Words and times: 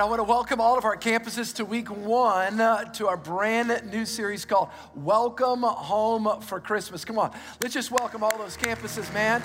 I 0.00 0.04
want 0.04 0.20
to 0.20 0.24
welcome 0.24 0.62
all 0.62 0.78
of 0.78 0.86
our 0.86 0.96
campuses 0.96 1.54
to 1.56 1.64
week 1.66 1.90
one 1.90 2.58
uh, 2.58 2.84
to 2.92 3.06
our 3.06 3.18
brand 3.18 3.92
new 3.92 4.06
series 4.06 4.46
called 4.46 4.70
Welcome 4.94 5.60
Home 5.62 6.40
for 6.40 6.58
Christmas. 6.58 7.04
Come 7.04 7.18
on, 7.18 7.36
let's 7.60 7.74
just 7.74 7.90
welcome 7.90 8.22
all 8.22 8.38
those 8.38 8.56
campuses, 8.56 9.12
man. 9.12 9.42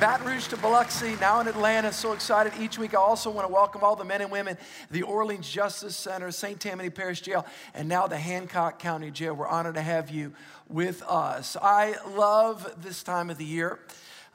Baton 0.00 0.26
Rouge 0.26 0.48
to 0.48 0.56
Biloxi, 0.56 1.14
now 1.20 1.40
in 1.40 1.46
Atlanta. 1.46 1.92
So 1.92 2.14
excited 2.14 2.54
each 2.58 2.78
week. 2.78 2.94
I 2.94 2.96
also 2.96 3.28
want 3.28 3.46
to 3.46 3.52
welcome 3.52 3.82
all 3.84 3.96
the 3.96 4.04
men 4.04 4.22
and 4.22 4.30
women, 4.30 4.56
the 4.90 5.02
Orleans 5.02 5.46
Justice 5.46 5.94
Center, 5.94 6.30
St. 6.30 6.58
Tammany 6.58 6.88
Parish 6.88 7.20
Jail, 7.20 7.44
and 7.74 7.86
now 7.86 8.06
the 8.06 8.16
Hancock 8.16 8.78
County 8.78 9.10
Jail. 9.10 9.34
We're 9.34 9.46
honored 9.46 9.74
to 9.74 9.82
have 9.82 10.08
you 10.08 10.32
with 10.70 11.02
us. 11.02 11.54
I 11.60 11.96
love 12.08 12.76
this 12.82 13.02
time 13.02 13.28
of 13.28 13.36
the 13.36 13.44
year. 13.44 13.78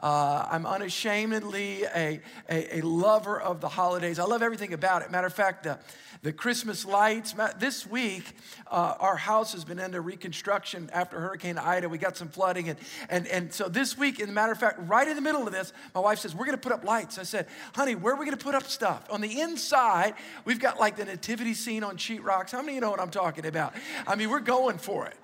Uh, 0.03 0.45
I'm 0.51 0.65
unashamedly 0.65 1.83
a, 1.83 2.19
a, 2.49 2.79
a, 2.79 2.81
lover 2.81 3.39
of 3.39 3.61
the 3.61 3.69
holidays. 3.69 4.19
I 4.19 4.25
love 4.25 4.43
everything 4.43 4.73
about 4.73 5.01
it. 5.01 5.09
Matter 5.09 5.27
of 5.27 5.33
fact, 5.33 5.63
the, 5.63 5.79
the 6.23 6.33
Christmas 6.33 6.83
lights. 6.83 7.33
This 7.57 7.87
week, 7.87 8.35
uh, 8.69 8.95
our 8.99 9.15
house 9.15 9.53
has 9.53 9.63
been 9.63 9.79
under 9.79 10.01
reconstruction 10.01 10.89
after 10.91 11.21
Hurricane 11.21 11.57
Ida. 11.57 11.87
We 11.87 11.99
got 11.99 12.17
some 12.17 12.27
flooding. 12.27 12.67
And, 12.67 12.77
and, 13.09 13.27
and 13.27 13.53
so 13.53 13.69
this 13.69 13.97
week, 13.97 14.19
in 14.19 14.33
matter 14.33 14.51
of 14.51 14.59
fact, 14.59 14.77
right 14.89 15.07
in 15.07 15.15
the 15.15 15.21
middle 15.21 15.47
of 15.47 15.53
this, 15.53 15.71
my 15.95 16.01
wife 16.01 16.19
says, 16.19 16.35
We're 16.35 16.47
going 16.47 16.57
to 16.57 16.61
put 16.61 16.73
up 16.73 16.83
lights. 16.83 17.17
I 17.17 17.23
said, 17.23 17.47
Honey, 17.73 17.95
where 17.95 18.13
are 18.13 18.17
we 18.17 18.25
going 18.25 18.37
to 18.37 18.43
put 18.43 18.55
up 18.55 18.63
stuff? 18.63 19.05
On 19.09 19.21
the 19.21 19.39
inside, 19.39 20.15
we've 20.43 20.59
got 20.59 20.81
like 20.81 20.97
the 20.97 21.05
nativity 21.05 21.53
scene 21.53 21.81
on 21.81 21.95
sheetrocks. 21.95 22.51
How 22.51 22.59
many 22.59 22.71
of 22.71 22.75
you 22.75 22.81
know 22.81 22.91
what 22.91 22.99
I'm 22.99 23.09
talking 23.09 23.45
about? 23.45 23.73
I 24.05 24.15
mean, 24.17 24.29
we're 24.29 24.41
going 24.41 24.79
for 24.79 25.05
it. 25.07 25.15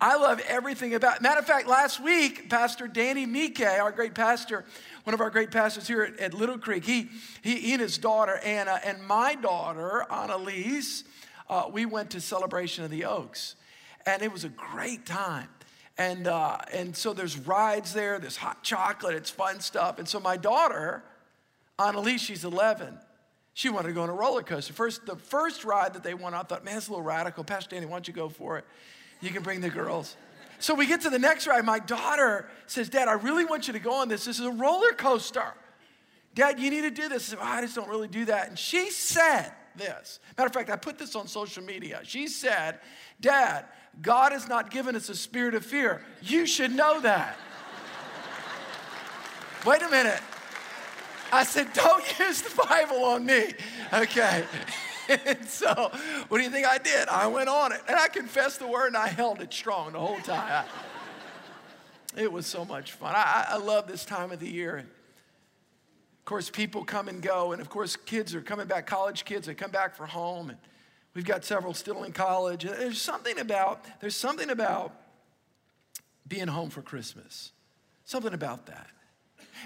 I 0.00 0.16
love 0.16 0.40
everything 0.46 0.94
about. 0.94 1.22
Matter 1.22 1.40
of 1.40 1.46
fact, 1.46 1.66
last 1.66 1.98
week, 1.98 2.48
Pastor 2.48 2.86
Danny 2.86 3.26
Mike, 3.26 3.60
our 3.60 3.90
great 3.90 4.14
pastor, 4.14 4.64
one 5.02 5.12
of 5.12 5.20
our 5.20 5.30
great 5.30 5.50
pastors 5.50 5.88
here 5.88 6.02
at, 6.02 6.20
at 6.20 6.34
Little 6.34 6.56
Creek, 6.56 6.84
he, 6.84 7.08
he, 7.42 7.56
he, 7.56 7.72
and 7.72 7.82
his 7.82 7.98
daughter 7.98 8.38
Anna 8.44 8.80
and 8.84 9.02
my 9.04 9.34
daughter 9.34 10.06
Annalise, 10.08 11.02
uh, 11.50 11.64
we 11.72 11.84
went 11.84 12.10
to 12.10 12.20
celebration 12.20 12.84
of 12.84 12.92
the 12.92 13.06
Oaks, 13.06 13.56
and 14.06 14.22
it 14.22 14.32
was 14.32 14.44
a 14.44 14.50
great 14.50 15.04
time. 15.04 15.48
And 15.96 16.28
uh, 16.28 16.58
and 16.72 16.96
so 16.96 17.12
there's 17.12 17.36
rides 17.36 17.92
there, 17.92 18.20
there's 18.20 18.36
hot 18.36 18.62
chocolate, 18.62 19.16
it's 19.16 19.30
fun 19.30 19.58
stuff. 19.58 19.98
And 19.98 20.06
so 20.06 20.20
my 20.20 20.36
daughter, 20.36 21.02
Annalise, 21.76 22.20
she's 22.20 22.44
11. 22.44 22.96
She 23.52 23.68
wanted 23.68 23.88
to 23.88 23.94
go 23.94 24.02
on 24.02 24.08
a 24.10 24.14
roller 24.14 24.44
coaster. 24.44 24.72
First, 24.72 25.06
the 25.06 25.16
first 25.16 25.64
ride 25.64 25.94
that 25.94 26.04
they 26.04 26.14
went 26.14 26.36
on, 26.36 26.42
I 26.42 26.44
thought, 26.44 26.64
man, 26.64 26.76
it's 26.76 26.86
a 26.86 26.92
little 26.92 27.04
radical. 27.04 27.42
Pastor 27.42 27.74
Danny, 27.74 27.86
why 27.86 27.96
don't 27.96 28.06
you 28.06 28.14
go 28.14 28.28
for 28.28 28.58
it? 28.58 28.64
You 29.20 29.30
can 29.30 29.42
bring 29.42 29.60
the 29.60 29.70
girls. 29.70 30.16
So 30.60 30.74
we 30.74 30.86
get 30.86 31.02
to 31.02 31.10
the 31.10 31.18
next 31.18 31.46
ride. 31.46 31.64
My 31.64 31.78
daughter 31.78 32.48
says, 32.66 32.88
Dad, 32.88 33.08
I 33.08 33.12
really 33.12 33.44
want 33.44 33.66
you 33.66 33.72
to 33.74 33.78
go 33.78 33.94
on 33.94 34.08
this. 34.08 34.24
This 34.24 34.38
is 34.40 34.46
a 34.46 34.50
roller 34.50 34.92
coaster. 34.92 35.54
Dad, 36.34 36.58
you 36.58 36.70
need 36.70 36.82
to 36.82 36.90
do 36.90 37.08
this. 37.08 37.28
I, 37.28 37.30
said, 37.30 37.38
oh, 37.40 37.46
I 37.46 37.60
just 37.62 37.74
don't 37.74 37.88
really 37.88 38.08
do 38.08 38.24
that. 38.26 38.48
And 38.48 38.58
she 38.58 38.90
said 38.90 39.52
this. 39.76 40.20
Matter 40.36 40.48
of 40.48 40.52
fact, 40.52 40.70
I 40.70 40.76
put 40.76 40.98
this 40.98 41.14
on 41.14 41.26
social 41.26 41.62
media. 41.62 42.00
She 42.02 42.26
said, 42.28 42.80
Dad, 43.20 43.66
God 44.02 44.32
has 44.32 44.48
not 44.48 44.70
given 44.70 44.94
us 44.96 45.08
a 45.08 45.14
spirit 45.14 45.54
of 45.54 45.64
fear. 45.64 46.02
You 46.22 46.46
should 46.46 46.72
know 46.72 47.00
that. 47.00 47.36
Wait 49.66 49.82
a 49.82 49.88
minute. 49.88 50.20
I 51.32 51.44
said, 51.44 51.72
Don't 51.72 52.18
use 52.18 52.42
the 52.42 52.54
Bible 52.68 53.04
on 53.04 53.26
me. 53.26 53.54
Okay. 53.92 54.44
And 55.08 55.44
so, 55.48 55.90
what 56.28 56.38
do 56.38 56.44
you 56.44 56.50
think 56.50 56.66
I 56.66 56.78
did? 56.78 57.08
I 57.08 57.26
went 57.26 57.48
on 57.48 57.72
it 57.72 57.80
and 57.88 57.96
I 57.96 58.08
confessed 58.08 58.58
the 58.58 58.66
word 58.66 58.88
and 58.88 58.96
I 58.96 59.08
held 59.08 59.40
it 59.40 59.52
strong 59.52 59.92
the 59.92 60.00
whole 60.00 60.20
time. 60.20 60.64
it 62.16 62.30
was 62.30 62.46
so 62.46 62.64
much 62.64 62.92
fun. 62.92 63.14
I, 63.16 63.46
I 63.50 63.56
love 63.56 63.86
this 63.86 64.04
time 64.04 64.32
of 64.32 64.40
the 64.40 64.48
year. 64.48 64.78
Of 64.78 66.24
course, 66.24 66.50
people 66.50 66.84
come 66.84 67.08
and 67.08 67.22
go, 67.22 67.52
and 67.52 67.60
of 67.60 67.70
course, 67.70 67.96
kids 67.96 68.34
are 68.34 68.42
coming 68.42 68.66
back, 68.66 68.86
college 68.86 69.24
kids, 69.24 69.46
they 69.46 69.54
come 69.54 69.70
back 69.70 69.94
for 69.94 70.04
home, 70.04 70.50
and 70.50 70.58
we've 71.14 71.24
got 71.24 71.44
several 71.44 71.72
still 71.72 72.04
in 72.04 72.12
college. 72.12 72.64
There's 72.64 73.00
something 73.00 73.38
about, 73.38 73.84
there's 74.00 74.16
something 74.16 74.50
about 74.50 74.92
being 76.26 76.48
home 76.48 76.68
for 76.68 76.82
Christmas. 76.82 77.52
Something 78.04 78.34
about 78.34 78.66
that. 78.66 78.88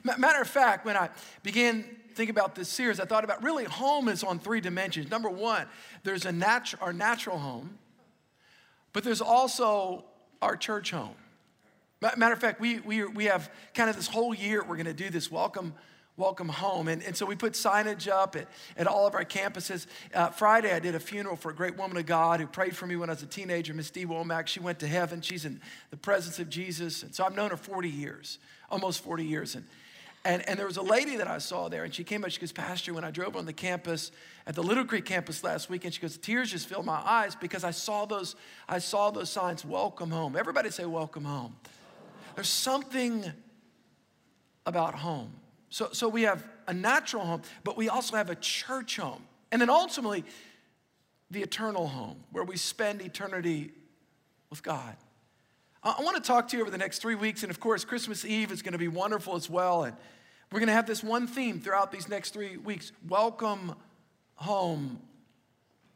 Matter 0.04 0.40
of 0.40 0.48
fact, 0.48 0.84
when 0.84 0.96
I 0.96 1.10
began 1.42 1.84
thinking 2.14 2.34
about 2.34 2.54
this 2.54 2.68
series, 2.68 3.00
I 3.00 3.04
thought 3.04 3.24
about 3.24 3.42
really 3.42 3.64
home 3.64 4.08
is 4.08 4.22
on 4.22 4.38
three 4.38 4.60
dimensions. 4.60 5.10
Number 5.10 5.30
one, 5.30 5.66
there's 6.02 6.26
a 6.26 6.30
natu- 6.30 6.80
our 6.80 6.92
natural 6.92 7.38
home, 7.38 7.78
but 8.92 9.04
there's 9.04 9.22
also 9.22 10.04
our 10.40 10.56
church 10.56 10.90
home. 10.90 11.14
Matter 12.16 12.32
of 12.32 12.40
fact, 12.40 12.60
we, 12.60 12.80
we, 12.80 13.04
we 13.04 13.24
have 13.26 13.50
kind 13.74 13.88
of 13.88 13.94
this 13.96 14.08
whole 14.08 14.34
year 14.34 14.62
we're 14.62 14.76
going 14.76 14.86
to 14.86 14.92
do 14.92 15.08
this 15.08 15.30
welcome 15.30 15.74
welcome 16.16 16.48
home. 16.48 16.88
And, 16.88 17.02
and 17.02 17.16
so 17.16 17.24
we 17.24 17.34
put 17.34 17.54
signage 17.54 18.06
up 18.06 18.36
at, 18.36 18.46
at 18.76 18.86
all 18.86 19.06
of 19.06 19.14
our 19.14 19.24
campuses. 19.24 19.86
Uh, 20.14 20.28
Friday, 20.28 20.72
I 20.72 20.78
did 20.78 20.94
a 20.94 21.00
funeral 21.00 21.36
for 21.36 21.50
a 21.50 21.54
great 21.54 21.76
woman 21.76 21.96
of 21.96 22.06
God 22.06 22.38
who 22.40 22.46
prayed 22.46 22.76
for 22.76 22.86
me 22.86 22.96
when 22.96 23.08
I 23.08 23.14
was 23.14 23.22
a 23.22 23.26
teenager, 23.26 23.72
Miss 23.72 23.90
Dee 23.90 24.04
Womack. 24.04 24.46
She 24.46 24.60
went 24.60 24.78
to 24.80 24.86
heaven. 24.86 25.22
She's 25.22 25.44
in 25.44 25.60
the 25.90 25.96
presence 25.96 26.38
of 26.38 26.50
Jesus. 26.50 27.02
And 27.02 27.14
so 27.14 27.24
I've 27.24 27.34
known 27.34 27.50
her 27.50 27.56
40 27.56 27.88
years, 27.88 28.38
almost 28.70 29.02
40 29.02 29.24
years. 29.24 29.54
And 29.54 29.64
and, 30.24 30.48
and 30.48 30.58
there 30.58 30.66
was 30.66 30.76
a 30.76 30.82
lady 30.82 31.16
that 31.16 31.26
I 31.26 31.38
saw 31.38 31.68
there, 31.68 31.84
and 31.84 31.92
she 31.92 32.04
came 32.04 32.24
up, 32.24 32.30
she 32.30 32.40
goes, 32.40 32.52
Pastor, 32.52 32.94
when 32.94 33.04
I 33.04 33.10
drove 33.10 33.36
on 33.36 33.44
the 33.44 33.52
campus 33.52 34.12
at 34.46 34.54
the 34.54 34.62
Little 34.62 34.84
Creek 34.84 35.04
campus 35.04 35.42
last 35.42 35.68
week, 35.68 35.84
and 35.84 35.92
she 35.92 36.00
goes, 36.00 36.16
tears 36.16 36.50
just 36.50 36.68
filled 36.68 36.86
my 36.86 37.00
eyes 37.04 37.34
because 37.34 37.64
I 37.64 37.72
saw 37.72 38.04
those, 38.04 38.36
I 38.68 38.78
saw 38.78 39.10
those 39.10 39.30
signs, 39.30 39.64
welcome 39.64 40.10
home. 40.10 40.36
Everybody 40.36 40.70
say 40.70 40.84
welcome 40.84 41.24
home. 41.24 41.56
There's 42.34 42.48
something 42.48 43.30
about 44.64 44.94
home. 44.94 45.32
So, 45.70 45.88
so 45.92 46.08
we 46.08 46.22
have 46.22 46.46
a 46.68 46.74
natural 46.74 47.24
home, 47.24 47.42
but 47.64 47.76
we 47.76 47.88
also 47.88 48.16
have 48.16 48.30
a 48.30 48.36
church 48.36 48.96
home. 48.96 49.24
And 49.50 49.60
then 49.60 49.70
ultimately, 49.70 50.24
the 51.30 51.42
eternal 51.42 51.88
home 51.88 52.22
where 52.30 52.44
we 52.44 52.56
spend 52.56 53.00
eternity 53.00 53.72
with 54.50 54.62
God. 54.62 54.96
I 55.84 56.00
want 56.00 56.16
to 56.16 56.22
talk 56.22 56.46
to 56.48 56.56
you 56.56 56.62
over 56.62 56.70
the 56.70 56.78
next 56.78 57.00
three 57.00 57.16
weeks. 57.16 57.42
And 57.42 57.50
of 57.50 57.58
course, 57.58 57.84
Christmas 57.84 58.24
Eve 58.24 58.52
is 58.52 58.62
going 58.62 58.72
to 58.72 58.78
be 58.78 58.88
wonderful 58.88 59.34
as 59.34 59.50
well. 59.50 59.82
And 59.82 59.96
we're 60.52 60.60
going 60.60 60.68
to 60.68 60.74
have 60.74 60.86
this 60.86 61.02
one 61.02 61.26
theme 61.26 61.60
throughout 61.60 61.90
these 61.90 62.08
next 62.08 62.30
three 62.32 62.56
weeks 62.56 62.92
welcome 63.08 63.74
home 64.36 65.00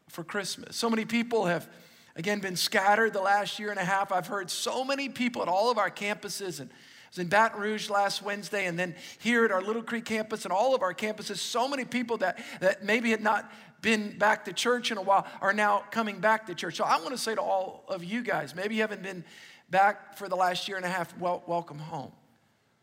for 0.09 0.25
Christmas. 0.25 0.77
So 0.77 0.91
many 0.91 1.05
people 1.05 1.47
have, 1.47 1.69
again, 2.17 2.41
been 2.41 2.57
scattered 2.57 3.13
the 3.13 3.21
last 3.21 3.61
year 3.61 3.71
and 3.71 3.79
a 3.79 3.85
half. 3.85 4.11
I've 4.11 4.27
heard 4.27 4.51
so 4.51 4.85
many 4.85 5.09
people 5.09 5.41
at 5.43 5.49
all 5.49 5.71
of 5.71 5.79
our 5.79 5.91
campuses. 5.91 6.59
And 6.59 6.69
I 6.71 7.09
was 7.11 7.19
in 7.19 7.29
Baton 7.29 7.61
Rouge 7.61 7.89
last 7.89 8.23
Wednesday, 8.23 8.67
and 8.67 8.77
then 8.77 8.97
here 9.21 9.45
at 9.45 9.53
our 9.53 9.63
Little 9.63 9.83
Creek 9.83 10.05
campus 10.05 10.45
and 10.45 10.53
all 10.53 10.75
of 10.75 10.83
our 10.83 10.95
campuses, 10.95 11.37
so 11.37 11.69
many 11.69 11.85
people 11.85 12.17
that, 12.19 12.39
that 12.59 12.85
maybe 12.85 13.11
had 13.11 13.23
not 13.23 13.53
been 13.83 14.17
back 14.19 14.45
to 14.47 14.53
church 14.53 14.91
in 14.91 14.99
a 14.99 15.03
while 15.03 15.27
are 15.41 15.53
now 15.53 15.85
coming 15.91 16.19
back 16.19 16.47
to 16.47 16.55
church. 16.55 16.77
So 16.77 16.85
I 16.85 16.99
want 16.99 17.11
to 17.11 17.19
say 17.19 17.35
to 17.35 17.41
all 17.41 17.85
of 17.89 18.03
you 18.03 18.23
guys, 18.23 18.55
maybe 18.55 18.75
you 18.77 18.81
haven't 18.81 19.03
been 19.03 19.25
back 19.71 20.17
for 20.17 20.29
the 20.29 20.37
last 20.37 20.69
year 20.69 20.77
and 20.77 20.87
a 20.87 20.89
half, 20.89 21.17
well, 21.19 21.43
welcome 21.47 21.79
home. 21.79 22.13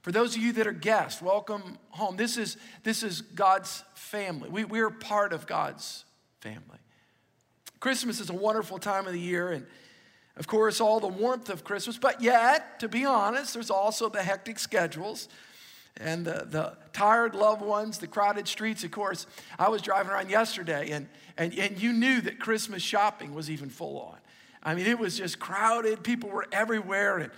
For 0.02 0.12
those 0.12 0.36
of 0.36 0.42
you 0.42 0.52
that 0.54 0.68
are 0.68 0.74
guests, 0.74 1.22
welcome 1.22 1.78
home. 1.90 2.18
This 2.18 2.38
is, 2.38 2.58
this 2.84 3.04
is 3.04 3.22
God's 3.22 3.84
family. 3.96 4.50
We, 4.50 4.66
we're 4.66 4.90
part 4.90 5.32
of 5.32 5.48
God's 5.48 6.04
family. 6.42 6.80
Christmas 7.80 8.20
is 8.20 8.30
a 8.30 8.34
wonderful 8.34 8.80
time 8.80 9.08
of 9.08 9.14
the 9.14 9.20
year, 9.20 9.52
and 9.52 9.66
of 10.36 10.48
course, 10.48 10.82
all 10.82 11.00
the 11.00 11.08
warmth 11.08 11.50
of 11.50 11.64
Christmas, 11.64 11.98
but 11.98 12.22
yet, 12.22 12.80
to 12.80 12.90
be 12.90 13.06
honest, 13.06 13.54
there's 13.54 13.70
also 13.70 14.10
the 14.10 14.24
hectic 14.24 14.60
schedules 14.60 15.30
and 15.98 16.26
the, 16.26 16.48
the 16.50 16.78
tired 16.92 17.36
loved 17.36 17.62
ones, 17.62 18.00
the 18.00 18.08
crowded 18.08 18.48
streets. 18.48 18.84
Of 18.84 18.92
course, 18.92 19.28
I 19.60 19.70
was 19.70 19.82
driving 19.82 20.12
around 20.12 20.30
yesterday, 20.30 20.92
and, 20.92 21.08
and, 21.38 21.58
and 21.58 21.82
you 21.82 21.94
knew 21.94 22.22
that 22.22 22.40
Christmas 22.40 22.82
shopping 22.82 23.34
was 23.34 23.50
even 23.50 23.70
full 23.70 24.00
on. 24.00 24.18
I 24.64 24.76
mean, 24.76 24.88
it 24.88 24.98
was 24.98 25.18
just 25.18 25.40
crowded. 25.40 26.04
People 26.04 26.30
were 26.30 26.46
everywhere, 26.52 27.18
and, 27.20 27.32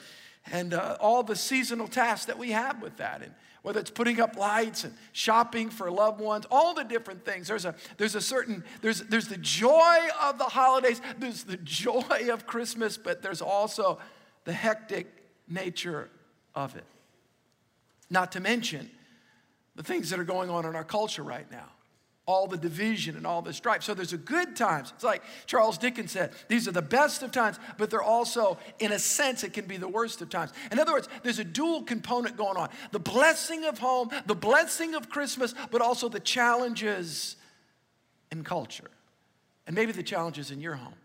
and 0.51 0.73
uh, 0.73 0.97
all 0.99 1.23
the 1.23 1.35
seasonal 1.35 1.87
tasks 1.87 2.25
that 2.27 2.37
we 2.37 2.51
have 2.51 2.81
with 2.81 2.97
that. 2.97 3.21
And 3.21 3.33
whether 3.61 3.79
it's 3.79 3.89
putting 3.89 4.21
up 4.21 4.37
lights 4.37 4.83
and 4.83 4.93
shopping 5.11 5.71
for 5.71 5.89
loved 5.89 6.21
ones, 6.21 6.45
all 6.51 6.75
the 6.75 6.83
different 6.83 7.25
things. 7.25 7.47
There's 7.47 7.65
a, 7.65 7.73
there's 7.97 8.13
a 8.13 8.21
certain, 8.21 8.63
there's, 8.81 9.01
there's 9.01 9.27
the 9.27 9.37
joy 9.37 9.97
of 10.21 10.37
the 10.37 10.43
holidays, 10.43 11.01
there's 11.17 11.43
the 11.43 11.57
joy 11.57 12.29
of 12.31 12.45
Christmas, 12.45 12.95
but 12.95 13.23
there's 13.23 13.41
also 13.41 13.97
the 14.43 14.53
hectic 14.53 15.07
nature 15.49 16.11
of 16.53 16.75
it. 16.75 16.85
Not 18.09 18.31
to 18.33 18.39
mention 18.39 18.89
the 19.75 19.83
things 19.83 20.09
that 20.09 20.19
are 20.19 20.25
going 20.25 20.49
on 20.49 20.65
in 20.65 20.75
our 20.75 20.83
culture 20.83 21.23
right 21.23 21.49
now 21.51 21.69
all 22.27 22.47
the 22.47 22.57
division 22.57 23.15
and 23.15 23.25
all 23.27 23.41
the 23.41 23.53
strife. 23.53 23.83
So 23.83 23.93
there's 23.93 24.13
a 24.13 24.17
good 24.17 24.55
times. 24.55 24.91
It's 24.95 25.03
like 25.03 25.21
Charles 25.45 25.77
Dickens 25.77 26.11
said, 26.11 26.31
these 26.47 26.67
are 26.67 26.71
the 26.71 26.81
best 26.81 27.21
of 27.21 27.31
times, 27.31 27.59
but 27.77 27.89
they're 27.89 28.01
also, 28.01 28.57
in 28.79 28.91
a 28.91 28.99
sense, 28.99 29.43
it 29.43 29.53
can 29.53 29.65
be 29.65 29.77
the 29.77 29.87
worst 29.87 30.21
of 30.21 30.29
times. 30.29 30.51
In 30.71 30.79
other 30.79 30.93
words, 30.93 31.07
there's 31.23 31.39
a 31.39 31.43
dual 31.43 31.83
component 31.83 32.35
going 32.35 32.57
on 32.57 32.69
the 32.91 32.99
blessing 32.99 33.65
of 33.65 33.77
home, 33.77 34.09
the 34.25 34.35
blessing 34.35 34.95
of 34.95 35.09
Christmas, 35.09 35.53
but 35.69 35.81
also 35.81 36.09
the 36.09 36.19
challenges 36.19 37.35
in 38.31 38.43
culture, 38.43 38.89
and 39.67 39.75
maybe 39.75 39.91
the 39.91 40.03
challenges 40.03 40.49
in 40.49 40.59
your 40.61 40.75
home. 40.75 40.95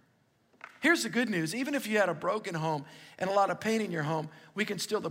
Here's 0.81 1.03
the 1.03 1.11
good 1.11 1.29
news 1.29 1.55
even 1.55 1.75
if 1.75 1.87
you 1.87 1.99
had 1.99 2.09
a 2.09 2.15
broken 2.15 2.55
home 2.55 2.87
and 3.19 3.29
a 3.29 3.33
lot 3.35 3.51
of 3.51 3.61
pain 3.61 3.83
in 3.83 3.91
your 3.91 4.05
home, 4.05 4.31
we 4.55 4.65
can 4.65 4.79
still 4.79 5.03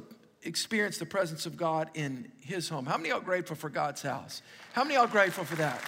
experience 0.44 0.98
the 0.98 1.06
presence 1.06 1.46
of 1.46 1.58
God 1.58 1.90
in 1.94 2.32
his 2.40 2.70
home. 2.70 2.86
How 2.86 2.98
many 2.98 3.12
are 3.12 3.20
grateful 3.20 3.56
for 3.56 3.70
God's 3.70 4.02
house? 4.02 4.42
How 4.74 4.84
many 4.84 4.96
are 4.96 5.08
grateful 5.08 5.44
for 5.44 5.56
that? 5.58 5.82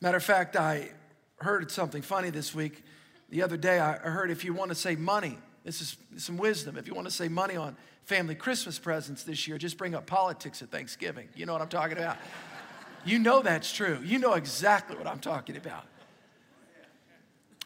Matter 0.00 0.18
of 0.18 0.24
fact, 0.24 0.56
I 0.56 0.90
heard 1.38 1.70
something 1.70 2.02
funny 2.02 2.30
this 2.30 2.54
week. 2.54 2.84
The 3.28 3.42
other 3.42 3.56
day, 3.56 3.80
I 3.80 3.94
heard 3.96 4.30
if 4.30 4.44
you 4.44 4.54
want 4.54 4.68
to 4.68 4.74
save 4.74 4.98
money, 4.98 5.38
this 5.64 5.80
is 5.80 5.96
some 6.16 6.36
wisdom. 6.36 6.76
If 6.76 6.86
you 6.86 6.94
want 6.94 7.08
to 7.08 7.12
save 7.12 7.32
money 7.32 7.56
on 7.56 7.76
family 8.04 8.36
Christmas 8.36 8.78
presents 8.78 9.24
this 9.24 9.48
year, 9.48 9.58
just 9.58 9.76
bring 9.76 9.94
up 9.94 10.06
politics 10.06 10.62
at 10.62 10.70
Thanksgiving. 10.70 11.28
You 11.34 11.44
know 11.44 11.52
what 11.52 11.62
I'm 11.62 11.68
talking 11.68 11.98
about. 11.98 12.18
you 13.04 13.18
know 13.18 13.42
that's 13.42 13.72
true. 13.72 13.98
You 14.04 14.20
know 14.20 14.34
exactly 14.34 14.96
what 14.96 15.08
I'm 15.08 15.18
talking 15.18 15.56
about. 15.56 15.86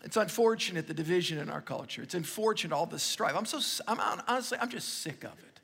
It's 0.03 0.17
unfortunate 0.17 0.87
the 0.87 0.95
division 0.95 1.39
in 1.39 1.51
our 1.51 1.61
culture. 1.61 2.03
It's 2.03 2.15
unfortunate 2.15 2.75
all 2.75 2.87
the 2.87 2.99
strife. 2.99 3.35
I'm 3.37 3.45
so 3.45 3.61
I'm 3.87 4.01
honestly 4.27 4.59
I'm 4.61 4.71
just 4.71 5.01
sick 5.03 5.25
of 5.25 5.33
it. 5.33 5.61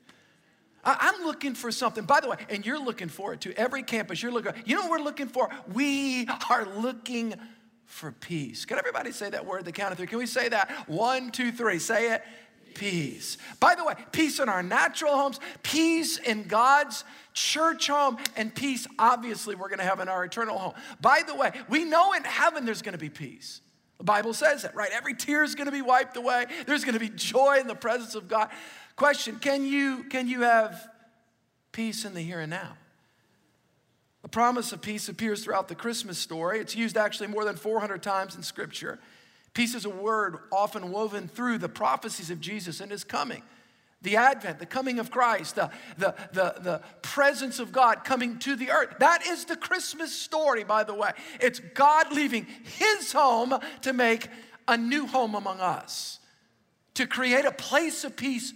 I, 0.83 1.11
am 1.13 1.25
looking 1.25 1.53
for 1.53 1.71
something. 1.71 2.05
By 2.05 2.21
the 2.21 2.29
way, 2.29 2.37
and 2.49 2.65
you're 2.65 2.79
looking 2.79 3.09
for 3.09 3.33
it 3.33 3.41
too. 3.41 3.53
Every 3.57 3.83
campus 3.83 4.21
you're 4.21 4.31
looking. 4.31 4.53
You 4.65 4.75
know 4.75 4.83
what 4.83 4.91
we're 4.91 5.05
looking 5.05 5.27
for? 5.27 5.49
We 5.73 6.27
are 6.49 6.65
looking 6.77 7.33
for 7.85 8.11
peace. 8.11 8.65
Can 8.65 8.77
everybody 8.77 9.11
say 9.11 9.29
that 9.29 9.45
word? 9.45 9.65
The 9.65 9.71
count 9.71 9.91
of 9.91 9.97
three. 9.97 10.07
Can 10.07 10.19
we 10.19 10.27
say 10.27 10.49
that? 10.49 10.71
One, 10.87 11.31
two, 11.31 11.51
three. 11.51 11.79
Say 11.79 12.13
it. 12.13 12.23
Peace. 12.75 13.39
By 13.59 13.73
the 13.73 13.83
way, 13.83 13.95
peace 14.11 14.39
in 14.39 14.49
our 14.49 14.61
natural 14.61 15.15
homes, 15.15 15.39
peace 15.63 16.19
in 16.19 16.43
God's 16.43 17.03
church 17.33 17.87
home, 17.87 18.17
and 18.35 18.53
peace, 18.53 18.85
obviously, 18.99 19.55
we're 19.55 19.69
going 19.69 19.79
to 19.79 19.85
have 19.85 19.99
in 19.99 20.07
our 20.07 20.23
eternal 20.23 20.59
home. 20.59 20.73
By 21.01 21.23
the 21.25 21.33
way, 21.33 21.51
we 21.69 21.85
know 21.85 22.13
in 22.13 22.23
heaven 22.23 22.65
there's 22.65 22.83
going 22.83 22.93
to 22.93 22.99
be 22.99 23.09
peace. 23.09 23.61
The 23.97 24.03
Bible 24.03 24.33
says 24.33 24.61
that, 24.61 24.75
right? 24.75 24.91
Every 24.93 25.15
tear 25.15 25.43
is 25.43 25.55
going 25.55 25.65
to 25.65 25.71
be 25.71 25.81
wiped 25.81 26.17
away. 26.17 26.45
There's 26.65 26.83
going 26.83 26.93
to 26.93 26.99
be 26.99 27.09
joy 27.09 27.57
in 27.59 27.67
the 27.67 27.75
presence 27.75 28.15
of 28.15 28.27
God. 28.27 28.49
Question 28.95 29.37
Can 29.39 29.65
you, 29.65 30.03
can 30.03 30.27
you 30.27 30.41
have 30.41 30.87
peace 31.71 32.05
in 32.05 32.13
the 32.13 32.21
here 32.21 32.39
and 32.39 32.49
now? 32.49 32.77
The 34.21 34.29
promise 34.29 34.71
of 34.71 34.81
peace 34.81 35.09
appears 35.09 35.43
throughout 35.43 35.67
the 35.67 35.75
Christmas 35.75 36.17
story. 36.17 36.59
It's 36.59 36.75
used 36.75 36.97
actually 36.97 37.27
more 37.27 37.45
than 37.45 37.55
400 37.55 38.03
times 38.03 38.35
in 38.35 38.43
Scripture. 38.43 38.99
Peace 39.53 39.73
is 39.73 39.85
a 39.85 39.89
word 39.89 40.37
often 40.51 40.91
woven 40.91 41.27
through 41.27 41.57
the 41.57 41.69
prophecies 41.69 42.29
of 42.29 42.41
Jesus 42.41 42.81
and 42.81 42.91
his 42.91 43.03
coming. 43.03 43.41
The 44.01 44.15
advent, 44.15 44.59
the 44.59 44.65
coming 44.65 44.99
of 44.99 45.09
Christ, 45.09 45.55
the, 45.55 45.71
the, 45.97 46.13
the, 46.31 46.55
the 46.61 46.81
presence 47.01 47.59
of 47.59 47.71
God 47.71 48.03
coming 48.03 48.37
to 48.39 48.55
the 48.55 48.69
earth. 48.69 48.95
That 48.99 49.25
is 49.25 49.45
the 49.45 49.55
Christmas 49.55 50.11
story, 50.13 50.63
by 50.63 50.83
the 50.83 50.93
way. 50.93 51.11
It's 51.39 51.59
God 51.59 52.13
leaving 52.13 52.45
his 52.77 53.11
home 53.11 53.57
to 53.81 53.93
make 53.93 54.27
a 54.67 54.77
new 54.77 55.07
home 55.07 55.33
among 55.33 55.59
us, 55.61 56.19
to 56.93 57.07
create 57.07 57.45
a 57.45 57.51
place 57.51 58.03
of 58.03 58.15
peace 58.15 58.53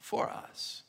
for 0.00 0.30
us. 0.30 0.82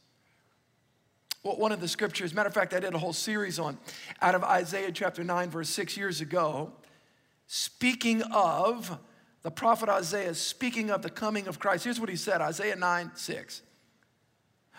Well, 1.44 1.58
one 1.58 1.72
of 1.72 1.80
the 1.80 1.88
scriptures, 1.88 2.34
matter 2.34 2.48
of 2.48 2.56
fact, 2.56 2.74
I 2.74 2.80
did 2.80 2.96
a 2.96 2.98
whole 2.98 3.14
series 3.14 3.60
on 3.60 3.78
out 4.22 4.36
of 4.36 4.44
Isaiah 4.44 4.92
chapter 4.92 5.24
9, 5.24 5.52
verse 5.52 5.70
6 5.70 5.96
years 5.96 6.20
ago, 6.20 6.74
speaking 7.46 8.24
of 8.24 8.98
the 9.46 9.52
prophet 9.52 9.90
Isaiah, 9.90 10.30
is 10.30 10.42
speaking 10.42 10.90
of 10.90 11.04
the 11.04 11.10
coming 11.12 11.48
of 11.48 11.60
Christ. 11.60 11.84
Here's 11.84 12.00
what 12.00 12.10
he 12.10 12.16
said 12.16 12.42
Isaiah 12.42 12.76
9, 12.76 13.12
6. 13.14 13.62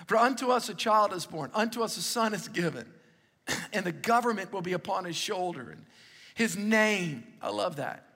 For 0.08 0.16
unto 0.16 0.50
us 0.50 0.68
a 0.68 0.74
child 0.74 1.12
is 1.12 1.24
born, 1.24 1.52
unto 1.54 1.84
us 1.84 1.96
a 1.96 2.02
son 2.02 2.34
is 2.34 2.48
given, 2.48 2.84
and 3.72 3.86
the 3.86 3.92
government 3.92 4.52
will 4.52 4.62
be 4.62 4.72
upon 4.72 5.04
his 5.04 5.14
shoulder. 5.14 5.70
And 5.70 5.86
his 6.34 6.56
name, 6.56 7.22
I 7.40 7.50
love 7.50 7.76
that. 7.76 8.08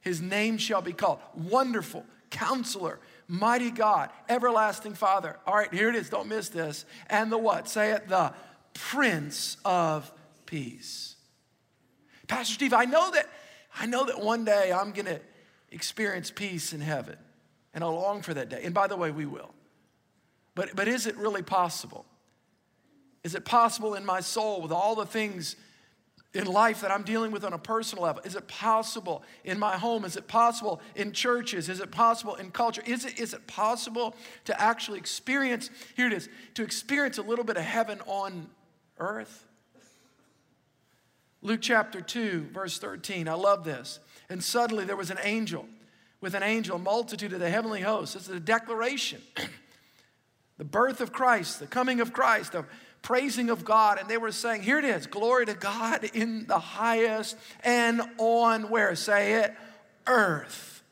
His 0.00 0.20
name 0.20 0.58
shall 0.58 0.82
be 0.82 0.92
called 0.92 1.20
Wonderful, 1.32 2.04
Counselor, 2.28 2.98
Mighty 3.28 3.70
God, 3.70 4.10
Everlasting 4.28 4.94
Father. 4.94 5.38
All 5.46 5.54
right, 5.54 5.72
here 5.72 5.90
it 5.90 5.94
is, 5.94 6.10
don't 6.10 6.26
miss 6.26 6.48
this. 6.48 6.86
And 7.08 7.30
the 7.30 7.38
what? 7.38 7.68
Say 7.68 7.92
it, 7.92 8.08
the 8.08 8.34
Prince 8.74 9.58
of 9.64 10.10
Peace. 10.44 11.14
Pastor 12.26 12.54
Steve, 12.54 12.74
I 12.74 12.84
know 12.84 13.12
that 13.12 13.28
I 13.76 13.86
know 13.86 14.06
that 14.06 14.20
one 14.20 14.44
day 14.44 14.72
I'm 14.72 14.92
to 14.92 15.20
experience 15.74 16.30
peace 16.30 16.72
in 16.72 16.80
heaven. 16.80 17.16
And 17.74 17.82
I 17.82 17.88
long 17.88 18.22
for 18.22 18.32
that 18.32 18.48
day. 18.48 18.62
And 18.64 18.72
by 18.72 18.86
the 18.86 18.96
way, 18.96 19.10
we 19.10 19.26
will. 19.26 19.52
But, 20.54 20.76
but 20.76 20.86
is 20.86 21.06
it 21.06 21.16
really 21.16 21.42
possible? 21.42 22.06
Is 23.24 23.34
it 23.34 23.44
possible 23.44 23.94
in 23.94 24.06
my 24.06 24.20
soul 24.20 24.62
with 24.62 24.70
all 24.70 24.94
the 24.94 25.06
things 25.06 25.56
in 26.32 26.46
life 26.46 26.82
that 26.82 26.90
I'm 26.90 27.02
dealing 27.02 27.32
with 27.32 27.44
on 27.44 27.52
a 27.52 27.58
personal 27.58 28.04
level? 28.04 28.22
Is 28.24 28.36
it 28.36 28.46
possible 28.46 29.24
in 29.44 29.58
my 29.58 29.76
home? 29.76 30.04
Is 30.04 30.16
it 30.16 30.28
possible 30.28 30.80
in 30.94 31.12
churches? 31.12 31.68
Is 31.68 31.80
it 31.80 31.90
possible 31.90 32.36
in 32.36 32.52
culture? 32.52 32.82
Is 32.86 33.04
it, 33.04 33.18
is 33.18 33.34
it 33.34 33.46
possible 33.46 34.14
to 34.44 34.60
actually 34.60 34.98
experience, 34.98 35.70
here 35.96 36.06
it 36.06 36.12
is, 36.12 36.28
to 36.54 36.62
experience 36.62 37.18
a 37.18 37.22
little 37.22 37.44
bit 37.44 37.56
of 37.56 37.64
heaven 37.64 38.00
on 38.06 38.48
earth? 38.98 39.46
Luke 41.42 41.60
chapter 41.60 42.00
2, 42.00 42.48
verse 42.52 42.78
13. 42.78 43.28
I 43.28 43.34
love 43.34 43.64
this. 43.64 44.00
And 44.28 44.42
suddenly 44.42 44.84
there 44.84 44.96
was 44.96 45.10
an 45.10 45.18
angel 45.22 45.66
with 46.20 46.34
an 46.34 46.42
angel, 46.42 46.78
multitude 46.78 47.32
of 47.34 47.40
the 47.40 47.50
heavenly 47.50 47.82
hosts. 47.82 48.16
Is 48.16 48.28
a 48.28 48.40
declaration. 48.40 49.20
the 50.58 50.64
birth 50.64 51.00
of 51.00 51.12
Christ, 51.12 51.60
the 51.60 51.66
coming 51.66 52.00
of 52.00 52.12
Christ, 52.12 52.52
the 52.52 52.64
praising 53.02 53.50
of 53.50 53.64
God. 53.64 53.98
And 53.98 54.08
they 54.08 54.16
were 54.16 54.32
saying, 54.32 54.62
Here 54.62 54.78
it 54.78 54.84
is, 54.84 55.06
glory 55.06 55.46
to 55.46 55.54
God 55.54 56.04
in 56.14 56.46
the 56.46 56.58
highest, 56.58 57.36
and 57.62 58.00
on 58.18 58.70
where? 58.70 58.94
Say 58.96 59.34
it, 59.34 59.54
earth. 60.06 60.82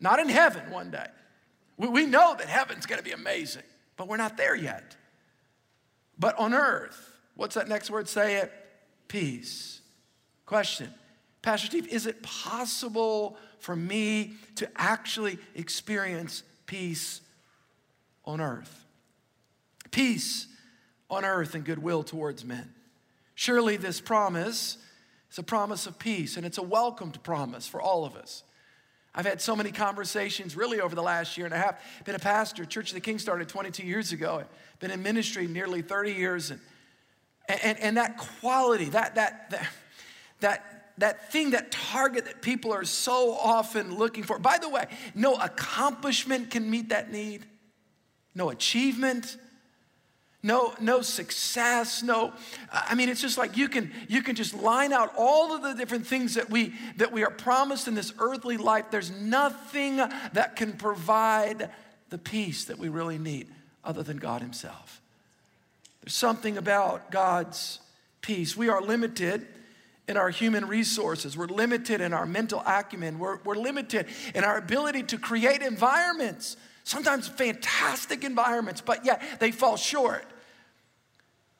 Not 0.00 0.18
in 0.18 0.28
heaven 0.28 0.70
one 0.70 0.90
day. 0.90 1.06
We, 1.76 1.88
We 1.88 2.06
know 2.06 2.34
that 2.36 2.48
heaven's 2.48 2.86
gonna 2.86 3.02
be 3.02 3.12
amazing, 3.12 3.62
but 3.96 4.08
we're 4.08 4.16
not 4.16 4.36
there 4.36 4.56
yet. 4.56 4.96
But 6.18 6.38
on 6.38 6.54
earth, 6.54 7.18
what's 7.34 7.54
that 7.56 7.68
next 7.68 7.90
word? 7.90 8.08
Say 8.08 8.36
it, 8.36 8.52
peace. 9.08 9.82
Question 10.46 10.92
Pastor 11.44 11.66
Steve, 11.66 11.88
is 11.88 12.06
it 12.06 12.22
possible 12.22 13.36
for 13.58 13.76
me 13.76 14.32
to 14.54 14.66
actually 14.76 15.38
experience 15.54 16.42
peace 16.64 17.20
on 18.24 18.40
earth? 18.40 18.86
Peace 19.90 20.46
on 21.10 21.22
earth 21.22 21.54
and 21.54 21.62
goodwill 21.62 22.02
towards 22.02 22.46
men. 22.46 22.72
Surely 23.34 23.76
this 23.76 24.00
promise 24.00 24.78
is 25.30 25.38
a 25.38 25.42
promise 25.42 25.86
of 25.86 25.98
peace, 25.98 26.38
and 26.38 26.46
it's 26.46 26.56
a 26.56 26.62
welcomed 26.62 27.22
promise 27.22 27.66
for 27.66 27.78
all 27.78 28.06
of 28.06 28.16
us. 28.16 28.42
I've 29.14 29.26
had 29.26 29.42
so 29.42 29.54
many 29.54 29.70
conversations 29.70 30.56
really 30.56 30.80
over 30.80 30.94
the 30.94 31.02
last 31.02 31.36
year 31.36 31.44
and 31.44 31.54
a 31.54 31.58
half. 31.58 31.78
Been 32.06 32.14
a 32.14 32.18
pastor, 32.18 32.64
Church 32.64 32.88
of 32.88 32.94
the 32.94 33.02
King 33.02 33.18
started 33.18 33.50
22 33.50 33.84
years 33.86 34.12
ago. 34.12 34.44
Been 34.80 34.90
in 34.90 35.02
ministry 35.02 35.46
nearly 35.46 35.82
30 35.82 36.12
years. 36.12 36.50
And, 36.50 36.60
and, 37.62 37.78
and 37.80 37.96
that 37.98 38.16
quality, 38.16 38.86
that, 38.86 39.16
that, 39.16 39.50
that, 39.50 39.68
that 40.40 40.73
that 40.98 41.32
thing, 41.32 41.50
that 41.50 41.72
target 41.72 42.26
that 42.26 42.42
people 42.42 42.72
are 42.72 42.84
so 42.84 43.34
often 43.34 43.96
looking 43.96 44.22
for. 44.22 44.38
By 44.38 44.58
the 44.58 44.68
way, 44.68 44.86
no 45.14 45.34
accomplishment 45.34 46.50
can 46.50 46.70
meet 46.70 46.90
that 46.90 47.10
need, 47.10 47.44
no 48.34 48.50
achievement. 48.50 49.36
No, 50.46 50.74
no 50.78 51.00
success, 51.00 52.02
no. 52.02 52.34
I 52.70 52.94
mean, 52.94 53.08
it's 53.08 53.22
just 53.22 53.38
like 53.38 53.56
you 53.56 53.66
can 53.66 53.90
you 54.08 54.20
can 54.20 54.36
just 54.36 54.52
line 54.52 54.92
out 54.92 55.10
all 55.16 55.54
of 55.54 55.62
the 55.62 55.72
different 55.72 56.06
things 56.06 56.34
that 56.34 56.50
we 56.50 56.74
that 56.98 57.12
we 57.12 57.24
are 57.24 57.30
promised 57.30 57.88
in 57.88 57.94
this 57.94 58.12
earthly 58.18 58.58
life. 58.58 58.90
There's 58.90 59.10
nothing 59.10 59.96
that 59.96 60.54
can 60.54 60.74
provide 60.74 61.70
the 62.10 62.18
peace 62.18 62.66
that 62.66 62.78
we 62.78 62.90
really 62.90 63.16
need 63.16 63.48
other 63.82 64.02
than 64.02 64.18
God 64.18 64.42
Himself. 64.42 65.00
There's 66.02 66.12
something 66.12 66.58
about 66.58 67.10
God's 67.10 67.78
peace. 68.20 68.54
We 68.54 68.68
are 68.68 68.82
limited 68.82 69.46
in 70.06 70.16
our 70.16 70.30
human 70.30 70.66
resources. 70.66 71.36
We're 71.36 71.46
limited 71.46 72.00
in 72.00 72.12
our 72.12 72.26
mental 72.26 72.62
acumen. 72.66 73.18
We're, 73.18 73.38
we're 73.44 73.54
limited 73.56 74.06
in 74.34 74.44
our 74.44 74.58
ability 74.58 75.04
to 75.04 75.18
create 75.18 75.62
environments, 75.62 76.56
sometimes 76.84 77.28
fantastic 77.28 78.24
environments, 78.24 78.80
but 78.80 79.04
yet 79.04 79.22
they 79.40 79.50
fall 79.50 79.76
short. 79.76 80.24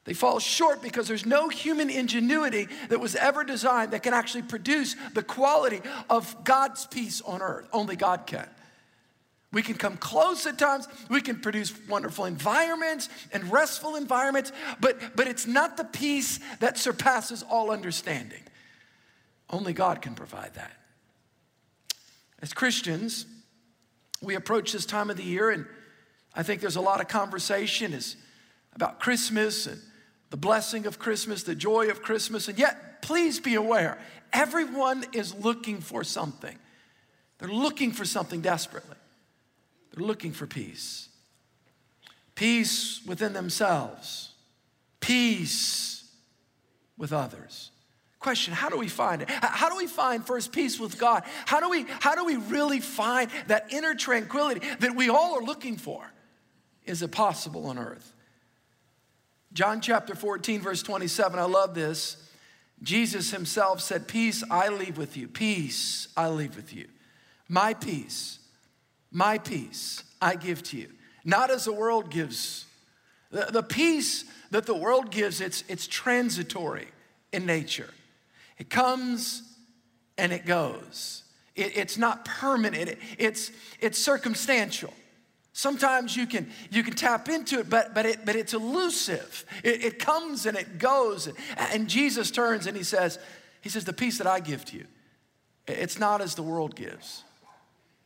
They 0.05 0.13
fall 0.13 0.39
short 0.39 0.83
because 0.83 1.09
there's 1.09 1.25
no 1.25 1.49
human 1.49 1.89
ingenuity 1.89 2.69
that 2.91 3.01
was 3.01 3.17
ever 3.17 3.43
designed 3.43 3.93
that 3.93 4.03
can 4.03 4.13
actually 4.13 4.43
produce 4.43 4.97
the 5.15 5.23
quality 5.23 5.81
of 6.11 6.45
God's 6.45 6.87
peace 6.87 7.23
on 7.23 7.41
earth. 7.41 7.67
Only 7.73 7.97
God 7.97 8.27
can. 8.27 8.47
We 9.55 9.63
can 9.63 9.77
come 9.77 9.97
close 9.97 10.47
at 10.47 10.59
times. 10.59 10.89
We 11.09 11.21
can 11.21 11.41
produce 11.41 11.73
wonderful 11.89 12.25
environments 12.25 13.09
and 13.33 13.51
restful 13.51 13.95
environments, 13.95 14.51
but, 14.81 15.17
but 15.17 15.29
it's 15.29 15.47
not 15.47 15.77
the 15.77 15.85
peace 15.85 16.41
that 16.59 16.77
surpasses 16.77 17.45
all 17.49 17.71
understanding. 17.71 18.43
Only 19.49 19.73
God 19.73 20.03
can 20.03 20.17
provide 20.17 20.55
that. 20.55 20.73
As 22.43 22.53
Christians, 22.53 23.27
we 24.21 24.35
approach 24.35 24.73
this 24.73 24.85
time 24.85 25.09
of 25.09 25.17
the 25.17 25.23
year, 25.23 25.51
and 25.51 25.67
I 26.35 26.43
think 26.43 26.61
there's 26.61 26.77
a 26.77 26.81
lot 26.81 27.01
of 27.01 27.07
conversation 27.07 27.93
is 27.93 28.17
about 28.75 28.99
Christmas 28.99 29.69
and 29.69 29.81
the 30.31 30.37
blessing 30.37 30.85
of 30.85 30.99
Christmas, 30.99 31.45
the 31.45 31.55
joy 31.55 31.91
of 31.91 32.03
Christmas, 32.03 32.49
and 32.49 32.59
yet, 32.59 33.03
please 33.03 33.39
be 33.39 33.55
aware, 33.55 33.99
everyone 34.33 35.05
is 35.13 35.33
looking 35.33 35.81
for 35.81 36.03
something. 36.03 36.59
They're 37.39 37.49
looking 37.49 37.93
for 37.93 38.05
something 38.05 38.41
desperately. 38.41 38.97
They're 39.95 40.07
looking 40.07 40.33
for 40.33 40.47
peace. 40.47 41.09
Peace 42.35 43.01
within 43.07 43.33
themselves, 43.33 44.33
peace 44.99 46.11
with 46.99 47.13
others. 47.13 47.71
Question, 48.19 48.55
how 48.55 48.71
do 48.71 48.79
we 48.79 48.89
find 48.89 49.23
it? 49.23 49.29
How 49.31 49.69
do 49.69 49.77
we 49.77 49.87
find 49.87 50.27
first 50.27 50.51
peace 50.51 50.81
with 50.81 50.99
God? 50.99 51.25
How 51.45 51.61
do 51.61 51.69
we, 51.69 51.85
how 52.01 52.15
do 52.15 52.25
we 52.25 52.37
really 52.37 52.81
find 52.81 53.31
that 53.49 53.67
inner 53.71 53.95
tranquility 53.95 54.67
that 54.81 54.97
we 54.97 55.11
all 55.11 55.35
are 55.39 55.43
looking 55.43 55.77
for? 55.77 56.11
Is 56.87 57.03
it 57.03 57.13
possible 57.13 57.67
on 57.67 57.79
earth? 57.79 58.15
John 59.53 59.81
chapter 59.81 60.15
14, 60.15 60.63
verse 60.63 60.83
27, 60.83 61.39
I 61.39 61.45
love 61.45 61.75
this. 61.75 62.17
Jesus 62.83 63.31
himself 63.31 63.81
said, 63.81 64.09
Peace 64.09 64.43
I 64.51 64.69
leave 64.69 64.99
with 64.99 65.17
you. 65.17 65.29
Peace 65.29 66.09
I 66.17 66.29
leave 66.29 66.57
with 66.57 66.75
you. 66.75 66.89
My 67.49 67.75
peace, 67.75 68.39
my 69.15 69.39
peace 69.39 70.03
I 70.21 70.35
give 70.35 70.63
to 70.65 70.77
you. 70.77 70.89
Not 71.25 71.51
as 71.51 71.65
the 71.65 71.73
world 71.73 72.11
gives. 72.11 72.67
The, 73.31 73.47
the 73.51 73.63
peace 73.63 74.25
that 74.51 74.67
the 74.67 74.75
world 74.75 75.11
gives, 75.11 75.41
it's, 75.41 75.65
it's 75.69 75.87
transitory 75.87 76.89
in 77.33 77.47
nature. 77.47 77.89
It 78.59 78.69
comes 78.69 79.43
and 80.19 80.33
it 80.33 80.45
goes. 80.45 81.23
It, 81.55 81.77
it's 81.77 81.97
not 81.97 82.25
permanent, 82.25 82.89
it, 82.89 82.99
it's, 83.17 83.51
it's 83.81 83.99
circumstantial. 83.99 84.93
Sometimes 85.53 86.17
you 86.17 86.27
can, 86.27 86.51
you 86.71 86.83
can 86.83 86.95
tap 86.95 87.29
into 87.29 87.61
it, 87.61 87.71
but, 87.71 87.95
but, 87.95 88.05
it, 88.07 88.27
but 88.27 88.35
it's 88.35 88.55
elusive. 88.55 89.45
It, 89.63 89.85
it 89.85 89.99
comes 90.01 90.47
and 90.47 90.57
it 90.57 90.79
goes. 90.79 91.29
And 91.57 91.89
Jesus 91.89 92.33
turns 92.33 92.67
and 92.67 92.77
he 92.77 92.83
says, 92.83 93.21
he 93.61 93.69
says, 93.69 93.85
the 93.85 93.93
peace 93.93 94.19
that 94.19 94.27
I 94.27 94.41
give 94.41 94.65
to 94.67 94.77
you, 94.77 94.87
it's 95.69 95.99
not 95.99 96.21
as 96.21 96.35
the 96.35 96.43
world 96.43 96.75
gives. 96.75 97.23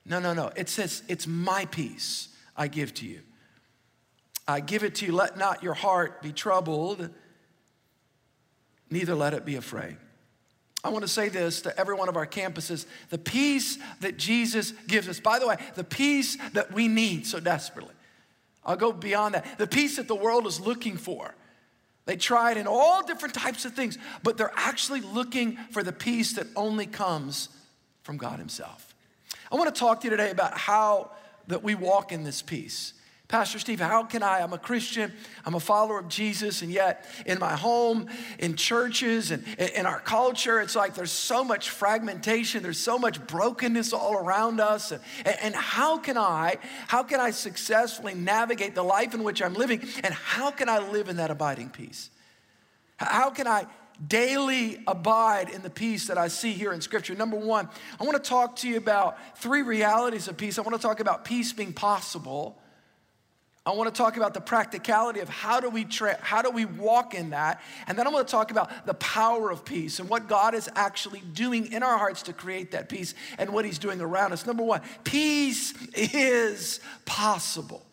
No, 0.08 0.18
no, 0.18 0.32
no. 0.32 0.50
It 0.56 0.68
says, 0.68 1.02
it's 1.08 1.26
my 1.26 1.66
peace 1.66 2.28
I 2.56 2.68
give 2.68 2.94
to 2.94 3.06
you. 3.06 3.20
I 4.46 4.60
give 4.60 4.82
it 4.82 4.96
to 4.96 5.06
you. 5.06 5.12
Let 5.12 5.36
not 5.36 5.62
your 5.62 5.74
heart 5.74 6.22
be 6.22 6.32
troubled, 6.32 7.10
neither 8.90 9.14
let 9.14 9.34
it 9.34 9.44
be 9.44 9.56
afraid. 9.56 9.98
I 10.82 10.90
want 10.90 11.02
to 11.02 11.08
say 11.08 11.28
this 11.28 11.62
to 11.62 11.78
every 11.78 11.94
one 11.94 12.08
of 12.08 12.16
our 12.16 12.26
campuses 12.26 12.86
the 13.10 13.18
peace 13.18 13.78
that 14.00 14.16
Jesus 14.16 14.72
gives 14.86 15.08
us. 15.08 15.20
By 15.20 15.38
the 15.38 15.46
way, 15.46 15.56
the 15.74 15.84
peace 15.84 16.38
that 16.54 16.72
we 16.72 16.88
need 16.88 17.26
so 17.26 17.40
desperately. 17.40 17.94
I'll 18.64 18.76
go 18.76 18.92
beyond 18.92 19.34
that. 19.34 19.58
The 19.58 19.66
peace 19.66 19.96
that 19.96 20.08
the 20.08 20.14
world 20.14 20.46
is 20.46 20.60
looking 20.60 20.96
for. 20.96 21.34
They 22.06 22.16
try 22.16 22.52
it 22.52 22.56
in 22.56 22.66
all 22.66 23.02
different 23.02 23.34
types 23.34 23.64
of 23.64 23.74
things, 23.74 23.98
but 24.22 24.38
they're 24.38 24.52
actually 24.54 25.00
looking 25.00 25.56
for 25.72 25.82
the 25.82 25.92
peace 25.92 26.34
that 26.34 26.46
only 26.56 26.86
comes 26.86 27.50
from 28.02 28.16
God 28.16 28.38
Himself. 28.38 28.87
I 29.50 29.56
want 29.56 29.74
to 29.74 29.78
talk 29.78 30.00
to 30.00 30.06
you 30.06 30.10
today 30.10 30.30
about 30.30 30.56
how 30.56 31.10
that 31.46 31.62
we 31.62 31.74
walk 31.74 32.12
in 32.12 32.24
this 32.24 32.42
peace. 32.42 32.92
Pastor 33.28 33.58
Steve, 33.58 33.78
how 33.78 34.04
can 34.04 34.22
I? 34.22 34.40
I'm 34.40 34.54
a 34.54 34.58
Christian, 34.58 35.12
I'm 35.44 35.54
a 35.54 35.60
follower 35.60 35.98
of 35.98 36.08
Jesus, 36.08 36.62
and 36.62 36.72
yet 36.72 37.04
in 37.26 37.38
my 37.38 37.54
home, 37.56 38.06
in 38.38 38.56
churches, 38.56 39.30
and 39.30 39.44
in 39.58 39.84
our 39.84 40.00
culture, 40.00 40.60
it's 40.60 40.74
like 40.74 40.94
there's 40.94 41.12
so 41.12 41.44
much 41.44 41.68
fragmentation, 41.68 42.62
there's 42.62 42.78
so 42.78 42.98
much 42.98 43.26
brokenness 43.26 43.92
all 43.92 44.14
around 44.14 44.60
us. 44.60 44.92
And, 44.92 45.02
and 45.42 45.54
how 45.54 45.98
can 45.98 46.16
I, 46.16 46.56
how 46.86 47.02
can 47.02 47.20
I 47.20 47.30
successfully 47.30 48.14
navigate 48.14 48.74
the 48.74 48.82
life 48.82 49.12
in 49.12 49.22
which 49.22 49.42
I'm 49.42 49.52
living? 49.52 49.86
And 50.02 50.14
how 50.14 50.50
can 50.50 50.70
I 50.70 50.78
live 50.78 51.10
in 51.10 51.16
that 51.16 51.30
abiding 51.30 51.68
peace? 51.68 52.08
How 52.96 53.28
can 53.28 53.46
I 53.46 53.66
daily 54.06 54.78
abide 54.86 55.50
in 55.50 55.62
the 55.62 55.70
peace 55.70 56.06
that 56.06 56.18
I 56.18 56.28
see 56.28 56.52
here 56.52 56.72
in 56.72 56.80
Scripture. 56.80 57.14
Number 57.14 57.36
one, 57.36 57.68
I 58.00 58.04
want 58.04 58.22
to 58.22 58.28
talk 58.28 58.56
to 58.56 58.68
you 58.68 58.76
about 58.76 59.18
three 59.38 59.62
realities 59.62 60.28
of 60.28 60.36
peace. 60.36 60.58
I 60.58 60.62
want 60.62 60.76
to 60.76 60.82
talk 60.82 61.00
about 61.00 61.24
peace 61.24 61.52
being 61.52 61.72
possible. 61.72 62.58
I 63.66 63.72
want 63.72 63.92
to 63.92 63.98
talk 63.98 64.16
about 64.16 64.32
the 64.32 64.40
practicality 64.40 65.20
of 65.20 65.28
how 65.28 65.60
do 65.60 65.68
we 65.68 65.84
tra- 65.84 66.18
how 66.22 66.40
do 66.40 66.50
we 66.50 66.64
walk 66.64 67.12
in 67.12 67.30
that, 67.30 67.60
and 67.86 67.98
then 67.98 68.06
I 68.06 68.10
want 68.10 68.26
to 68.26 68.30
talk 68.30 68.50
about 68.50 68.86
the 68.86 68.94
power 68.94 69.50
of 69.50 69.62
peace 69.62 69.98
and 69.98 70.08
what 70.08 70.26
God 70.26 70.54
is 70.54 70.70
actually 70.74 71.20
doing 71.34 71.70
in 71.70 71.82
our 71.82 71.98
hearts 71.98 72.22
to 72.22 72.32
create 72.32 72.70
that 72.70 72.88
peace 72.88 73.14
and 73.36 73.50
what 73.50 73.66
He's 73.66 73.78
doing 73.78 74.00
around 74.00 74.32
us. 74.32 74.46
Number 74.46 74.62
one, 74.62 74.80
peace 75.04 75.74
is 75.92 76.80
possible. 77.04 77.84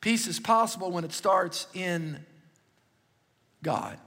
Peace 0.00 0.28
is 0.28 0.38
possible 0.38 0.92
when 0.92 1.04
it 1.04 1.12
starts 1.12 1.66
in 1.74 2.24
God. 3.64 3.98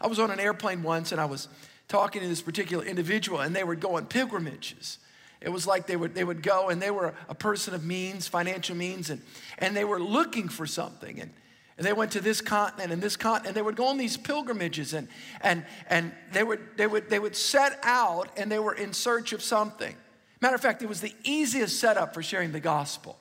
I 0.00 0.06
was 0.06 0.18
on 0.18 0.30
an 0.30 0.40
airplane 0.40 0.82
once 0.82 1.12
and 1.12 1.20
I 1.20 1.24
was 1.24 1.48
talking 1.88 2.20
to 2.22 2.28
this 2.28 2.42
particular 2.42 2.84
individual, 2.84 3.40
and 3.40 3.56
they 3.56 3.64
were 3.64 3.74
going 3.74 4.06
pilgrimages. 4.06 4.98
It 5.40 5.48
was 5.48 5.66
like 5.66 5.86
they 5.86 5.96
would, 5.96 6.14
they 6.14 6.24
would 6.24 6.42
go 6.42 6.68
and 6.68 6.82
they 6.82 6.90
were 6.90 7.14
a 7.28 7.34
person 7.34 7.74
of 7.74 7.84
means, 7.84 8.28
financial 8.28 8.76
means, 8.76 9.08
and, 9.10 9.22
and 9.58 9.74
they 9.74 9.84
were 9.84 10.00
looking 10.00 10.48
for 10.48 10.66
something. 10.66 11.20
And, 11.20 11.30
and 11.78 11.86
they 11.86 11.92
went 11.92 12.12
to 12.12 12.20
this 12.20 12.40
continent 12.40 12.92
and 12.92 13.00
this 13.00 13.16
continent, 13.16 13.48
and 13.48 13.56
they 13.56 13.62
would 13.62 13.76
go 13.76 13.86
on 13.86 13.98
these 13.98 14.16
pilgrimages 14.16 14.92
and, 14.94 15.08
and, 15.40 15.64
and 15.88 16.12
they, 16.32 16.42
would, 16.42 16.60
they, 16.76 16.88
would, 16.88 17.08
they 17.08 17.20
would 17.20 17.36
set 17.36 17.78
out 17.84 18.28
and 18.36 18.50
they 18.50 18.58
were 18.58 18.74
in 18.74 18.92
search 18.92 19.32
of 19.32 19.42
something. 19.42 19.94
Matter 20.40 20.56
of 20.56 20.60
fact, 20.60 20.82
it 20.82 20.88
was 20.88 21.00
the 21.00 21.14
easiest 21.24 21.78
setup 21.78 22.14
for 22.14 22.22
sharing 22.22 22.52
the 22.52 22.60
gospel. 22.60 23.16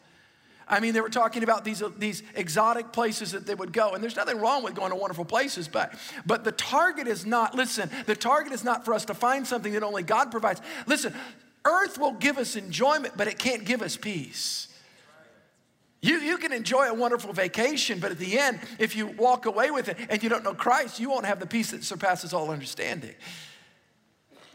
I 0.69 0.79
mean, 0.79 0.93
they 0.93 1.01
were 1.01 1.09
talking 1.09 1.43
about 1.43 1.63
these, 1.63 1.81
uh, 1.81 1.89
these 1.97 2.23
exotic 2.35 2.91
places 2.91 3.31
that 3.31 3.45
they 3.45 3.55
would 3.55 3.71
go. 3.71 3.93
And 3.93 4.03
there's 4.03 4.15
nothing 4.15 4.39
wrong 4.39 4.63
with 4.63 4.75
going 4.75 4.91
to 4.91 4.97
wonderful 4.97 5.25
places, 5.25 5.67
but, 5.67 5.93
but 6.25 6.43
the 6.43 6.51
target 6.51 7.07
is 7.07 7.25
not, 7.25 7.55
listen, 7.55 7.89
the 8.05 8.15
target 8.15 8.51
is 8.51 8.63
not 8.63 8.83
for 8.83 8.93
us 8.93 9.05
to 9.05 9.13
find 9.13 9.47
something 9.47 9.73
that 9.73 9.83
only 9.83 10.03
God 10.03 10.29
provides. 10.29 10.61
Listen, 10.85 11.13
Earth 11.63 11.97
will 11.97 12.13
give 12.13 12.37
us 12.37 12.55
enjoyment, 12.55 13.13
but 13.15 13.27
it 13.27 13.39
can't 13.39 13.63
give 13.63 13.81
us 13.81 13.95
peace. 13.95 14.67
You, 16.01 16.19
you 16.19 16.37
can 16.37 16.53
enjoy 16.53 16.87
a 16.89 16.93
wonderful 16.93 17.33
vacation, 17.33 17.99
but 17.99 18.11
at 18.11 18.19
the 18.19 18.37
end, 18.37 18.59
if 18.77 18.95
you 18.95 19.07
walk 19.07 19.45
away 19.45 19.71
with 19.71 19.89
it 19.89 19.97
and 20.09 20.21
you 20.21 20.29
don't 20.29 20.43
know 20.43 20.53
Christ, 20.53 20.99
you 20.99 21.09
won't 21.09 21.25
have 21.25 21.39
the 21.39 21.47
peace 21.47 21.71
that 21.71 21.83
surpasses 21.83 22.33
all 22.33 22.51
understanding. 22.51 23.15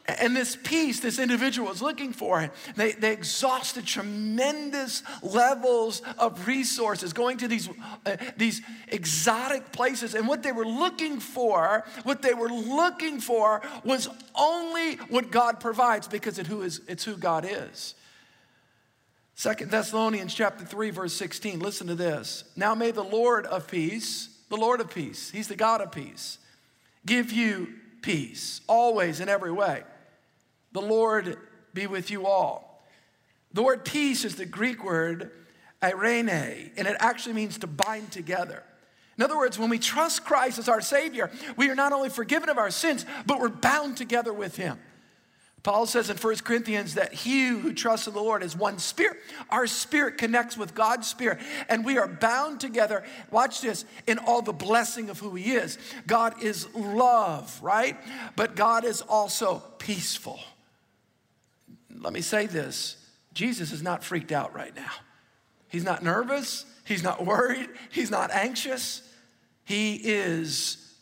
And 0.07 0.35
this 0.35 0.57
peace 0.57 0.99
this 0.99 1.21
individual 1.21 1.69
was 1.69 1.81
looking 1.81 2.13
for, 2.13 2.51
they, 2.75 2.93
they 2.93 3.13
exhausted 3.13 3.87
tremendous 3.87 5.05
levels 5.23 6.03
of 6.19 6.49
resources, 6.49 7.13
going 7.13 7.39
to 7.39 7.47
these, 7.47 7.69
uh, 8.05 8.17
these 8.37 8.63
exotic 8.89 9.71
places. 9.71 10.15
And 10.15 10.27
what 10.27 10.43
they 10.43 10.51
were 10.51 10.67
looking 10.67 11.21
for, 11.21 11.85
what 12.03 12.21
they 12.21 12.35
were 12.35 12.49
looking 12.49 13.21
for 13.21 13.63
was 13.85 14.09
only 14.35 14.97
what 15.09 15.31
God 15.31 15.61
provides 15.61 16.09
because 16.09 16.39
it 16.39 16.49
who 16.49 16.63
is, 16.63 16.81
it's 16.89 17.05
who 17.05 17.17
God 17.17 17.47
is. 17.49 17.95
Second 19.37 19.71
Thessalonians 19.71 20.35
chapter 20.35 20.65
3, 20.65 20.91
verse 20.91 21.15
16. 21.15 21.61
Listen 21.61 21.87
to 21.87 21.95
this. 21.95 22.43
Now 22.57 22.75
may 22.75 22.91
the 22.91 23.05
Lord 23.05 23.47
of 23.47 23.69
peace, 23.69 24.37
the 24.49 24.57
Lord 24.57 24.81
of 24.81 24.91
peace, 24.91 25.31
He's 25.31 25.49
the 25.49 25.57
God 25.57 25.81
of 25.81 25.93
peace, 25.93 26.39
give 27.07 27.31
you 27.31 27.69
peace 28.03 28.61
always 28.67 29.21
in 29.21 29.29
every 29.29 29.53
way. 29.53 29.85
The 30.73 30.81
Lord 30.81 31.39
be 31.75 31.87
with 31.87 32.11
you 32.11 32.27
all. 32.27 32.85
The 33.53 33.63
word 33.63 33.85
peace 33.85 34.25
is 34.25 34.37
the 34.37 34.47
Greek 34.47 34.83
word 34.83 35.31
irene, 35.83 36.29
and 36.29 36.89
it 36.89 36.97
actually 37.01 37.35
means 37.35 37.59
to 37.59 37.67
bind 37.67 38.11
together. 38.11 38.63
In 39.19 39.25
other 39.25 39.37
words, 39.37 39.59
when 39.59 39.69
we 39.69 39.79
trust 39.79 40.25
Christ 40.25 40.59
as 40.59 40.69
our 40.69 40.81
Savior, 40.81 41.31
we 41.57 41.69
are 41.69 41.75
not 41.75 41.93
only 41.93 42.09
forgiven 42.09 42.49
of 42.49 42.59
our 42.59 42.71
sins, 42.71 43.05
but 43.27 43.41
we're 43.41 43.49
bound 43.49 43.97
together 43.97 44.33
with 44.33 44.57
Him. 44.57 44.79
Paul 45.63 45.87
says 45.87 46.11
in 46.11 46.17
1 46.17 46.37
Corinthians 46.39 46.95
that 46.95 47.13
he 47.15 47.47
who 47.47 47.73
trusts 47.73 48.09
in 48.09 48.15
the 48.15 48.21
Lord 48.21 48.43
is 48.43 48.57
one 48.57 48.79
spirit. 48.79 49.19
Our 49.49 49.69
spirit 49.69 50.19
connects 50.19 50.57
with 50.57 50.75
God's 50.75 51.07
spirit, 51.07 51.39
and 51.69 51.85
we 51.85 51.99
are 51.99 52.09
bound 52.09 52.59
together. 52.59 53.05
Watch 53.31 53.61
this 53.61 53.85
in 54.09 54.19
all 54.19 54.43
the 54.43 54.53
blessing 54.53 55.09
of 55.09 55.21
who 55.21 55.37
He 55.37 55.53
is. 55.53 55.79
God 56.07 56.43
is 56.43 56.73
love, 56.75 57.57
right? 57.63 57.97
But 58.35 58.57
God 58.57 58.85
is 58.85 59.03
also 59.03 59.63
peaceful 59.79 60.41
let 62.01 62.13
me 62.13 62.21
say 62.21 62.47
this 62.47 62.97
Jesus 63.33 63.73
is 63.73 63.83
not 63.83 64.05
freaked 64.05 64.33
out 64.33 64.55
right 64.55 64.75
now. 64.75 64.91
He's 65.69 65.85
not 65.85 66.03
nervous, 66.03 66.67
he's 66.85 67.03
not 67.03 67.25
worried, 67.25 67.69
he's 67.91 68.11
not 68.11 68.31
anxious. 68.31 69.09
He 69.65 69.95
is 69.95 70.95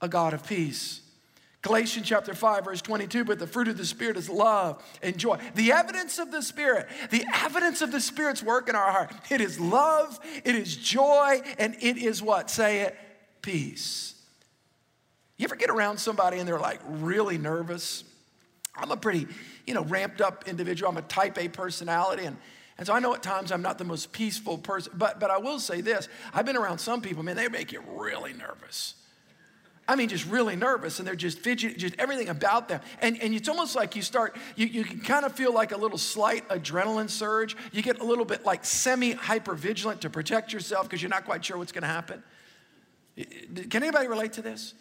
a 0.00 0.08
God 0.08 0.34
of 0.34 0.46
peace. 0.46 1.00
Galatians 1.62 2.08
chapter 2.08 2.34
5, 2.34 2.64
verse 2.64 2.82
22, 2.82 3.24
but 3.24 3.38
the 3.38 3.46
fruit 3.46 3.68
of 3.68 3.78
the 3.78 3.86
Spirit 3.86 4.16
is 4.16 4.28
love 4.28 4.82
and 5.00 5.16
joy. 5.16 5.38
The 5.54 5.70
evidence 5.70 6.18
of 6.18 6.32
the 6.32 6.42
Spirit, 6.42 6.88
the 7.10 7.24
evidence 7.32 7.82
of 7.82 7.92
the 7.92 8.00
Spirit's 8.00 8.42
work 8.42 8.68
in 8.68 8.74
our 8.74 8.90
heart. 8.90 9.14
It 9.30 9.40
is 9.40 9.60
love, 9.60 10.18
it 10.44 10.56
is 10.56 10.76
joy, 10.76 11.40
and 11.58 11.76
it 11.80 11.98
is 11.98 12.20
what? 12.20 12.50
Say 12.50 12.80
it, 12.80 12.98
peace. 13.42 14.20
You 15.36 15.44
ever 15.44 15.56
get 15.56 15.70
around 15.70 15.98
somebody 15.98 16.38
and 16.38 16.48
they're 16.48 16.58
like 16.58 16.80
really 16.84 17.38
nervous? 17.38 18.02
I'm 18.74 18.90
a 18.90 18.96
pretty 18.96 19.28
you 19.66 19.74
know, 19.74 19.84
ramped 19.84 20.20
up 20.20 20.48
individual. 20.48 20.90
I'm 20.90 20.96
a 20.96 21.02
type 21.02 21.38
A 21.38 21.48
personality. 21.48 22.24
And, 22.24 22.36
and 22.78 22.86
so 22.86 22.94
I 22.94 23.00
know 23.00 23.14
at 23.14 23.22
times 23.22 23.52
I'm 23.52 23.62
not 23.62 23.78
the 23.78 23.84
most 23.84 24.12
peaceful 24.12 24.58
person, 24.58 24.92
but, 24.96 25.20
but 25.20 25.30
I 25.30 25.38
will 25.38 25.58
say 25.58 25.80
this 25.80 26.08
I've 26.34 26.46
been 26.46 26.56
around 26.56 26.78
some 26.78 27.00
people, 27.00 27.22
man, 27.22 27.36
they 27.36 27.48
make 27.48 27.72
you 27.72 27.82
really 27.96 28.32
nervous. 28.32 28.94
I 29.88 29.96
mean, 29.96 30.08
just 30.08 30.26
really 30.26 30.54
nervous, 30.54 31.00
and 31.00 31.08
they're 31.08 31.16
just 31.16 31.40
fidgety, 31.40 31.74
just 31.74 31.96
everything 31.98 32.28
about 32.28 32.68
them. 32.68 32.80
And, 33.00 33.20
and 33.20 33.34
it's 33.34 33.48
almost 33.48 33.74
like 33.74 33.96
you 33.96 34.02
start, 34.02 34.36
you, 34.54 34.66
you 34.66 34.84
can 34.84 35.00
kind 35.00 35.24
of 35.24 35.32
feel 35.32 35.52
like 35.52 35.72
a 35.72 35.76
little 35.76 35.98
slight 35.98 36.48
adrenaline 36.50 37.10
surge. 37.10 37.56
You 37.72 37.82
get 37.82 37.98
a 38.00 38.04
little 38.04 38.24
bit 38.24 38.46
like 38.46 38.64
semi 38.64 39.12
hyper 39.12 39.54
vigilant 39.54 40.00
to 40.02 40.10
protect 40.10 40.52
yourself 40.52 40.88
because 40.88 41.02
you're 41.02 41.10
not 41.10 41.24
quite 41.24 41.44
sure 41.44 41.58
what's 41.58 41.72
going 41.72 41.82
to 41.82 41.88
happen. 41.88 42.22
Can 43.16 43.82
anybody 43.82 44.06
relate 44.06 44.34
to 44.34 44.42
this? 44.42 44.74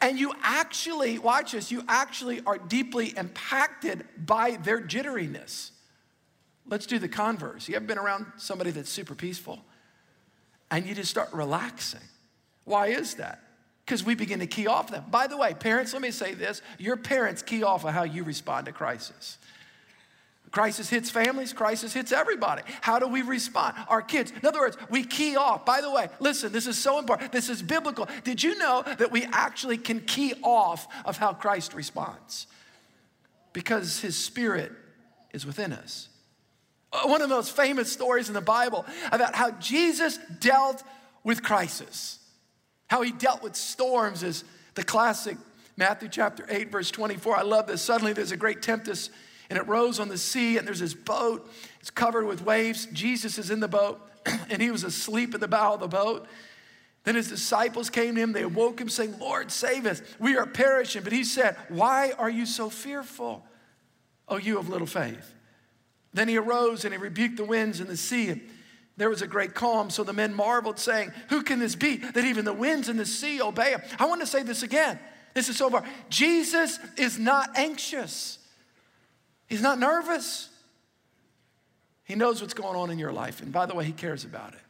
And 0.00 0.18
you 0.18 0.32
actually, 0.42 1.18
watch 1.18 1.52
this, 1.52 1.70
you 1.70 1.82
actually 1.88 2.42
are 2.46 2.58
deeply 2.58 3.16
impacted 3.16 4.04
by 4.18 4.52
their 4.62 4.80
jitteriness. 4.80 5.70
Let's 6.68 6.86
do 6.86 6.98
the 6.98 7.08
converse. 7.08 7.68
You 7.68 7.76
ever 7.76 7.84
been 7.84 7.98
around 7.98 8.26
somebody 8.36 8.70
that's 8.70 8.90
super 8.90 9.14
peaceful 9.14 9.60
and 10.70 10.86
you 10.86 10.94
just 10.94 11.10
start 11.10 11.32
relaxing? 11.32 12.00
Why 12.64 12.88
is 12.88 13.14
that? 13.14 13.40
Because 13.84 14.02
we 14.02 14.16
begin 14.16 14.40
to 14.40 14.46
key 14.48 14.66
off 14.66 14.90
them. 14.90 15.04
By 15.10 15.28
the 15.28 15.36
way, 15.36 15.54
parents, 15.54 15.92
let 15.92 16.02
me 16.02 16.10
say 16.10 16.34
this 16.34 16.60
your 16.78 16.96
parents 16.96 17.42
key 17.42 17.62
off 17.62 17.84
of 17.84 17.92
how 17.92 18.02
you 18.02 18.24
respond 18.24 18.66
to 18.66 18.72
crisis. 18.72 19.38
Crisis 20.50 20.88
hits 20.88 21.10
families, 21.10 21.52
crisis 21.52 21.92
hits 21.92 22.12
everybody. 22.12 22.62
How 22.80 22.98
do 22.98 23.08
we 23.08 23.22
respond? 23.22 23.76
Our 23.88 24.00
kids. 24.00 24.32
In 24.32 24.46
other 24.46 24.60
words, 24.60 24.76
we 24.88 25.04
key 25.04 25.36
off. 25.36 25.66
By 25.66 25.80
the 25.80 25.90
way, 25.90 26.08
listen, 26.20 26.52
this 26.52 26.66
is 26.66 26.78
so 26.78 26.98
important. 26.98 27.32
This 27.32 27.48
is 27.48 27.62
biblical. 27.62 28.08
Did 28.24 28.42
you 28.42 28.56
know 28.56 28.84
that 28.98 29.10
we 29.10 29.24
actually 29.32 29.76
can 29.76 30.00
key 30.00 30.34
off 30.42 30.86
of 31.04 31.18
how 31.18 31.32
Christ 31.32 31.74
responds? 31.74 32.46
Because 33.52 34.00
his 34.00 34.16
spirit 34.16 34.72
is 35.32 35.44
within 35.44 35.72
us. 35.72 36.08
Uh, 36.92 37.08
one 37.08 37.20
of 37.22 37.28
the 37.28 37.34
most 37.34 37.54
famous 37.54 37.92
stories 37.92 38.28
in 38.28 38.34
the 38.34 38.40
Bible 38.40 38.86
about 39.10 39.34
how 39.34 39.50
Jesus 39.52 40.18
dealt 40.40 40.82
with 41.24 41.42
crisis, 41.42 42.18
how 42.86 43.02
he 43.02 43.10
dealt 43.10 43.42
with 43.42 43.56
storms 43.56 44.22
is 44.22 44.44
the 44.74 44.84
classic 44.84 45.36
Matthew 45.76 46.08
chapter 46.08 46.46
8, 46.48 46.70
verse 46.70 46.90
24. 46.90 47.36
I 47.36 47.42
love 47.42 47.66
this. 47.66 47.82
Suddenly 47.82 48.14
there's 48.14 48.32
a 48.32 48.36
great 48.36 48.62
tempest 48.62 49.10
and 49.48 49.58
it 49.58 49.66
rose 49.66 50.00
on 50.00 50.08
the 50.08 50.18
sea, 50.18 50.58
and 50.58 50.66
there's 50.66 50.80
this 50.80 50.94
boat. 50.94 51.50
It's 51.80 51.90
covered 51.90 52.26
with 52.26 52.42
waves. 52.42 52.86
Jesus 52.92 53.38
is 53.38 53.50
in 53.50 53.60
the 53.60 53.68
boat, 53.68 54.00
and 54.50 54.60
he 54.60 54.70
was 54.70 54.84
asleep 54.84 55.34
in 55.34 55.40
the 55.40 55.48
bow 55.48 55.74
of 55.74 55.80
the 55.80 55.88
boat. 55.88 56.26
Then 57.04 57.14
his 57.14 57.28
disciples 57.28 57.88
came 57.88 58.16
to 58.16 58.20
him. 58.20 58.32
They 58.32 58.42
awoke 58.42 58.80
him, 58.80 58.88
saying, 58.88 59.20
Lord, 59.20 59.52
save 59.52 59.86
us. 59.86 60.02
We 60.18 60.36
are 60.36 60.46
perishing. 60.46 61.04
But 61.04 61.12
he 61.12 61.22
said, 61.22 61.56
Why 61.68 62.12
are 62.18 62.28
you 62.28 62.46
so 62.46 62.68
fearful, 62.68 63.44
O 64.28 64.38
you 64.38 64.58
of 64.58 64.68
little 64.68 64.88
faith? 64.88 65.32
Then 66.12 66.26
he 66.26 66.36
arose 66.36 66.84
and 66.84 66.92
he 66.92 66.98
rebuked 66.98 67.36
the 67.36 67.44
winds 67.44 67.78
and 67.78 67.88
the 67.88 67.96
sea. 67.96 68.30
And 68.30 68.40
there 68.96 69.08
was 69.08 69.22
a 69.22 69.26
great 69.28 69.54
calm. 69.54 69.90
So 69.90 70.02
the 70.02 70.12
men 70.12 70.34
marveled, 70.34 70.80
saying, 70.80 71.12
Who 71.28 71.42
can 71.42 71.60
this 71.60 71.76
be 71.76 71.98
that 71.98 72.24
even 72.24 72.44
the 72.44 72.52
winds 72.52 72.88
and 72.88 72.98
the 72.98 73.06
sea 73.06 73.40
obey 73.40 73.70
him? 73.70 73.82
I 74.00 74.06
want 74.06 74.20
to 74.22 74.26
say 74.26 74.42
this 74.42 74.64
again. 74.64 74.98
This 75.34 75.48
is 75.48 75.56
so 75.56 75.70
far. 75.70 75.84
Jesus 76.08 76.80
is 76.96 77.18
not 77.18 77.56
anxious. 77.56 78.38
He's 79.46 79.62
not 79.62 79.78
nervous. 79.78 80.48
He 82.04 82.14
knows 82.14 82.40
what's 82.40 82.54
going 82.54 82.76
on 82.76 82.90
in 82.90 82.98
your 82.98 83.12
life. 83.12 83.40
And 83.42 83.52
by 83.52 83.66
the 83.66 83.74
way, 83.74 83.84
he 83.84 83.92
cares 83.92 84.24
about 84.24 84.54
it. 84.54 84.60